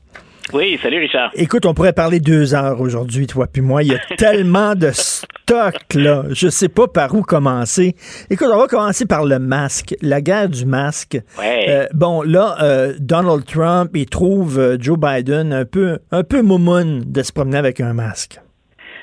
[0.53, 1.31] Oui, salut Richard.
[1.35, 3.83] Écoute, on pourrait parler deux heures aujourd'hui, toi puis moi.
[3.83, 6.25] Il y a tellement de stock, là.
[6.31, 7.95] Je sais pas par où commencer.
[8.31, 11.19] Écoute, on va commencer par le masque, la guerre du masque.
[11.39, 11.67] Ouais.
[11.69, 16.43] Euh, bon, là, euh, Donald Trump, il trouve euh, Joe Biden un peu, un peu
[16.43, 18.41] moumoune de se promener avec un masque.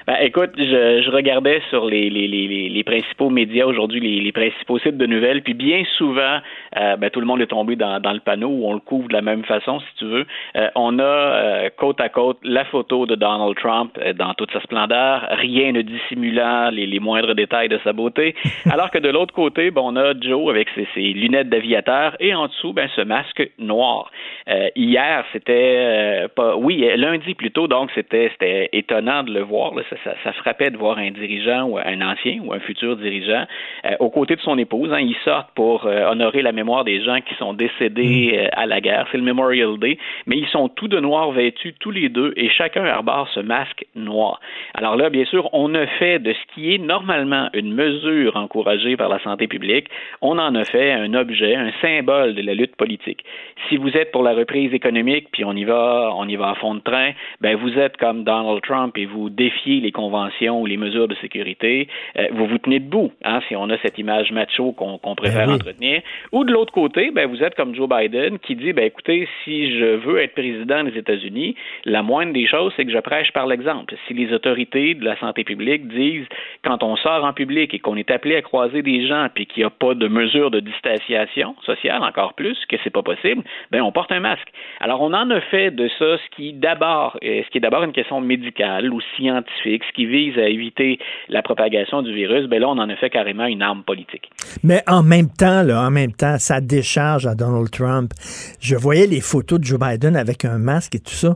[0.07, 4.31] Ben, écoute, je, je regardais sur les, les, les, les- principaux médias aujourd'hui, les, les
[4.31, 6.37] principaux sites de nouvelles, puis bien souvent,
[6.77, 9.09] euh, ben, tout le monde est tombé dans, dans le panneau où on le couvre
[9.09, 10.25] de la même façon, si tu veux.
[10.55, 14.49] Euh, on a euh, côte à côte la photo de Donald Trump euh, dans toute
[14.53, 18.33] sa splendeur, rien ne dissimulant les, les moindres détails de sa beauté,
[18.71, 22.33] alors que de l'autre côté, ben, on a Joe avec ses, ses lunettes d'aviateur et
[22.33, 24.09] en dessous, ben, ce masque noir.
[24.49, 29.75] Euh, hier, c'était euh, pas, oui, lundi plutôt, donc c'était c'était étonnant de le voir.
[29.75, 29.81] là.
[29.89, 33.45] Ça, ça, ça frappait de voir un dirigeant ou un ancien ou un futur dirigeant
[33.85, 34.91] euh, aux côtés de son épouse.
[34.91, 38.65] Hein, ils sortent pour euh, honorer la mémoire des gens qui sont décédés euh, à
[38.65, 39.07] la guerre.
[39.11, 42.49] C'est le Memorial Day, mais ils sont tous de noir vêtus tous les deux et
[42.49, 44.39] chacun arbore ce masque noir.
[44.73, 48.97] Alors là, bien sûr, on a fait de ce qui est normalement une mesure encouragée
[48.97, 49.87] par la santé publique,
[50.21, 53.23] on en a fait un objet, un symbole de la lutte politique.
[53.69, 56.55] Si vous êtes pour la reprise économique, puis on y va, on y va à
[56.55, 60.65] fond de train, ben vous êtes comme Donald Trump et vous défiez les conventions ou
[60.65, 64.31] les mesures de sécurité, euh, vous vous tenez debout, hein, si on a cette image
[64.31, 65.55] macho qu'on préfère Ben oui.
[65.55, 66.01] entretenir.
[66.31, 69.77] Ou de l'autre côté, ben vous êtes comme Joe Biden qui dit, ben écoutez, si
[69.77, 73.47] je veux être président des États-Unis, la moindre des choses, c'est que je prêche par
[73.47, 73.95] l'exemple.
[74.07, 76.27] Si les autorités de la santé publique disent,
[76.63, 79.61] quand on sort en public et qu'on est appelé à croiser des gens, puis qu'il
[79.61, 83.81] n'y a pas de mesure de distanciation sociale, encore plus, que c'est pas possible, ben
[83.81, 84.47] on porte un masque.
[84.79, 87.83] Alors on en a fait de ça ce qui d'abord, euh, ce qui est d'abord
[87.83, 90.99] une question médicale ou scientifique, ce qui vise à éviter
[91.29, 94.29] la propagation du virus, ben là on en a fait carrément une arme politique.
[94.63, 98.11] Mais en même temps, là, en même temps, ça décharge à Donald Trump.
[98.59, 101.35] Je voyais les photos de Joe Biden avec un masque et tout ça.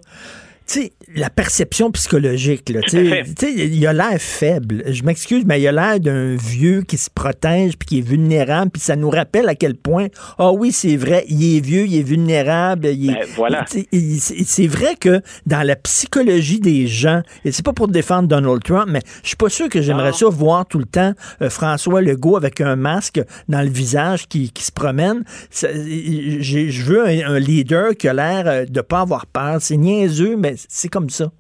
[0.72, 4.84] Sais, la perception psychologique, là, il a l'air faible.
[4.88, 8.72] Je m'excuse, mais il a l'air d'un vieux qui se protège puis qui est vulnérable,
[8.72, 10.08] puis ça nous rappelle à quel point,
[10.38, 13.66] ah oui, c'est vrai, il est vieux, il est vulnérable, il est- Ben, voilà.
[13.68, 18.88] c'est vrai que dans la psychologie des gens, et c'est pas pour défendre Donald Trump,
[18.90, 22.38] mais je suis pas sûr que j'aimerais ça voir tout le temps euh, François Legault
[22.38, 25.24] avec un masque dans le visage qui, qui se promène.
[25.50, 29.58] Ça, j'ai- Je veux un, un leader qui a l'air euh, de pas avoir peur.
[29.60, 31.32] C'est niaiseux, mais c'est comme ça.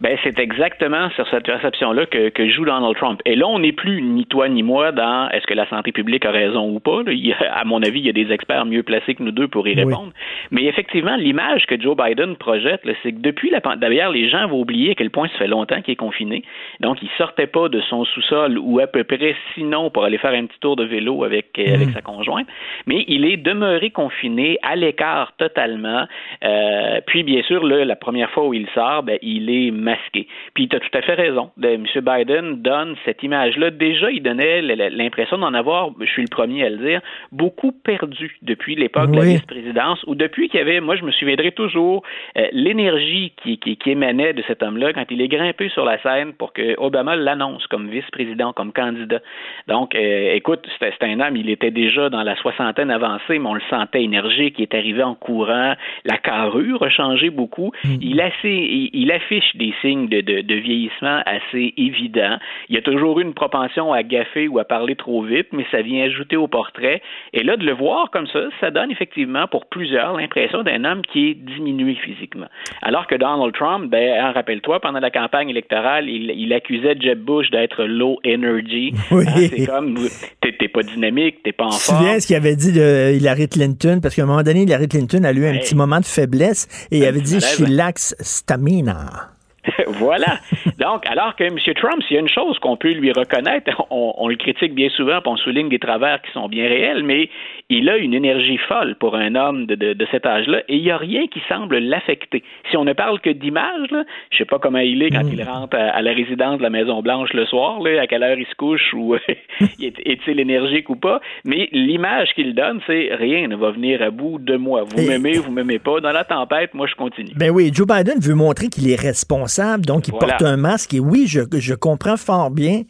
[0.00, 3.20] Ben, c'est exactement sur cette perception-là que, que joue Donald Trump.
[3.24, 6.24] Et là, on n'est plus ni toi ni moi dans est-ce que la santé publique
[6.24, 7.02] a raison ou pas.
[7.02, 7.12] là.
[7.12, 9.66] Il à mon avis, il y a des experts mieux placés que nous deux pour
[9.66, 9.82] y Oui.
[9.82, 10.12] répondre.
[10.52, 14.46] Mais effectivement, l'image que Joe Biden projette, c'est que depuis la pandémie, d'ailleurs, les gens
[14.46, 16.42] vont oublier à quel point ça fait longtemps qu'il est confiné.
[16.80, 20.32] Donc, il sortait pas de son sous-sol ou à peu près, sinon, pour aller faire
[20.32, 22.46] un petit tour de vélo avec, euh, avec sa conjointe.
[22.86, 26.06] Mais il est demeuré confiné à l'écart totalement.
[26.44, 30.22] Euh, puis, bien sûr, là, la première fois où il sort, ben, il est masqué.
[30.54, 31.50] Puis, tu as tout à fait raison.
[31.56, 31.84] De- M.
[32.10, 33.70] Biden donne cette image-là.
[33.70, 34.60] Déjà, il donnait
[34.90, 37.00] l'impression d'en avoir, je suis le premier à le dire,
[37.32, 41.12] beaucoup perdu depuis l'époque de la vice-présidence ou depuis qu'il y avait, moi, je me
[41.12, 42.02] souviendrai toujours,
[42.36, 45.98] euh, l'énergie qui, qui, qui émanait de cet homme-là quand il est grimpé sur la
[46.02, 49.20] scène pour que Obama l'annonce comme vice-président, comme candidat.
[49.68, 53.54] Donc, euh, écoute, c'était un homme, il était déjà dans la soixantaine avancée, mais on
[53.54, 55.74] le sentait énergique, il est arrivé en courant,
[56.04, 57.70] la carrure a changé beaucoup.
[58.00, 62.38] Il, assez- il, il affiche des signes de, de, de, vieillissement assez évidents.
[62.68, 65.64] Il y a toujours eu une propension à gaffer ou à parler trop vite, mais
[65.70, 67.02] ça vient ajouter au portrait.
[67.32, 71.02] Et là, de le voir comme ça, ça donne effectivement pour plusieurs l'impression d'un homme
[71.02, 72.48] qui est diminué physiquement.
[72.82, 77.20] Alors que Donald Trump, ben, hein, rappelle-toi, pendant la campagne électorale, il, il accusait Jeb
[77.20, 78.92] Bush d'être low energy.
[79.10, 79.24] Oui.
[79.26, 79.96] Hein, c'est comme,
[80.40, 81.98] t'es pas dynamique, t'es pas en forme.
[81.98, 84.00] Tu souviens ce qu'il avait dit de Hillary Clinton?
[84.02, 86.98] Parce qu'à un moment donné, Hillary Clinton a eu un petit moment de faiblesse et
[86.98, 89.37] il avait dit, she lacks stamina.
[89.86, 90.38] voilà.
[90.78, 91.56] Donc, alors que M.
[91.74, 94.88] Trump, s'il y a une chose qu'on peut lui reconnaître, on, on, le critique bien
[94.90, 97.28] souvent, puis on souligne des travers qui sont bien réels, mais
[97.68, 100.82] il a une énergie folle pour un homme de, de, de cet âge-là, et il
[100.82, 102.42] n'y a rien qui semble l'affecter.
[102.70, 103.88] Si on ne parle que d'image,
[104.30, 106.70] je sais pas comment il est quand il rentre à, à, la résidence de la
[106.70, 109.14] Maison Blanche le soir, là, à quelle heure il se couche ou
[109.80, 114.38] est-il énergique ou pas, mais l'image qu'il donne, c'est rien ne va venir à bout
[114.38, 114.84] de moi.
[114.84, 116.00] Vous m'aimez, vous m'aimez pas.
[116.00, 117.32] Dans la tempête, moi je continue.
[117.36, 120.34] Ben oui, Joe Biden veut montrer qu'il est responsable, donc il voilà.
[120.34, 120.94] porte un masque.
[120.94, 122.82] Et oui, je, je comprends fort bien,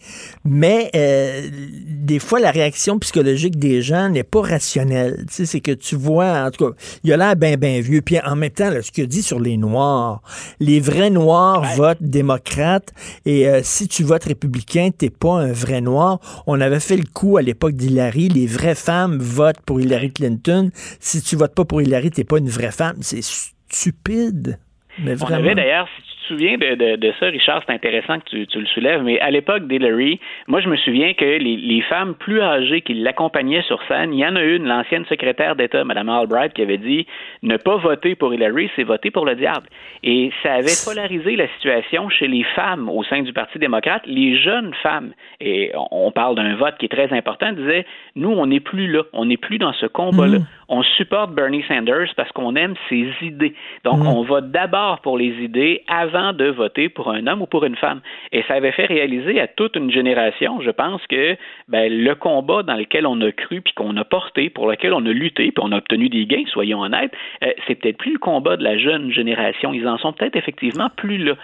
[0.44, 1.48] mais euh,
[1.88, 5.24] des fois la réaction psychologique des gens n'est pas rationnelle rationnel.
[5.28, 8.02] Tu sais, c'est que tu vois, en tout cas, il a l'air bien, bien vieux.
[8.02, 10.20] Puis en même temps, là, ce qu'il dit sur les Noirs,
[10.60, 11.76] les vrais Noirs ouais.
[11.76, 12.92] votent démocrate
[13.24, 16.20] et euh, si tu votes républicain, t'es pas un vrai Noir.
[16.46, 20.70] On avait fait le coup à l'époque d'Hillary, les vraies femmes votent pour Hillary Clinton.
[21.00, 22.96] Si tu votes pas pour Hillary, t'es pas une vraie femme.
[23.00, 24.58] C'est stupide.
[25.04, 28.60] On avait d'ailleurs, si souviens de, de, de, ça, Richard, c'est intéressant que tu, tu,
[28.60, 32.40] le soulèves, mais à l'époque d'Hillary, moi, je me souviens que les, les femmes plus
[32.40, 36.52] âgées qui l'accompagnaient sur scène, il y en a une, l'ancienne secrétaire d'État, Mme Albright,
[36.52, 37.06] qui avait dit
[37.42, 39.66] ne pas voter pour Hillary, c'est voter pour le diable.
[40.02, 44.02] Et ça avait polarisé la situation chez les femmes au sein du Parti démocrate.
[44.06, 48.46] Les jeunes femmes, et on parle d'un vote qui est très important, disaient nous, on
[48.46, 50.38] n'est plus là, on n'est plus dans ce combat-là.
[50.38, 50.46] Mmh.
[50.68, 53.54] On supporte Bernie Sanders parce qu'on aime ses idées.
[53.84, 54.06] Donc, mmh.
[54.06, 57.76] on vote d'abord pour les idées avant de voter pour un homme ou pour une
[57.76, 58.00] femme.
[58.32, 61.36] Et ça avait fait réaliser à toute une génération, je pense que
[61.68, 65.04] ben, le combat dans lequel on a cru, puis qu'on a porté, pour lequel on
[65.06, 67.12] a lutté, puis on a obtenu des gains, soyons honnêtes,
[67.42, 69.72] euh, c'est peut-être plus le combat de la jeune génération.
[69.72, 71.34] Ils en sont peut-être effectivement plus là.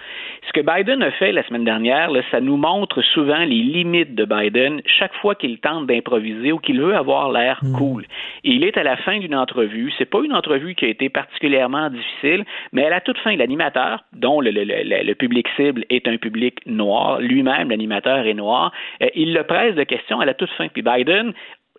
[0.47, 4.15] Ce que Biden a fait la semaine dernière, là, ça nous montre souvent les limites
[4.15, 7.77] de Biden chaque fois qu'il tente d'improviser ou qu'il veut avoir l'air mmh.
[7.77, 8.05] cool.
[8.43, 9.91] Et il est à la fin d'une entrevue.
[9.97, 14.03] C'est pas une entrevue qui a été particulièrement difficile, mais à la toute fin, l'animateur,
[14.13, 18.71] dont le, public cible est un public noir, lui-même, l'animateur est noir,
[19.01, 20.67] euh, il le presse de questions à la toute fin.
[20.67, 21.33] Puis Biden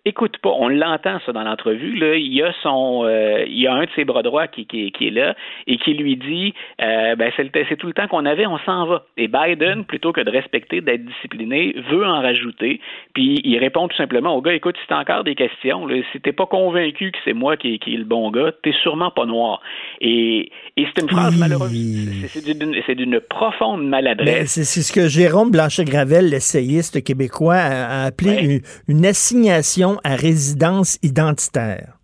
[0.07, 0.51] écoute pas.
[0.57, 1.95] On l'entend ça dans l'entrevue.
[1.95, 4.65] Là, il y a son, euh, il y a un de ses bras droits qui,
[4.65, 5.35] qui, qui est là
[5.67, 9.05] et qui lui dit, euh, ben c'est tout le temps qu'on avait, on s'en va.
[9.17, 12.79] Et Biden, plutôt que de respecter, d'être discipliné, veut en rajouter.
[13.13, 16.19] Puis il répond tout simplement au gars, écoute, si t'as encore des questions, là, si
[16.21, 19.25] t'es pas convaincu que c'est moi qui, qui est le bon gars, t'es sûrement pas
[19.25, 19.61] noir.
[20.01, 21.73] Et, et c'est une phrase malheureuse.
[22.27, 24.61] C'est d'une profonde maladresse.
[24.61, 31.97] C'est ce que Jérôme Blanchet-Gravel, l'essayiste québécois, a, a appelé une assignation à résidence identitaire.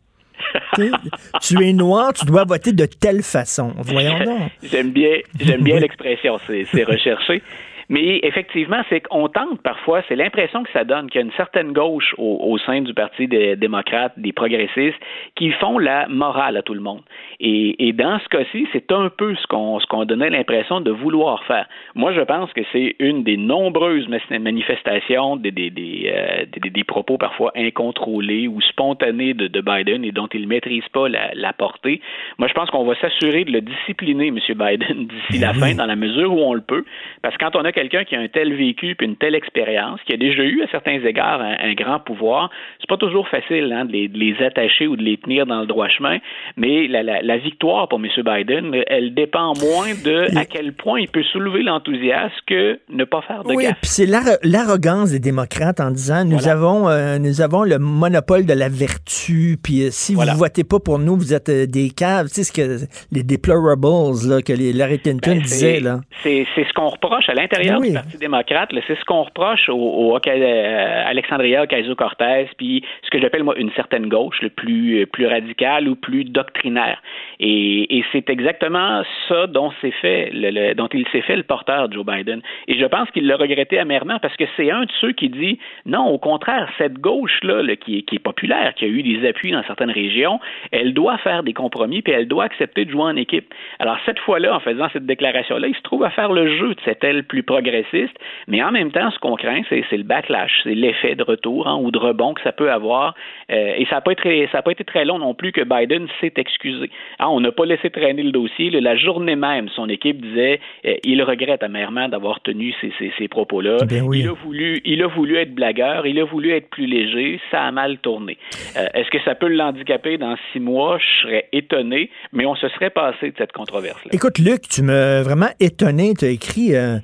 [1.42, 3.74] tu es noir, tu dois voter de telle façon.
[3.78, 4.52] Voyons donc.
[4.64, 7.42] J'aime bien, j'aime bien l'expression, c'est recherché.
[7.90, 11.34] Mais effectivement, c'est qu'on tente parfois, c'est l'impression que ça donne qu'il y a une
[11.34, 15.00] certaine gauche au, au, sein du Parti des démocrates, des progressistes,
[15.36, 17.02] qui font la morale à tout le monde.
[17.40, 21.68] Et, et dans ce cas-ci, c'est un peu ce qu'on donnait l'impression de vouloir faire.
[21.96, 26.84] Moi, je pense que c'est une des nombreuses manifestations des, des, des, euh, des, des,
[26.84, 31.32] propos parfois incontrôlés ou spontanés de, de Biden et dont il ne maîtrise pas la,
[31.34, 32.02] la, portée.
[32.38, 34.40] Moi, je pense qu'on va s'assurer de le discipliner, M.
[34.50, 36.86] Biden, d'ici la fin, dans la mesure où on le peut.
[37.22, 40.00] Parce que quand on a quelqu'un qui a un tel vécu puis une telle expérience,
[40.06, 43.72] qui a déjà eu à certains égards un, un grand pouvoir, c'est pas toujours facile
[43.74, 46.18] hein, de, les, de, les, attacher ou de les tenir dans le droit chemin,
[46.58, 48.08] mais la, la, la victoire pour M.
[48.18, 53.22] Biden, elle dépend moins de à quel point il peut soulever l'enthousiasme que ne pas
[53.22, 53.82] faire de oui, gaffe.
[53.82, 54.06] puis c'est
[54.44, 56.52] l'arrogance des démocrates en disant nous voilà.
[56.52, 60.34] avons euh, nous avons le monopole de la vertu, puis euh, si voilà.
[60.34, 63.24] vous votez pas pour nous, vous êtes euh, des caves, tu sais ce que les
[63.24, 63.84] deplorables
[64.28, 66.00] là que les Larry Clinton ben, disait là.
[66.24, 67.90] C'est ce qu'on reproche à l'intérieur oui.
[67.90, 73.20] du Parti démocrate, c'est ce qu'on reproche au, au euh, Alexandria Ocasio-Cortez, puis ce que
[73.20, 77.02] j'appelle moi une certaine gauche, le plus plus radicale ou plus doctrinaire.
[77.40, 81.44] Et, et c'est exactement ça dont s'est fait, le, le, dont il s'est fait le
[81.44, 82.42] porteur Joe Biden.
[82.68, 85.60] Et je pense qu'il l'a regretté amèrement parce que c'est un de ceux qui dit
[85.86, 89.28] non, au contraire, cette gauche-là, là, qui, est, qui est populaire, qui a eu des
[89.28, 90.40] appuis dans certaines régions,
[90.72, 93.54] elle doit faire des compromis puis elle doit accepter de jouer en équipe.
[93.80, 96.80] Alors cette fois-là, en faisant cette déclaration-là, il se trouve à faire le jeu de
[96.86, 98.18] cette aile plus progressiste,
[98.48, 101.78] mais en même temps, ce qu'on craint, c'est, le backlash, c'est l'effet de retour hein,
[101.80, 103.14] ou de rebond que ça peut avoir.
[103.52, 106.08] Euh, et ça n'a pas, été, ça pas été très long non plus que Biden
[106.20, 106.90] s'est excusé.
[107.20, 108.72] Ah, on n'a pas laissé traîner le dossier.
[108.72, 113.78] La journée même, son équipe disait euh, il regrette amèrement d'avoir tenu ces, ces, propos-là.
[113.88, 117.40] Ben il, a voulu, il a voulu être blagueur, il a voulu être plus léger,
[117.52, 118.38] ça a mal tourné.
[118.78, 120.98] Euh, est-ce que ça peut l'handicaper dans six mois?
[120.98, 124.12] Je serais étonné, mais on se serait passé de cette controverse-là.
[124.12, 126.14] Écoute, Luc, tu m'as vraiment étonné.
[126.18, 127.02] Tu as écrit un,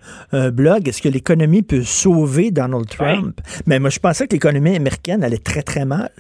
[0.50, 0.88] blog.
[0.88, 3.40] Est-ce que l'économie peut sauver Donald Trump?
[3.66, 6.12] Mais moi, je pensais que l'économie américaine allait très, très mal.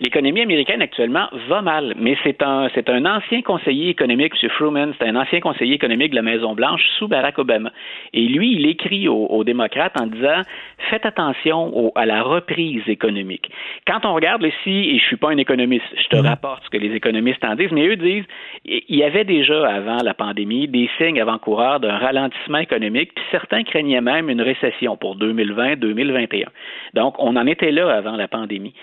[0.00, 4.48] L'économie américaine actuellement va mal, mais c'est un, c'est un ancien conseiller économique, M.
[4.48, 7.70] Fruman, c'est un ancien conseiller économique de la Maison-Blanche sous Barack Obama.
[8.14, 10.42] Et lui, il écrit aux, démocrates en disant
[10.88, 13.50] faites attention à la reprise économique.
[13.86, 16.28] Quand on regarde ici, et je suis pas un économiste, je te mm-hmm.
[16.28, 18.24] rapporte ce que les économistes en disent, mais eux disent
[18.64, 23.64] il y avait déjà avant la pandémie des signes avant-coureurs d'un ralentissement économique, puis certains
[23.64, 26.46] craignaient même une récession pour 2020-2021.
[26.94, 28.74] Donc, on en était là avant la pandémie.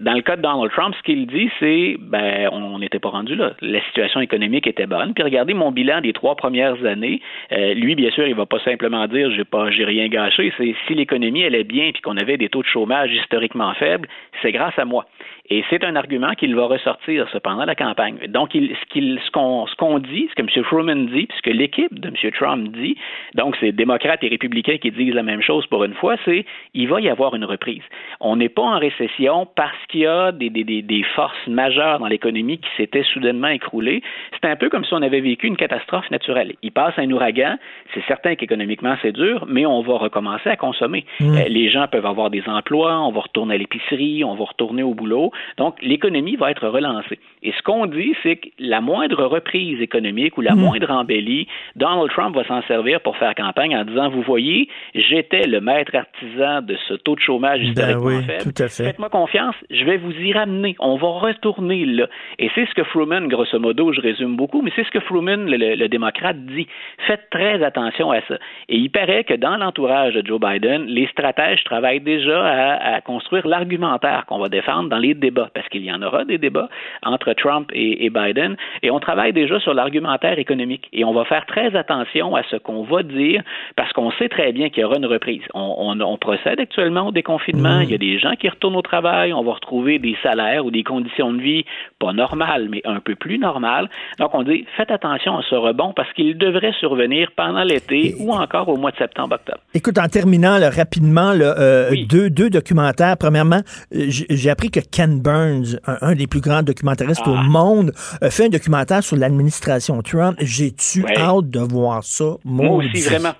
[0.00, 3.36] Dans le cas de Donald Trump, ce qu'il dit, c'est ben on n'était pas rendu
[3.36, 3.52] là.
[3.60, 5.14] La situation économique était bonne.
[5.14, 7.20] Puis regardez mon bilan des trois premières années.
[7.52, 10.52] Euh, lui, bien sûr, il va pas simplement dire j'ai pas j'ai rien gâché.
[10.58, 14.08] C'est si l'économie allait bien puis qu'on avait des taux de chômage historiquement faibles,
[14.42, 15.06] c'est grâce à moi.
[15.52, 18.18] Et c'est un argument qu'il va ressortir cependant la campagne.
[18.28, 20.64] Donc, il, ce qu'on ce qu'on ce qu'on dit, ce que M.
[20.64, 22.32] Truman dit, puis ce que l'équipe de M.
[22.32, 22.96] Trump dit,
[23.34, 26.44] donc c'est démocrates et républicains qui disent la même chose pour une fois, c'est
[26.74, 27.82] il va y avoir une reprise.
[28.20, 32.06] On n'est pas en récession parce qu'il y a des, des, des, forces majeures dans
[32.06, 34.02] l'économie qui s'étaient soudainement écroulées.
[34.40, 36.54] C'est un peu comme si on avait vécu une catastrophe naturelle.
[36.62, 37.56] Il passe un ouragan,
[37.92, 41.04] c'est certain qu'économiquement c'est dur, mais on va recommencer à consommer.
[41.18, 41.36] Mmh.
[41.36, 44.84] Euh, les gens peuvent avoir des emplois, on va retourner à l'épicerie, on va retourner
[44.84, 45.32] au boulot.
[45.56, 47.18] Donc, l'économie va être relancée.
[47.42, 50.60] Et ce qu'on dit, c'est que la moindre reprise économique ou la hmm.
[50.60, 51.46] moindre embellie,
[51.76, 55.94] Donald Trump va s'en servir pour faire campagne en disant, vous voyez, j'étais le maître
[55.94, 58.68] artisan de ce taux de chômage ben historiquement faible.
[58.68, 60.76] Faites-moi confiance, je vais vous y ramener.
[60.78, 62.06] On va retourner là.
[62.38, 65.46] Et c'est ce que Fruman, grosso modo, je résume beaucoup, mais c'est ce que Fruman,
[65.46, 66.66] le, démocrate, dit.
[67.06, 68.36] Faites très attention à ça.
[68.68, 73.00] Et il paraît que dans l'entourage de Joe Biden, les stratèges travaillent déjà à, à
[73.00, 76.68] construire l'argumentaire qu'on va défendre dans les débats parce qu'il y en aura des débats
[77.02, 80.88] entre Trump et, Biden, et on travaille déjà sur l'argumentaire économique.
[80.92, 83.42] Et on va faire très attention à ce qu'on va dire,
[83.76, 85.42] parce qu'on sait très bien qu'il y aura une reprise.
[85.54, 85.90] On,
[86.20, 87.82] procède actuellement au déconfinement, mmh.
[87.84, 90.70] il y a des gens qui retournent au travail, on va retrouver des salaires ou
[90.70, 91.64] des conditions de vie
[91.98, 93.88] pas normales, mais un peu plus normales.
[94.18, 98.32] Donc on dit, faites attention à ce rebond, parce qu'il devrait survenir pendant l'été ou
[98.32, 99.60] encore au mois de septembre-octobre.
[99.74, 103.16] Écoute, en terminant rapidement, euh, deux, deux documentaires.
[103.18, 103.60] Premièrement,
[103.94, 104.80] euh, j'ai appris que
[105.10, 107.42] Ken Burns, un, des plus grands documentaristes au ah.
[107.42, 110.36] monde, a fait un documentaire sur l'administration Trump.
[110.40, 112.36] J'ai-tu hâte de voir ça?
[112.44, 113.32] Moi aussi, vraiment.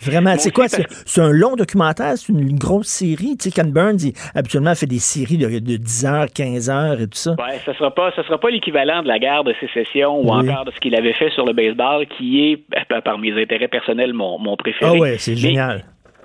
[0.00, 0.66] Vraiment, c'est quoi?
[0.68, 3.36] C'est un long documentaire, c'est une, grosse série.
[3.36, 7.06] Tu sais, Ken Burns, il, habituellement, fait des séries de, 10 heures, 15 heures et
[7.06, 7.36] tout ça.
[7.38, 10.64] Oui, ce ne sera pas, sera pas l'équivalent de la guerre de sécession ou encore
[10.64, 14.12] de ce qu'il avait fait sur le baseball, qui est, ben, par mes intérêts personnels,
[14.12, 14.90] mon, mon préféré.
[14.92, 15.84] Ah ouais, c'est génial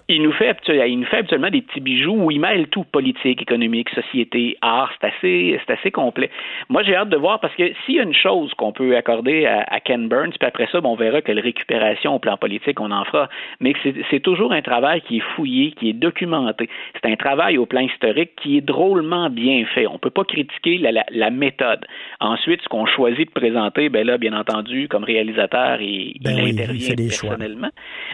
[0.09, 3.41] il nous fait il nous fait habituellement des petits bijoux où il mêle tout politique,
[3.41, 4.91] économique, société, art.
[4.99, 6.29] C'est assez, c'est assez complet.
[6.69, 9.45] Moi, j'ai hâte de voir parce que s'il y a une chose qu'on peut accorder
[9.45, 13.03] à, Ken Burns, puis après ça, on verra quelle récupération au plan politique on en
[13.03, 13.27] fera.
[13.59, 13.73] Mais
[14.09, 16.69] c'est toujours un travail qui est fouillé, qui est documenté.
[16.93, 19.87] C'est un travail au plan historique qui est drôlement bien fait.
[19.87, 21.85] On peut pas critiquer la, la, méthode.
[22.21, 26.39] Ensuite, ce qu'on choisit de présenter, ben là, bien entendu, comme réalisateur, il, il ben
[26.39, 27.69] intervient personnellement.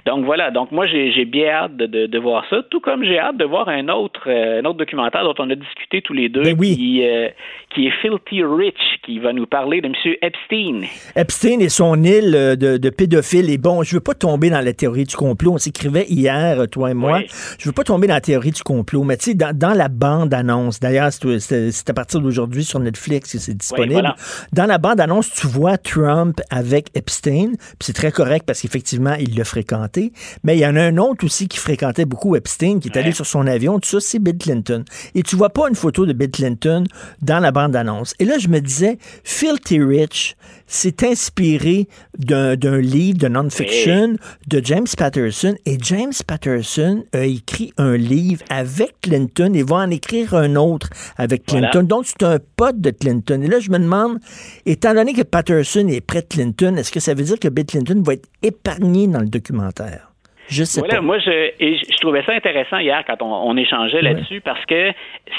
[0.07, 0.49] Donc voilà.
[0.49, 3.67] Donc moi, j'ai bien hâte de de, voir ça, tout comme j'ai hâte de voir
[3.69, 7.05] un autre, euh, un autre documentaire dont on a discuté tous les deux, ben qui,
[7.05, 7.29] euh,
[7.73, 9.93] qui est Filthy Rich, qui va nous parler de M.
[10.21, 10.87] Epstein.
[11.15, 13.49] Epstein et son île euh, de, de pédophiles.
[13.49, 15.53] Et bon, je veux pas tomber dans la théorie du complot.
[15.53, 17.21] On s'écrivait hier, toi et moi.
[17.59, 20.79] Je veux pas tomber dans la théorie du complot, mais tu sais, dans, la bande-annonce,
[20.79, 24.13] d'ailleurs, c'est à partir d'aujourd'hui sur Netflix que c'est disponible.
[24.53, 29.37] Dans la bande-annonce, tu vois Trump avec Epstein, puis c'est très correct parce qu'effectivement, il
[29.37, 30.11] l'a fréquenté.
[30.43, 32.97] Mais il y en a un autre aussi qui fréquente fréquentait beaucoup Epstein, qui est
[32.97, 34.85] allé sur son avion, tout ça, c'est Bill Clinton.
[35.15, 36.83] Et tu vois pas une photo de Bill Clinton
[37.23, 38.13] dans la bande-annonce.
[38.19, 40.35] Et là, je me disais, Filthy Rich
[40.67, 41.87] s'est inspiré
[42.19, 44.17] d'un livre de non-fiction
[44.47, 45.55] de James Patterson.
[45.65, 50.89] Et James Patterson a écrit un livre avec Clinton et va en écrire un autre
[51.17, 51.81] avec Clinton.
[51.81, 53.41] Donc, c'est un pote de Clinton.
[53.41, 54.19] Et là, je me demande,
[54.67, 57.65] étant donné que Patterson est près de Clinton, est-ce que ça veut dire que Bill
[57.65, 60.12] Clinton va être épargné dans le documentaire?
[60.53, 61.01] Je sais voilà, pas.
[61.01, 64.63] Moi, je, et je, je trouvais ça intéressant hier quand on, on échangeait là-dessus parce
[64.65, 64.91] que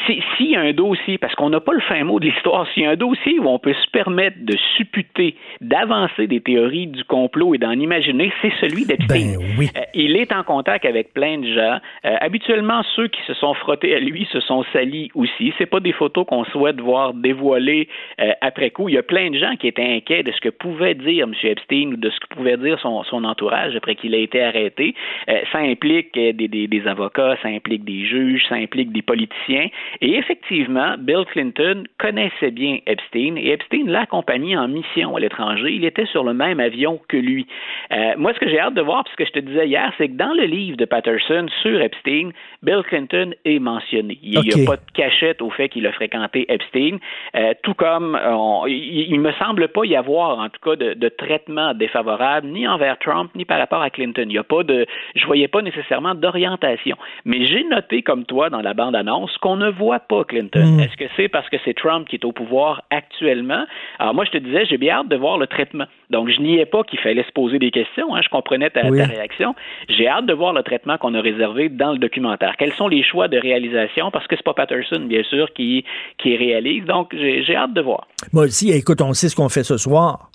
[0.07, 2.67] si- s'il y a un dossier, parce qu'on n'a pas le fin mot de l'histoire,
[2.73, 6.87] s'il y a un dossier où on peut se permettre de supputer, d'avancer des théories
[6.89, 9.37] du complot et d'en imaginer, c'est celui d'Epstein.
[9.59, 9.69] oui.
[9.77, 11.79] Euh, il est en contact avec plein de gens.
[12.05, 15.53] Euh, habituellement, ceux qui se sont frottés à lui se sont salis aussi.
[15.59, 17.89] C'est pas des photos qu'on souhaite voir dévoilées
[18.21, 18.89] euh, après coup.
[18.89, 21.35] Il y a plein de gens qui étaient inquiets de ce que pouvait dire M.
[21.43, 24.95] Epstein ou de ce que pouvait dire son, son entourage après qu'il ait été arrêté.
[25.29, 29.69] Euh, ça implique euh, des, avocats, ça implique des juges, ça implique des politiciens.
[30.01, 35.73] Et effectivement, Bill Clinton connaissait bien Epstein et Epstein l'a accompagné en mission à l'étranger.
[35.73, 37.47] Il était sur le même avion que lui.
[37.93, 39.93] Euh, moi, ce que j'ai hâte de voir, puis ce que je te disais hier,
[39.99, 42.31] c'est que dans le livre de Patterson sur Epstein,
[42.65, 44.19] Bill Clinton est mentionné.
[44.23, 46.97] Il n'y a pas de cachette au fait qu'il a fréquenté Epstein,
[47.37, 50.95] euh, tout comme on- il, il me semble pas y avoir, en tout cas, de,
[50.95, 54.25] de traitement défavorable ni envers Trump ni par rapport à Clinton.
[54.27, 56.97] Il y a pas de, je voyais pas nécessairement d'orientation.
[57.25, 60.77] Mais j'ai noté comme toi dans la bande annonce qu'on ne voit pas Clinton.
[60.77, 60.81] Mm.
[60.81, 63.65] Est-ce que c'est parce que c'est Trump qui est au pouvoir actuellement?
[63.99, 65.85] Alors moi, je te disais, j'ai bien hâte de voir le traitement.
[66.11, 68.15] Donc je niais pas qu'il fallait se poser des questions.
[68.15, 68.21] hein.
[68.23, 68.99] je comprenais ta, Oui.
[68.99, 69.55] ta réaction.
[69.89, 72.54] J'ai hâte de voir le traitement qu'on a réservé dans le documentaire.
[72.59, 75.85] Quels sont les choix de réalisation Parce que c'est pas Patterson, bien sûr, qui
[76.19, 76.85] qui réalise.
[76.85, 78.07] Donc j'ai j'ai hâte de voir.
[78.33, 80.31] Moi aussi, écoute, on sait ce qu'on fait ce soir.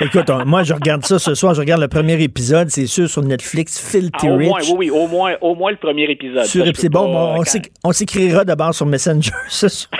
[0.00, 1.54] Écoute, on- moi, je regarde ça ce soir.
[1.54, 4.48] Je regarde le premier épisode, c'est sûr, sur Netflix, Filthy Ah, au Rich.
[4.48, 6.44] moins, oui, oui, au moins, au moins le premier épisode.
[6.44, 9.90] Sur, c'est bon, pas, on, euh, quand- on s'écrira d'abord sur Messenger ce soir.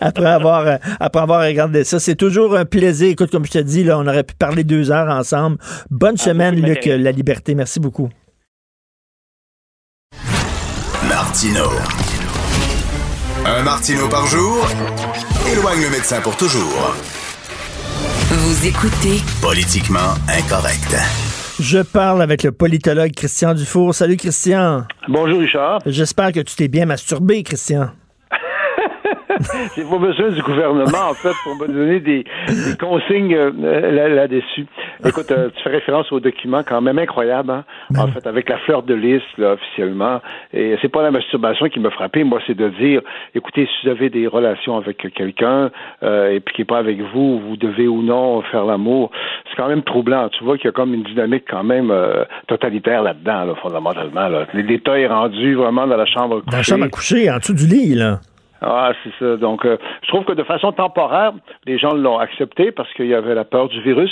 [0.00, 2.00] après, avoir, euh, après avoir regardé ça.
[2.00, 3.08] C'est toujours un plaisir.
[3.10, 5.58] Écoute, comme je te dis, là, on aurait pu parler deux heures ensemble.
[5.90, 6.98] Bonne semaine, beaucoup Luc, d'intérêt.
[6.98, 7.54] La Liberté.
[7.54, 8.08] Merci beaucoup.
[11.34, 11.64] Martino.
[13.44, 14.64] Un Martino par jour
[15.52, 16.94] éloigne le médecin pour toujours.
[18.30, 20.94] Vous écoutez Politiquement incorrect.
[21.58, 23.96] Je parle avec le politologue Christian Dufour.
[23.96, 24.84] Salut, Christian.
[25.08, 25.80] Bonjour, Richard.
[25.86, 27.90] J'espère que tu t'es bien masturbé, Christian.
[29.74, 33.50] J'ai pas besoin du gouvernement, en fait, pour me donner des, des consignes euh,
[33.90, 34.66] là- là-dessus.
[35.06, 37.64] Écoute, euh, tu fais référence au document quand même incroyable, hein?
[37.96, 40.20] en fait, avec la fleur de lys, là, officiellement.
[40.52, 43.02] Et c'est pas la masturbation qui m'a frappé, moi, c'est de dire,
[43.34, 45.70] écoutez, si vous avez des relations avec quelqu'un
[46.02, 49.10] euh, et puis qui n'est pas avec vous, vous devez ou non faire l'amour.
[49.50, 50.28] C'est quand même troublant.
[50.30, 54.28] Tu vois qu'il y a comme une dynamique quand même euh, totalitaire là-dedans, là, fondamentalement.
[54.28, 54.46] Là.
[54.54, 56.50] L'État est rendu vraiment dans la chambre à coucher.
[56.50, 58.20] Dans la chambre à coucher, en dessous du lit, là.
[58.66, 59.36] Ah, c'est ça.
[59.36, 61.32] Donc, euh, je trouve que de façon temporaire,
[61.66, 64.10] les gens l'ont accepté parce qu'il y avait la peur du virus,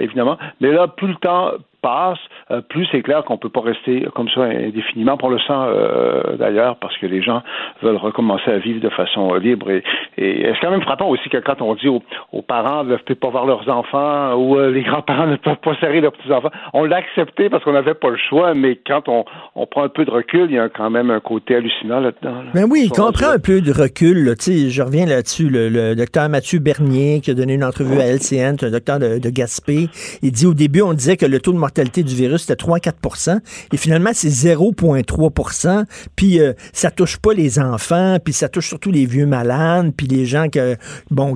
[0.00, 0.38] évidemment.
[0.60, 1.52] Mais là, plus le temps
[1.86, 2.18] passe,
[2.50, 5.16] euh, plus c'est clair qu'on peut pas rester comme ça indéfiniment.
[5.22, 7.42] On le sent euh, d'ailleurs parce que les gens
[7.82, 9.70] veulent recommencer à vivre de façon euh, libre.
[9.70, 9.82] Et,
[10.18, 12.02] et c'est quand même frappant aussi que quand on dit aux,
[12.32, 15.76] aux parents ne peuvent pas voir leurs enfants ou euh, les grands-parents ne peuvent pas
[15.80, 18.54] serrer leurs petits-enfants, on l'a accepté parce qu'on n'avait pas le choix.
[18.54, 21.20] Mais quand on, on prend un peu de recul, il y a quand même un
[21.20, 22.42] côté hallucinant là-dedans.
[22.42, 22.50] là.
[22.54, 25.94] Ben oui, Sur- qu'on prend un peu de recul, là, je reviens là-dessus, le, le
[25.94, 29.88] docteur Mathieu Bernier qui a donné une entrevue à LCN, un docteur de, de Gaspé,
[30.22, 33.40] il dit au début, on disait que le taux de mortalité du virus c'était 3-4%
[33.72, 35.84] et finalement c'est 0,3%
[36.14, 40.06] puis euh, ça touche pas les enfants, puis ça touche surtout les vieux malades, puis
[40.06, 40.58] les gens qui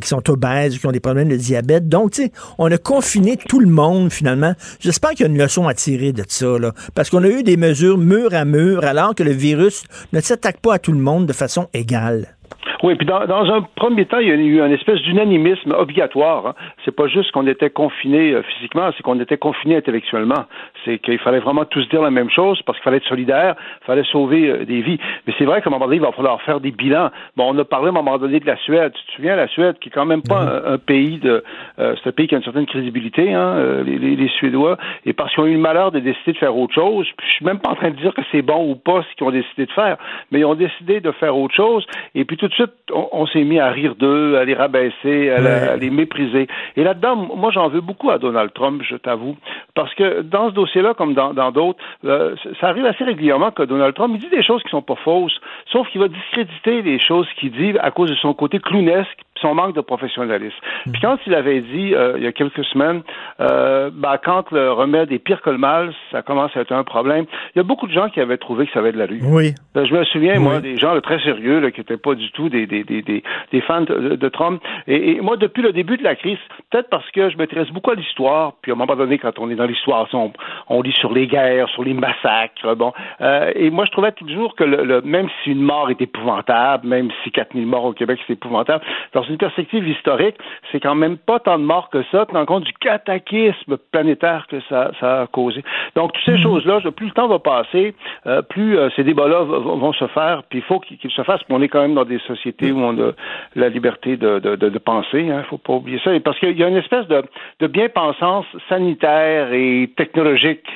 [0.09, 1.89] sont obèses, qui ont des problèmes de diabète.
[1.89, 4.55] Donc, tu sais, on a confiné tout le monde finalement.
[4.81, 7.43] J'espère qu'il y a une leçon à tirer de ça, là, parce qu'on a eu
[7.43, 10.99] des mesures mur à mur, alors que le virus ne s'attaque pas à tout le
[10.99, 12.37] monde de façon égale.
[12.83, 16.47] Oui, puis dans, dans un premier temps, il y a eu un espèce d'unanimisme obligatoire.
[16.47, 16.55] Hein.
[16.85, 20.45] C'est pas juste qu'on était confinés euh, physiquement, c'est qu'on était confinés intellectuellement.
[20.85, 23.85] C'est qu'il fallait vraiment tous dire la même chose parce qu'il fallait être solidaire, il
[23.85, 24.99] fallait sauver euh, des vies.
[25.27, 27.11] Mais c'est vrai qu'à un moment donné, il va falloir faire des bilans.
[27.37, 28.93] Bon, on a parlé à un moment donné de la Suède.
[28.95, 31.45] Tu te souviens, la Suède, qui est quand même pas un, un pays de...
[31.79, 34.79] Euh, c'est un pays qui a une certaine crédibilité, hein, euh, les, les, les Suédois.
[35.05, 37.45] Et parce qu'ils ont eu le malheur de décider de faire autre chose, je suis
[37.45, 39.67] même pas en train de dire que c'est bon ou pas ce qu'ils ont décidé
[39.67, 39.99] de faire,
[40.31, 41.85] mais ils ont décidé de faire autre chose.
[42.15, 45.31] Et puis tout de suite, on, on s'est mis à rire d'eux, à les rabaisser,
[45.31, 46.49] à, la- à les mépriser.
[46.77, 49.37] Et là-dedans, moi, j'en veux beaucoup à Donald Trump, je t'avoue,
[49.75, 53.63] parce que dans ce dossier-là, comme dans dans d'autres, euh, ça arrive assez régulièrement que
[53.63, 55.39] Donald Trump il dit des choses qui sont pas fausses,
[55.73, 59.55] sauf qu'il va discréditer les choses qu'il dit à cause de son côté clownesque, son
[59.55, 60.57] manque de professionnalisme.
[60.93, 63.03] Puis quand il avait dit euh, il y a quelques semaines,
[63.41, 66.85] euh, bah, quand le remède est pire que le mal, ça commence à être un
[66.85, 67.25] problème.
[67.55, 69.21] Il y a beaucoup de gens qui avaient trouvé que ça avait de la rue.
[69.23, 69.55] Oui.
[69.75, 72.31] Ben, je me souviens, moi, des gens là, très sérieux là, qui n'étaient pas du
[72.33, 74.63] tout des, des, des, des, fans de, de Trump.
[74.87, 76.39] Et, et moi, depuis le début de la crise,
[76.71, 79.51] peut-être parce que je m'intéresse beaucoup à l'histoire, puis à un moment donné, quand on
[79.51, 80.33] est dans l'histoire, on,
[80.69, 82.93] on lit sur les guerres, sur les massacres, bon.
[83.21, 86.87] Euh, et moi, je trouvais toujours que le, le- même si une mort est épouvantable,
[86.87, 90.37] même si 4000 morts au Québec, c'est épouvantable, parce une perspective historique,
[90.71, 94.61] c'est quand même pas tant de morts que ça, tenant compte du cataclysme planétaire que
[94.69, 95.63] ça, ça a causé.
[95.95, 96.43] Donc, toutes ces mhm.
[96.43, 97.95] choses-là, plus le temps va passer,
[98.27, 101.63] euh, plus euh, ces débats-là vont se faire, puis il faut qu'ils se fassent, on
[101.63, 103.13] est quand même dans des sociétés où on a
[103.57, 106.65] la liberté de, de, de, penser, il hein, faut pas oublier ça, parce qu'il y
[106.65, 107.23] a une espèce de,
[107.61, 110.67] de bien-pensance sanitaire et technologique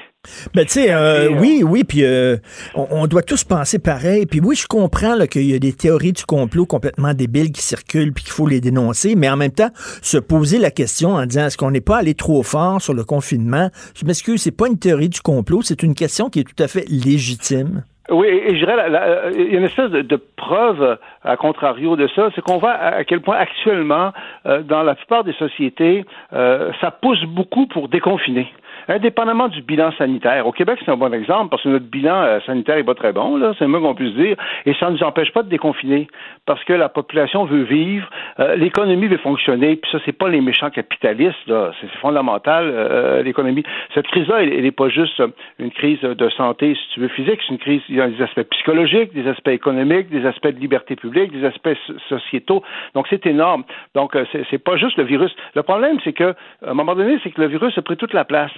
[0.55, 2.37] ben, tu sais, euh, oui, oui, puis euh,
[2.75, 4.27] on, doit tous penser pareil.
[4.27, 8.13] Puis oui, je comprends qu'il y a des théories du complot complètement débiles qui circulent
[8.13, 11.47] puis qu'il faut les dénoncer, mais en même temps, se poser la question en disant
[11.47, 13.71] est-ce qu'on n'est pas allé trop fort sur le confinement?
[13.95, 16.69] Je m'excuse, c'est pas une théorie du complot, c'est une question qui est tout à
[16.69, 17.85] fait légitime.
[18.11, 22.29] Oui, et je dirais, il y a une espèce de, preuve à contrario de ça,
[22.35, 24.13] c'est qu'on voit à quel point actuellement,
[24.45, 28.53] euh, dans la plupart des sociétés, ça pousse beaucoup pour déconfiner
[28.89, 30.47] indépendamment du bilan sanitaire.
[30.47, 33.13] Au Québec, c'est un bon exemple parce que notre bilan euh, sanitaire est pas très
[33.13, 34.37] bon, là, c'est le moins qu'on puisse dire,
[34.67, 36.09] et ça ne nous empêche pas de déconfiner
[36.47, 38.09] parce que la population veut vivre,
[38.41, 43.65] euh, l'économie veut fonctionner, puis ça, c'est pas les méchants capitalistes, c'est fondamental, euh, l'économie.
[43.95, 45.23] Cette crise-là, elle n'est pas juste
[45.59, 48.23] une crise de santé, si tu veux, physique, c'est une crise, il y a des
[48.23, 51.77] aspects psychologiques, des aspects économiques, des aspects de liberté publique, des aspects
[52.09, 52.63] sociétaux,
[52.95, 53.65] donc c'est énorme.
[53.95, 54.17] Donc,
[54.51, 55.35] c'est pas juste le virus.
[55.55, 56.35] Le problème, c'est que,
[56.65, 58.51] à un moment donné, c'est que le virus a pris toute la place.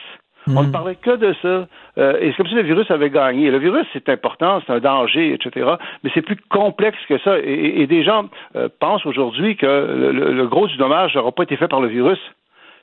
[0.48, 0.72] On ne hmm.
[0.72, 1.66] parlait que de ça.
[1.98, 3.50] Euh, et c'est comme si le virus avait gagné.
[3.50, 5.74] Le virus, c'est important, c'est un danger, etc.
[6.04, 7.38] Mais c'est plus complexe que ça.
[7.38, 11.68] Et, des gens euh, pensent aujourd'hui que le, gros du dommage n'aura pas été fait
[11.68, 12.18] par le virus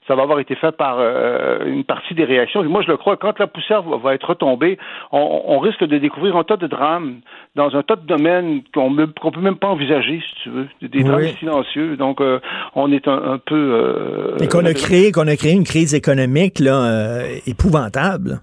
[0.08, 2.64] ça va avoir été fait par euh, une partie des réactions.
[2.64, 4.78] moi, je le crois, quand la poussière va, être retombée,
[5.12, 7.22] on, risque de découvrir un tas de drames
[7.56, 11.04] dans un tas de domaines qu'on ne peut même pas envisager, si tu veux, des
[11.04, 11.96] drames silencieux.
[11.96, 12.40] Donc, euh,
[12.76, 13.56] on est un, peu...
[13.56, 18.42] Euh, Et qu'on a créé, qu'on a créé une crise économique là, épouvantable.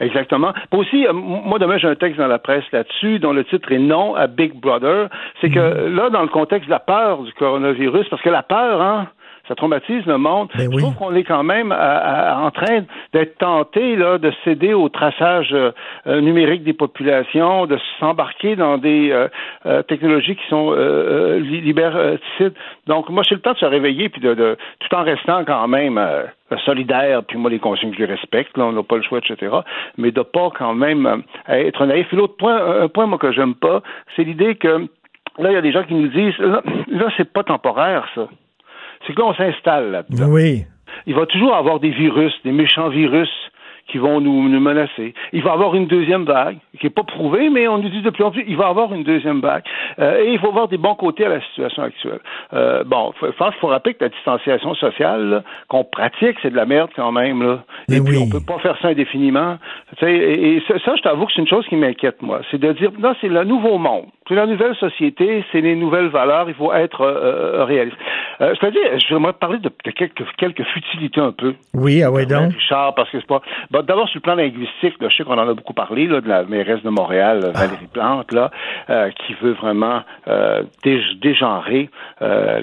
[0.00, 0.52] Exactement.
[0.72, 4.14] aussi, moi demain j'ai un texte dans la presse là-dessus dont le titre est Non
[4.14, 5.08] à Big Brother.
[5.40, 5.94] C'est que mm-hmm.
[5.94, 9.08] là, dans le contexte de la peur du coronavirus, parce que la peur, hein,
[9.48, 10.48] ça traumatise le monde.
[10.56, 12.82] Ben Je trouve qu'on est quand même en train
[13.12, 15.70] d'être tenté là, de céder au traçage euh,
[16.06, 19.10] euh, numérique des populations, de s'embarquer dans des
[19.64, 20.72] euh, technologies qui sont
[21.38, 22.54] liberticides.
[22.86, 26.00] Donc, moi, c'est le temps de se réveiller, puis de, tout en restant quand même
[26.64, 29.54] solidaire, puis moi, les consignes, je les respecte, là, on n'a pas le choix, etc.,
[29.96, 32.12] mais de pas quand même être naïf.
[32.12, 33.82] Et l'autre point, un point, moi, que j'aime pas,
[34.14, 34.86] c'est l'idée que
[35.38, 38.28] là, il y a des gens qui nous disent, là, là c'est pas temporaire, ça
[39.06, 40.28] c'est que là, on s'installe là-dedans.
[40.28, 40.64] Oui.
[41.06, 43.28] Il va toujours avoir des virus, des méchants virus
[43.88, 45.14] qui vont nous, nous, menacer.
[45.32, 48.02] Il va y avoir une deuxième vague, qui n'est pas prouvée, mais on nous dit
[48.02, 49.62] de plus en plus, il va y avoir une deuxième vague.
[49.98, 52.20] Euh, et il faut voir des bons côtés à la situation actuelle.
[52.52, 56.56] Euh, bon, je pense qu'il faut rappeler que la distanciation sociale qu'on pratique, c'est de
[56.56, 57.42] la merde quand même.
[57.42, 57.64] Là.
[57.88, 59.58] Et, puis, on peut pas faire ça indéfiniment.
[60.02, 62.40] Et, et, ça, je t'avoue que c'est une chose qui m'inquiète, moi.
[62.50, 64.06] C'est de dire, non, c'est le nouveau monde.
[64.28, 67.96] C'est la nouvelle société, c'est les nouvelles valeurs, il faut être euh, euh réaliste.
[68.40, 71.54] Euh, je dire, je voudrais parler de, quelques, quelques futilités un peu.
[71.74, 72.52] Oui, ah ouais donc.
[72.52, 73.40] Richard, parce que c'est pas...
[73.82, 76.44] D'abord, sur le plan linguistique, je sais qu'on en a beaucoup parlé, là, de la
[76.44, 77.58] mairesse de Montréal, ah.
[77.58, 78.50] Valérie Plante, là,
[78.90, 81.90] euh, qui veut vraiment euh, dégenrer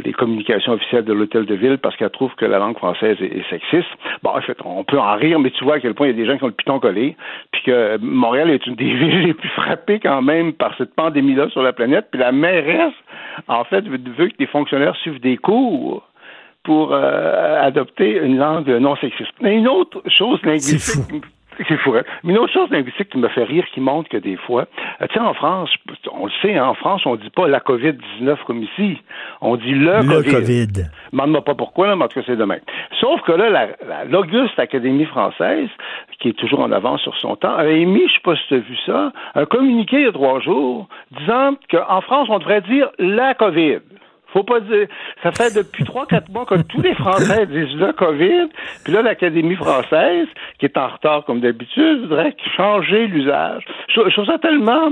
[0.04, 3.48] les communications officielles de l'hôtel de ville parce qu'elle trouve que la langue française est,
[3.50, 3.90] sexiste.
[4.22, 6.14] Bon, en fait, on peut en rire, mais tu vois à quel point il y
[6.14, 7.16] a des gens qui ont le piton collé,
[7.52, 11.50] puis que Montréal est une des villes les plus frappées quand même par cette pandémie-là
[11.50, 12.08] sur la planète.
[12.12, 12.94] Puis la mairesse,
[13.48, 16.08] en fait, veut, que les fonctionnaires suivent des cours
[16.64, 19.34] pour euh, adopter une langue non sexiste.
[19.42, 21.24] Mais une autre chose linguistique
[21.68, 21.94] c'est fou.
[21.96, 22.04] Hein?
[22.24, 24.66] Mais une autre chose linguistique qui me fait rire, qui montre que des fois,
[25.02, 25.70] euh, tu sais, en France,
[26.12, 28.98] on le sait, hein, en France, on dit pas la COVID-19 comme ici.
[29.42, 30.68] On dit le, le COVID.
[31.12, 32.58] Demande-moi pas pourquoi, là, mais en tout cas, c'est demain.
[33.00, 33.68] Sauf que là,
[34.10, 35.70] l'Auguste Académie française,
[36.20, 38.54] qui est toujours en avance sur son temps, a émis, je sais pas si tu
[38.56, 40.88] as vu ça, un communiqué il y a trois jours
[41.20, 43.80] disant qu'en France, on devrait dire la COVID.
[44.34, 44.88] Faut pas dire.
[45.22, 48.50] Ça fait depuis trois, quatre mois que tous les Français disent le COVID.
[48.84, 50.28] Puis là, l'Académie française,
[50.60, 53.64] qui est en retard comme d'habitude, voudrait changer l'usage.
[53.90, 54.90] Je trouve ça tellement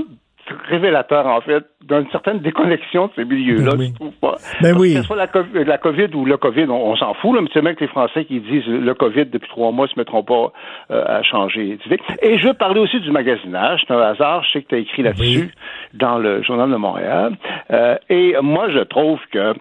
[0.68, 4.36] révélateur, en fait, d'une certaine déconnexion de ces milieux-là, ben trouve pas?
[4.60, 4.94] Ben oui.
[4.94, 7.74] Que ce soit la, COVID ou le COVID, on, s'en fout, là, mais c'est même
[7.74, 10.52] que les Français qui disent le COVID depuis trois mois se mettront pas
[10.90, 12.00] euh, à changer d'idée.
[12.22, 13.84] Et je veux parler aussi du magasinage.
[13.86, 15.50] C'est un hasard, je sais que tu as écrit là-dessus
[15.94, 17.36] dans le Journal de Montréal.
[17.70, 19.54] Euh, et moi, je trouve que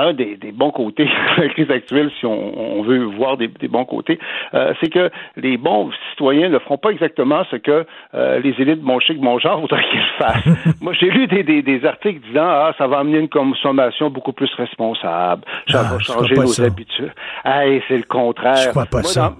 [0.00, 1.04] un des, bons côtés
[1.36, 4.18] de la crise actuelle, si on, veut voir des, bons côtés,
[4.54, 8.80] euh, c'est que les bons citoyens ne feront pas exactement ce que euh, les élites
[8.80, 10.44] bon chic, bon genre voudraient qu'ils fassent.
[10.80, 15.42] Moi, j'ai lu des, articles disant ah ça va amener une consommation beaucoup plus responsable,
[15.68, 17.12] ça ah, va changer nos habitudes.
[17.44, 18.56] Hey, c'est le contraire.
[18.56, 19.34] Je crois pas ça.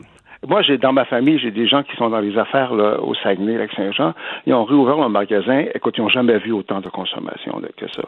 [0.47, 3.15] moi, j'ai dans ma famille, j'ai des gens qui sont dans les affaires là, au
[3.15, 4.13] Saguenay, avec Saint-Jean.
[4.47, 5.65] Ils ont réouvert un magasin.
[5.75, 8.03] Écoute, ils n'ont jamais vu autant de consommation que ça.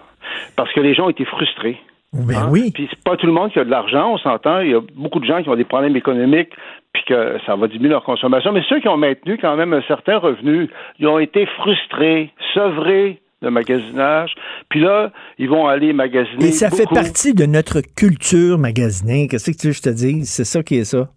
[0.56, 1.78] Parce que les gens étaient frustrés
[2.12, 2.48] Ben Hein?
[2.51, 2.70] oui.
[2.72, 4.60] Puis c'est pas tout le monde qui a de l'argent, on s'entend.
[4.60, 6.51] Il y a beaucoup de gens qui ont des problèmes économiques
[6.93, 8.51] puis que ça va diminuer leur consommation.
[8.52, 10.68] Mais ceux qui ont maintenu quand même un certain revenu,
[10.98, 14.35] ils ont été frustrés, sevrés de magasinage.
[14.68, 16.47] Puis là, ils vont aller magasiner.
[16.47, 19.28] Et ça fait partie de notre culture magasinée.
[19.28, 20.28] Qu'est-ce que tu veux que je te dise?
[20.28, 21.09] C'est ça qui est ça.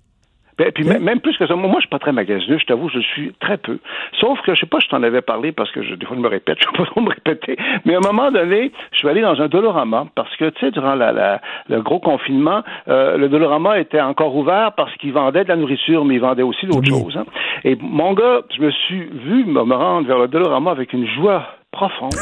[0.57, 2.89] Ben, puis même, même plus que ça, moi, je suis pas très magasineux, je t'avoue,
[2.89, 3.79] je suis très peu.
[4.19, 6.21] Sauf que, je sais pas, je t'en avais parlé parce que je, des fois, je
[6.21, 9.07] me répète, je ne pas trop me répéter, mais à un moment donné, je suis
[9.07, 13.17] allé dans un Dolorama parce que, tu sais, durant la, la- le gros confinement, euh,
[13.17, 16.65] le Dolorama était encore ouvert parce qu'il vendait de la nourriture, mais il vendait aussi
[16.65, 17.17] d'autres choses.
[17.17, 17.25] hein.
[17.63, 21.45] Et mon gars, je me suis vu me rendre vers le Dolorama avec une joie
[21.71, 22.13] profonde.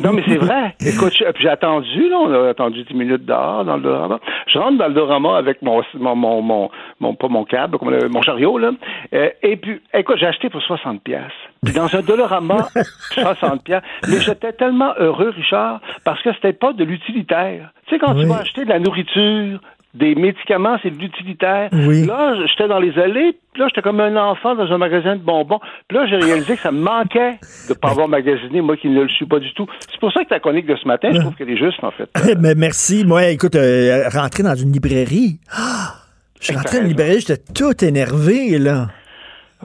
[0.00, 0.74] Non, mais c'est vrai.
[0.80, 4.18] Écoute, j'ai attendu, là, on a attendu 10 minutes dehors dans le Dolorama.
[4.46, 6.70] Je rentre dans le Dolorama avec mon, mon, mon, mon,
[7.00, 7.76] mon- pas mon câble,
[8.08, 8.70] mon chariot, là.
[9.12, 11.20] Euh, et puis, écoute, j'ai acheté pour 60 pièces.
[11.62, 12.68] Puis dans un Dolorama,
[13.10, 13.82] 60 pièces.
[14.08, 17.70] Mais j'étais tellement heureux, Richard, parce que c'était pas de l'utilitaire.
[17.88, 19.60] Tu sais, quand tu vas acheter de la nourriture,
[19.94, 21.70] des médicaments, c'est de l'utilitaire.
[21.72, 22.06] Oui.
[22.06, 25.22] Là, j'étais dans les allées, puis là, j'étais comme un enfant dans un magasin de
[25.22, 25.60] bonbons.
[25.88, 27.38] Puis là, j'ai réalisé que ça me manquait
[27.68, 29.66] de pas avoir magasiné, moi qui ne le suis pas du tout.
[29.90, 31.90] C'est pour ça que ta chronique de ce matin, je trouve qu'elle est juste, en
[31.90, 32.08] fait.
[32.40, 33.04] Mais merci.
[33.04, 35.40] Moi, écoute, euh, rentrer dans une librairie.
[35.50, 35.94] Ah!
[36.40, 38.88] je suis rentré dans une librairie, j'étais tout énervé, là.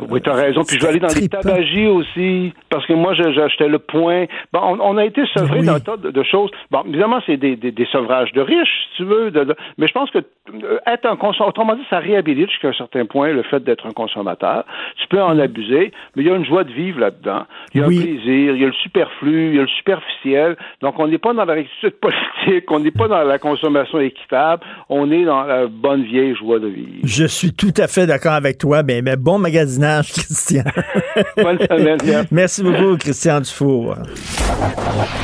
[0.09, 0.63] Oui, t'as raison.
[0.63, 4.25] Puis je vais aller dans les tabagies aussi, parce que moi, j'achetais le point.
[4.51, 5.65] Bon, on, on a été sevrés Oui.
[5.67, 6.49] d'un tas de, de choses.
[6.71, 9.29] Bon, évidemment, c'est des, des, des sevrages de riches, si tu veux.
[9.31, 12.69] de- de- mais je pense que euh, être un consommateur, autrement dit, ça réhabilite jusqu'à
[12.69, 14.65] un certain point le fait d'être un consommateur.
[14.99, 17.43] Tu peux en abuser, mais il y a une joie de vivre là-dedans.
[17.73, 17.99] Il y a Oui.
[17.99, 20.57] un plaisir, il y a le superflu, il y a le superficiel.
[20.81, 24.63] Donc, on n'est pas dans la rectitude politique, on n'est pas dans la consommation équitable,
[24.89, 26.99] on est dans la bonne vieille joie de vivre.
[27.03, 28.81] Je suis tout à fait d'accord avec toi.
[28.83, 29.37] Ben, mais bon
[29.83, 30.63] magasinage, Christian.
[31.37, 32.27] Bonne semaine, merci.
[32.31, 33.95] Merci beaucoup, Christian Dufour.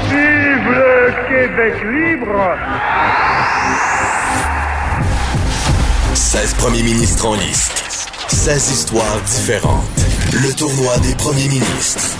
[0.09, 2.57] Vive le Québec libre
[6.13, 7.83] 16 premiers ministres en liste.
[8.27, 9.83] 16 histoires différentes.
[10.33, 12.17] Le tournoi des premiers ministres.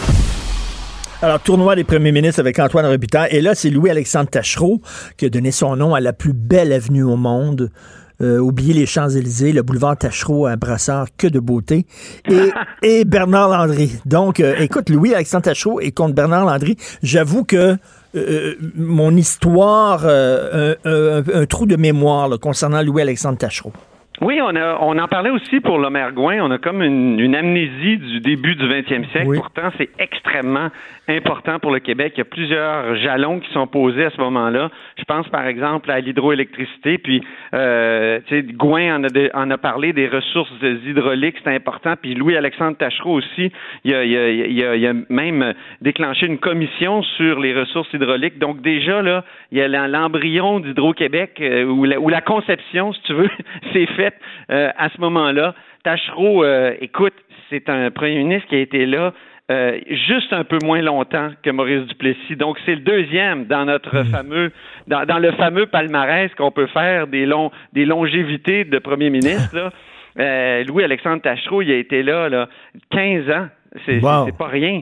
[1.22, 3.30] Alors, tournoi des premiers ministres avec Antoine Robitaille.
[3.32, 4.82] Et là, c'est Louis-Alexandre Tachereau
[5.18, 7.72] qui a donné son nom à la plus belle avenue au monde.
[8.22, 11.86] Euh, oubliez les Champs-Élysées, le boulevard Tachereau à Brassard, que de beauté.
[12.30, 12.52] Et,
[12.84, 13.92] et Bernard Landry.
[14.06, 17.78] Donc, euh, écoute, Louis-Alexandre Tachereau et contre Bernard Landry, j'avoue que
[18.16, 20.92] euh, mon histoire, euh, un,
[21.34, 23.72] un- un trou de mémoire là, concernant Louis-Alexandre Tachereau.
[24.22, 26.40] Oui, on, a, on en parlait aussi pour le Mergouin.
[26.42, 29.28] On a comme une, une amnésie du début du 20e siècle.
[29.28, 29.38] Oui.
[29.38, 30.68] Pourtant, c'est extrêmement
[31.08, 32.14] important pour le Québec.
[32.16, 34.70] Il y a plusieurs jalons qui sont posés à ce moment-là.
[34.98, 36.98] Je pense, par exemple, à l'hydroélectricité.
[36.98, 37.22] Puis,
[37.54, 40.52] euh, tu sais, Gouin en a, de- en a parlé des ressources
[40.86, 41.38] hydrauliques.
[41.44, 41.94] C'est important.
[42.02, 43.52] Puis, Louis-Alexandre Tachereau aussi,
[43.86, 47.92] il a, il, a, il, a, il a même déclenché une commission sur les ressources
[47.94, 48.38] hydrauliques.
[48.38, 49.24] Donc, déjà, là,
[49.54, 53.30] il y a l'embryon d'Hydro-Québec, euh, ou, la, la conception, si tu veux,
[53.74, 54.09] c'est faite
[54.52, 55.54] euh, à ce moment-là.
[55.84, 57.14] Tachereau, euh, écoute,
[57.50, 59.14] c'est un premier ministre qui a été là
[59.52, 62.36] euh, juste un peu moins longtemps que Maurice Duplessis.
[62.36, 64.52] Donc, c'est le deuxième dans notre fameux,
[64.88, 69.56] dans, dans le fameux palmarès qu'on peut faire des longs, des longévités de premier ministre.
[69.56, 69.72] là.
[70.20, 72.50] Euh, Louis-Alexandre Tachereau, il a été là, là
[72.92, 73.48] 15 ans.
[73.86, 74.28] C'est Wow.
[74.38, 74.82] pas rien.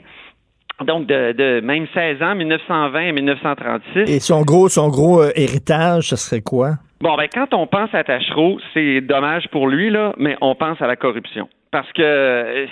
[0.86, 4.00] Donc, de, de même 16 ans, 1920 à 1936.
[4.16, 6.76] Et son gros, son gros euh, héritage, ce serait quoi?
[7.00, 10.82] Bon, ben, quand on pense à Tachereau, c'est dommage pour lui, là, mais on pense
[10.82, 11.48] à la corruption.
[11.70, 12.66] Parce que euh,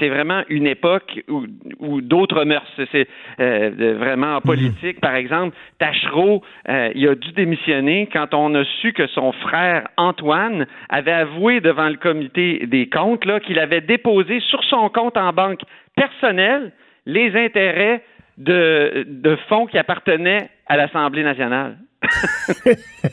[0.00, 1.44] c'est- vraiment une époque où,
[1.80, 3.06] où d'autres mœurs, c'est-
[3.40, 5.00] euh, vraiment en politique.
[5.00, 9.86] Par exemple, Tachereau, euh, il a dû démissionner quand on a su que son frère
[9.98, 15.18] Antoine avait avoué devant le comité des comptes là, qu'il avait déposé sur son compte
[15.18, 15.60] en banque
[15.94, 16.72] personnel
[17.06, 18.02] les intérêts
[18.38, 21.76] de, de fonds qui appartenaient à l'Assemblée nationale.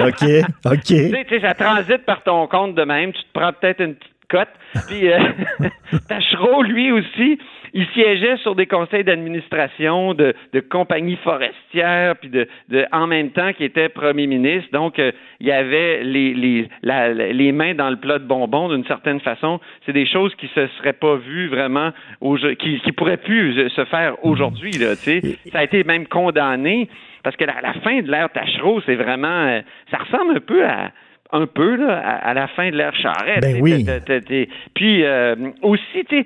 [0.00, 0.24] OK,
[0.64, 0.84] OK.
[0.84, 3.12] Tu sais, ça transite par ton compte de même.
[3.12, 4.48] Tu te prends peut-être une petite cote.
[4.88, 5.18] Puis euh,
[6.08, 7.38] Tachereau, lui aussi,
[7.72, 13.30] il siégeait sur des conseils d'administration de, de compagnies forestières, puis de, de, en même
[13.30, 14.68] temps qu'il était premier ministre.
[14.72, 18.68] Donc, euh, il y avait les, les, la- les mains dans le plat de bonbons
[18.70, 19.60] d'une certaine façon.
[19.84, 21.90] C'est des choses qui se seraient pas vues vraiment,
[22.58, 24.72] qui, qui pourraient plus se faire aujourd'hui.
[24.72, 24.94] Là.
[24.96, 26.88] Ça a été même condamné
[27.26, 30.64] parce que la, la fin de l'ère Tachereau, c'est vraiment, euh, ça ressemble un peu
[30.64, 30.92] à
[31.32, 33.42] un peu là, à, à la fin de l'ère Charrette.
[33.42, 33.84] Ben oui.
[34.76, 36.24] Puis euh, aussi, tu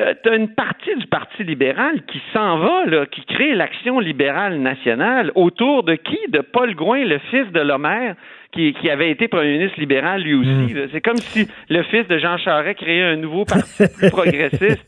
[0.00, 5.32] as une partie du Parti libéral qui s'en va, là, qui crée l'Action libérale nationale
[5.34, 6.18] autour de qui?
[6.28, 8.14] De Paul Gouin, le fils de Lomère,
[8.52, 10.74] qui, qui, avait été premier ministre libéral lui aussi.
[10.74, 10.88] Mm.
[10.92, 14.84] C'est comme si le fils de Jean Charest créait un nouveau parti progressiste.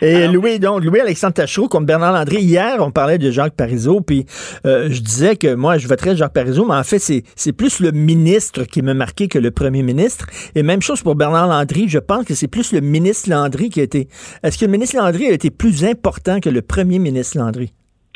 [0.00, 4.24] Et Louis, donc, Louis-Alexandre Tachereau, comme Bernard Landry, hier, on parlait de Jacques Parizeau, puis
[4.66, 7.92] euh, je disais que moi, je voterais Jacques Parizeau, mais en fait, c'est plus le
[7.92, 10.26] ministre qui m'a marqué que le premier ministre.
[10.54, 13.80] Et même chose pour Bernard Landry, je pense que c'est plus le ministre Landry qui
[13.80, 14.08] a été...
[14.42, 17.72] Est-ce que le ministre Landry a été plus important que le premier ministre Landry?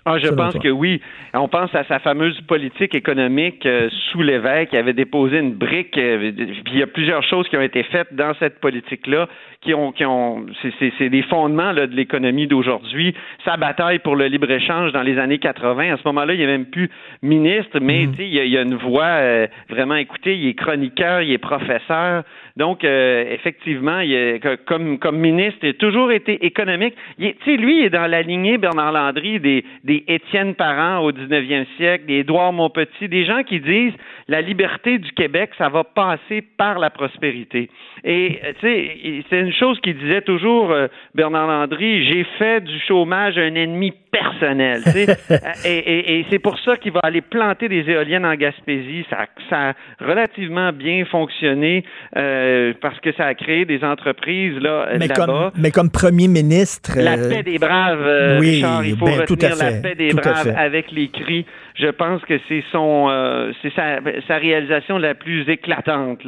[0.08, 1.00] Ah, je pense que oui.
[1.34, 4.70] On pense à sa fameuse politique économique euh, sous l'évêque.
[4.72, 5.96] Il avait déposé une brique.
[5.98, 9.28] Euh, puis il y a plusieurs choses qui ont été faites dans cette politique-là
[9.60, 10.46] qui ont, qui ont,
[10.78, 13.14] c'est des fondements là, de l'économie d'aujourd'hui.
[13.44, 15.94] Sa bataille pour le libre échange dans les années 80.
[15.94, 16.90] À ce moment-là, il n'est même plus
[17.22, 18.14] ministre, mais mm.
[18.20, 19.96] il, y a, une voix euh, vraiment.
[19.96, 22.22] Écoutez, il est chroniqueur, il est professeur.
[22.58, 26.94] Donc, euh, effectivement, il comme, comme ministre, il a toujours été économique.
[27.16, 31.12] Tu sais, lui, il est dans la lignée, Bernard Landry, des, des Étienne Parent au
[31.12, 33.94] 19e siècle, des Édouard Montpetit, des gens qui disent
[34.26, 37.70] la liberté du Québec, ça va passer par la prospérité.
[38.02, 42.78] Et, tu sais, c'est une chose qu'il disait toujours, euh, Bernard Landry, j'ai fait du
[42.88, 44.82] chômage un ennemi personnel.
[45.64, 49.04] et, et, c'est pour ça qu'il va aller planter des éoliennes en Gaspésie.
[49.10, 51.84] Ça, ça a relativement bien fonctionné
[52.16, 52.47] euh,
[52.80, 56.92] parce que ça a créé des entreprises là, mais Comme, mais comme premier ministre...
[56.96, 60.54] La euh, paix des braves, oui, Richard, il faut ben, retenir la paix des braves
[60.56, 61.46] avec les cris.
[61.78, 66.20] Je pense que c'est son, c'est sa, sa, réalisation la plus éclatante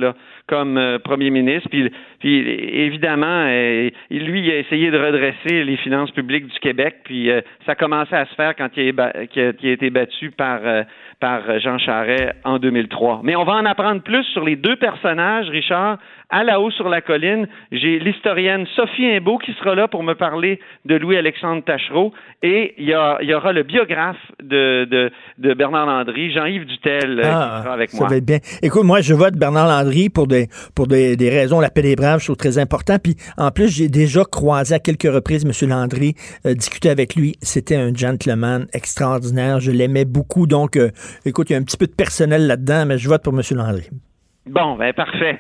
[0.47, 1.69] comme premier ministre.
[1.71, 6.97] Puis, évidemment, lui, il a essayé de redresser les finances publiques du Québec.
[7.05, 7.31] Puis
[7.67, 9.13] ça a commencé à se faire quand il a,
[9.63, 10.83] été battu par, euh,
[11.21, 13.21] par Jean Charest en 2003.
[13.25, 15.99] Mais on va en apprendre plus sur les deux personnages, Richard,
[16.31, 17.49] à la haut sur la colline.
[17.73, 22.13] J'ai l'historienne Sophie Imbeau qui sera là pour me parler de Louis-Alexandre Tachereau
[22.43, 27.61] et il y, aura le biographe de, de, Bernard Landry, Jean-Yves Dutel, euh, qui ah,
[27.63, 28.09] sera avec moi.
[28.09, 28.39] Ça va être bien.
[28.63, 32.21] Écoute, moi, je vote Bernard Landry pour des, pour des, raisons, la paix des braves,
[32.21, 32.97] je trouve très important.
[33.03, 35.69] Puis, en plus, j'ai déjà croisé à quelques reprises M.
[35.69, 36.15] Landry,
[36.47, 37.35] euh, discuté avec lui.
[37.43, 39.61] C'était un gentleman extraordinaire.
[39.61, 40.47] Je l'aimais beaucoup.
[40.47, 40.91] Donc, euh,
[41.27, 43.43] écoute, il y a un petit peu de personnel là-dedans, mais je vote pour M.
[43.53, 43.89] Landry.
[44.47, 45.39] Bon, ben parfait.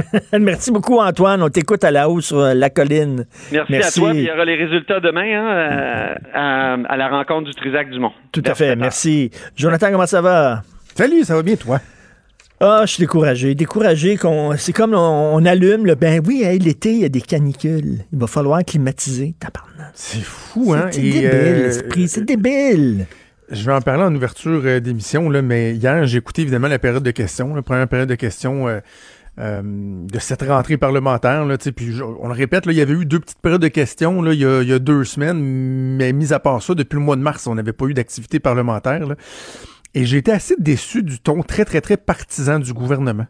[0.38, 1.42] Merci beaucoup, Antoine.
[1.42, 3.26] On t'écoute à la hausse sur euh, la colline.
[3.68, 4.12] Merci, à toi.
[4.14, 8.12] il y aura les résultats demain hein, euh, à, la rencontre du Trisac du Mont.
[8.32, 8.76] Tout à fait.
[8.76, 9.30] Merci.
[9.56, 10.62] Jonathan, comment ça va?
[10.94, 11.78] Salut, ça va bien, toi?
[12.60, 13.54] Ah, je suis découragé.
[13.54, 14.56] Découragé qu'on.
[14.56, 18.04] C'est comme on, allume, le, ben oui, l'été, il y a des canicules.
[18.12, 19.34] Il va falloir climatiser.
[19.94, 20.86] C'est fou, hein?
[20.90, 22.08] C'est débile, euh, l'esprit.
[22.08, 23.06] C'est débile.
[23.50, 27.10] Je vais en parler en ouverture d'émission, mais hier, j'ai écouté évidemment la période de
[27.10, 28.78] questions, la première période de questions euh,
[29.38, 31.44] de cette rentrée parlementaire.
[31.46, 34.20] Là, puis on le répète, là, il y avait eu deux petites périodes de questions
[34.20, 37.22] là, il, y a, deux semaines, mais mis à part ça, depuis le mois de
[37.22, 39.14] mars, on n'avait pas eu d'activité parlementaire.
[39.94, 43.26] Et j'ai été assez déçu du ton très, très, très partisan du gouvernement.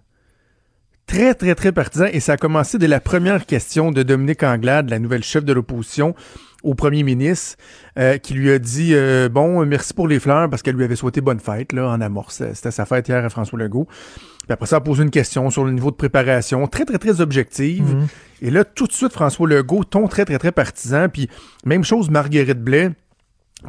[1.07, 2.07] Très, très, très partisan.
[2.13, 5.53] Et ça a commencé dès la première question de Dominique Anglade, la nouvelle chef de
[5.53, 6.15] l'opposition,
[6.63, 7.57] au premier ministre,
[7.99, 10.97] euh, qui lui a dit euh, Bon, merci pour les fleurs, parce qu'elle lui avait
[10.97, 12.43] souhaité bonne fête là, en amorce.
[12.55, 13.87] C'était sa fête hier à François Legault.
[13.87, 17.21] Puis après ça, a posé une question sur le niveau de préparation, très, très, très
[17.21, 17.95] objective.
[17.95, 18.07] Mhm.
[18.41, 21.09] Et là, tout de suite, François Legault, ton très, très, très partisan.
[21.09, 21.29] Puis
[21.65, 22.91] même chose, Marguerite Blais,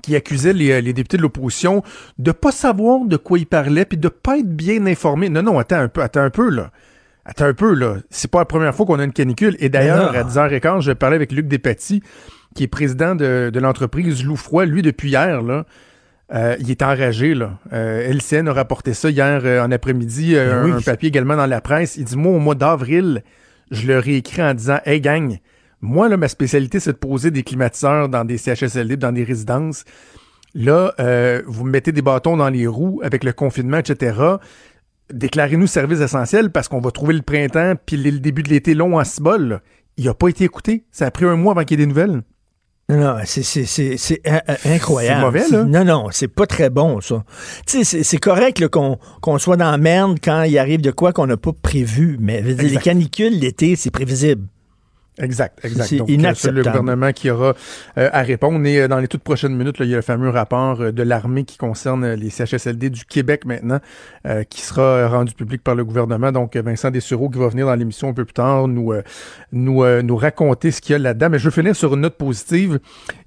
[0.02, 1.84] qui accusait les, les députés de l'opposition
[2.18, 5.30] de pas savoir de quoi ils parlaient, puis de pas être bien informés.
[5.30, 6.72] Non, non, attends un peu, attends un peu, là.
[7.26, 7.98] Attends un peu, là.
[8.10, 9.56] C'est pas la première fois qu'on a une canicule.
[9.60, 12.04] Et d'ailleurs, à 10h15, je parlais avec Luc Despatie,
[12.54, 14.66] qui est président de, de l'entreprise Loufroy.
[14.66, 15.66] Lui, depuis hier, là,
[16.34, 17.60] euh, il est enragé, là.
[17.74, 21.46] Euh, LCN a rapporté ça hier euh, en après-midi, euh, ben un, papier également dans
[21.46, 21.96] la presse.
[21.98, 23.24] Il dit Moi, au mois d'avril,
[23.72, 25.38] je leur ai écrit en disant Hey, gang,
[25.82, 29.84] moi, là, ma spécialité, c'est de poser des climatiseurs dans des CHSLD, dans des résidences.
[30.56, 30.94] Là,
[31.48, 34.14] vous mettez des bâtons dans les roues avec le confinement, etc.
[35.12, 38.98] Déclarez-nous service essentiel parce qu'on va trouver le printemps puis le début de l'été long
[39.00, 39.62] en cibole.
[39.98, 40.86] Il n'a pas été écouté.
[40.92, 42.22] Ça a pris un mois avant qu'il y ait des nouvelles.
[42.90, 44.22] Non, c'est
[44.66, 45.20] incroyable.
[45.20, 45.64] C'est mauvais, là?
[45.64, 47.24] Non, non, c'est pas très bon, ça.
[47.66, 51.28] Tu sais, c'est correct qu'on soit dans la merde quand il arrive de quoi qu'on
[51.28, 54.48] n'a pas prévu, mais les canicules l'été, c'est prévisible.
[55.20, 55.94] Exact, exact.
[55.94, 57.54] Donc, euh, c'est le gouvernement qui aura
[57.98, 58.66] euh, à répondre.
[58.66, 61.04] Et euh, dans les toutes prochaines minutes, là, il y a le fameux rapport de
[61.04, 63.80] l'armée qui concerne les CHSLD du Québec maintenant,
[64.50, 66.32] qui sera rendu public par le gouvernement.
[66.32, 68.94] Donc, Vincent Dessureau qui va venir dans l'émission un peu plus tard nous,
[69.52, 71.30] nous, nous raconter ce qu'il y a là-dedans.
[71.30, 72.80] Mais je veux finir sur une note positive.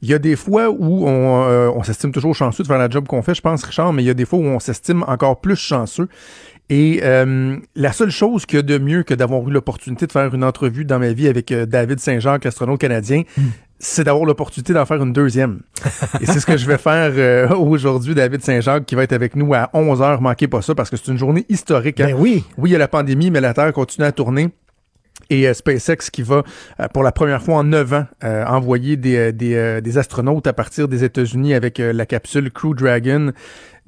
[0.02, 3.06] Il y a des fois où on, on s'estime toujours chanceux de faire la job
[3.06, 5.40] qu'on fait, je pense, Richard, mais il y a des fois où on s'estime encore
[5.40, 6.08] plus chanceux.
[6.68, 10.12] Et euh, la seule chose qu'il y a de mieux que d'avoir eu l'opportunité de
[10.12, 13.42] faire une entrevue dans ma vie avec euh, David Saint-Jacques, l'astronaute canadien, hmm.
[13.78, 15.60] c'est d'avoir l'opportunité d'en faire une deuxième.
[16.20, 19.36] Et c'est ce que je vais faire euh, aujourd'hui, David Saint-Jacques, qui va être avec
[19.36, 20.20] nous à 11h.
[20.20, 22.00] Manquez pas ça parce que c'est une journée historique.
[22.00, 22.06] hein.
[22.06, 22.44] Ben oui.
[22.58, 24.50] Oui, il y a la pandémie, mais la Terre continue à tourner.
[25.30, 26.42] Et euh, SpaceX qui va,
[26.80, 30.46] euh, pour la première fois en neuf ans, euh, envoyer des, des, euh, des astronautes
[30.46, 33.32] à partir des États-Unis avec la capsule Crew Dragon.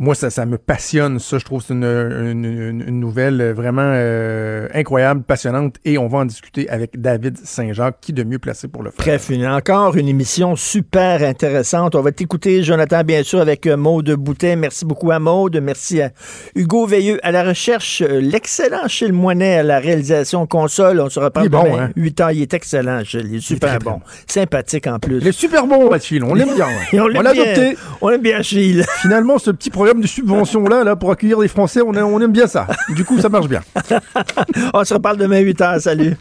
[0.01, 1.19] Moi, ça, ça me passionne.
[1.19, 5.77] Ça, je trouve que c'est une, une, une- une nouvelle vraiment euh, incroyable, passionnante.
[5.85, 9.05] Et on va en discuter avec David Saint-Jacques, qui de mieux placé pour le faire.
[9.05, 11.97] Bref, une- encore une émission super intéressante.
[11.97, 14.55] On va t'écouter, Jonathan, bien sûr, avec euh, Maude Boutet.
[14.55, 15.59] Merci beaucoup à Maude.
[15.61, 16.11] Merci à
[16.55, 18.01] Hugo Veilleux à la recherche.
[18.03, 21.01] euh, L'excellent Gilles Moinet à la réalisation console.
[21.01, 21.83] On se reparle Il est bon, demain.
[21.87, 21.91] hein?
[21.97, 22.29] 8 ans.
[22.29, 23.27] Il est excellent, Gilles.
[23.31, 24.01] Il est super bon.
[24.29, 25.19] Sympathique en plus.
[25.21, 26.23] Il est super bon, Mathilde.
[26.25, 26.67] On l'aime bien.
[26.69, 27.01] ouais.
[27.01, 27.43] On l'aime l'a bien.
[27.43, 27.77] adopté.
[28.01, 28.85] On aime bien Gilles.
[29.01, 32.67] Finalement, ce petit programme de subvention-là, là, pour accueillir les Français, on aime bien ça.
[32.95, 33.63] Du coup, ça marche bien.
[34.75, 35.81] on se reparle demain 8 h.
[35.81, 36.19] Salut.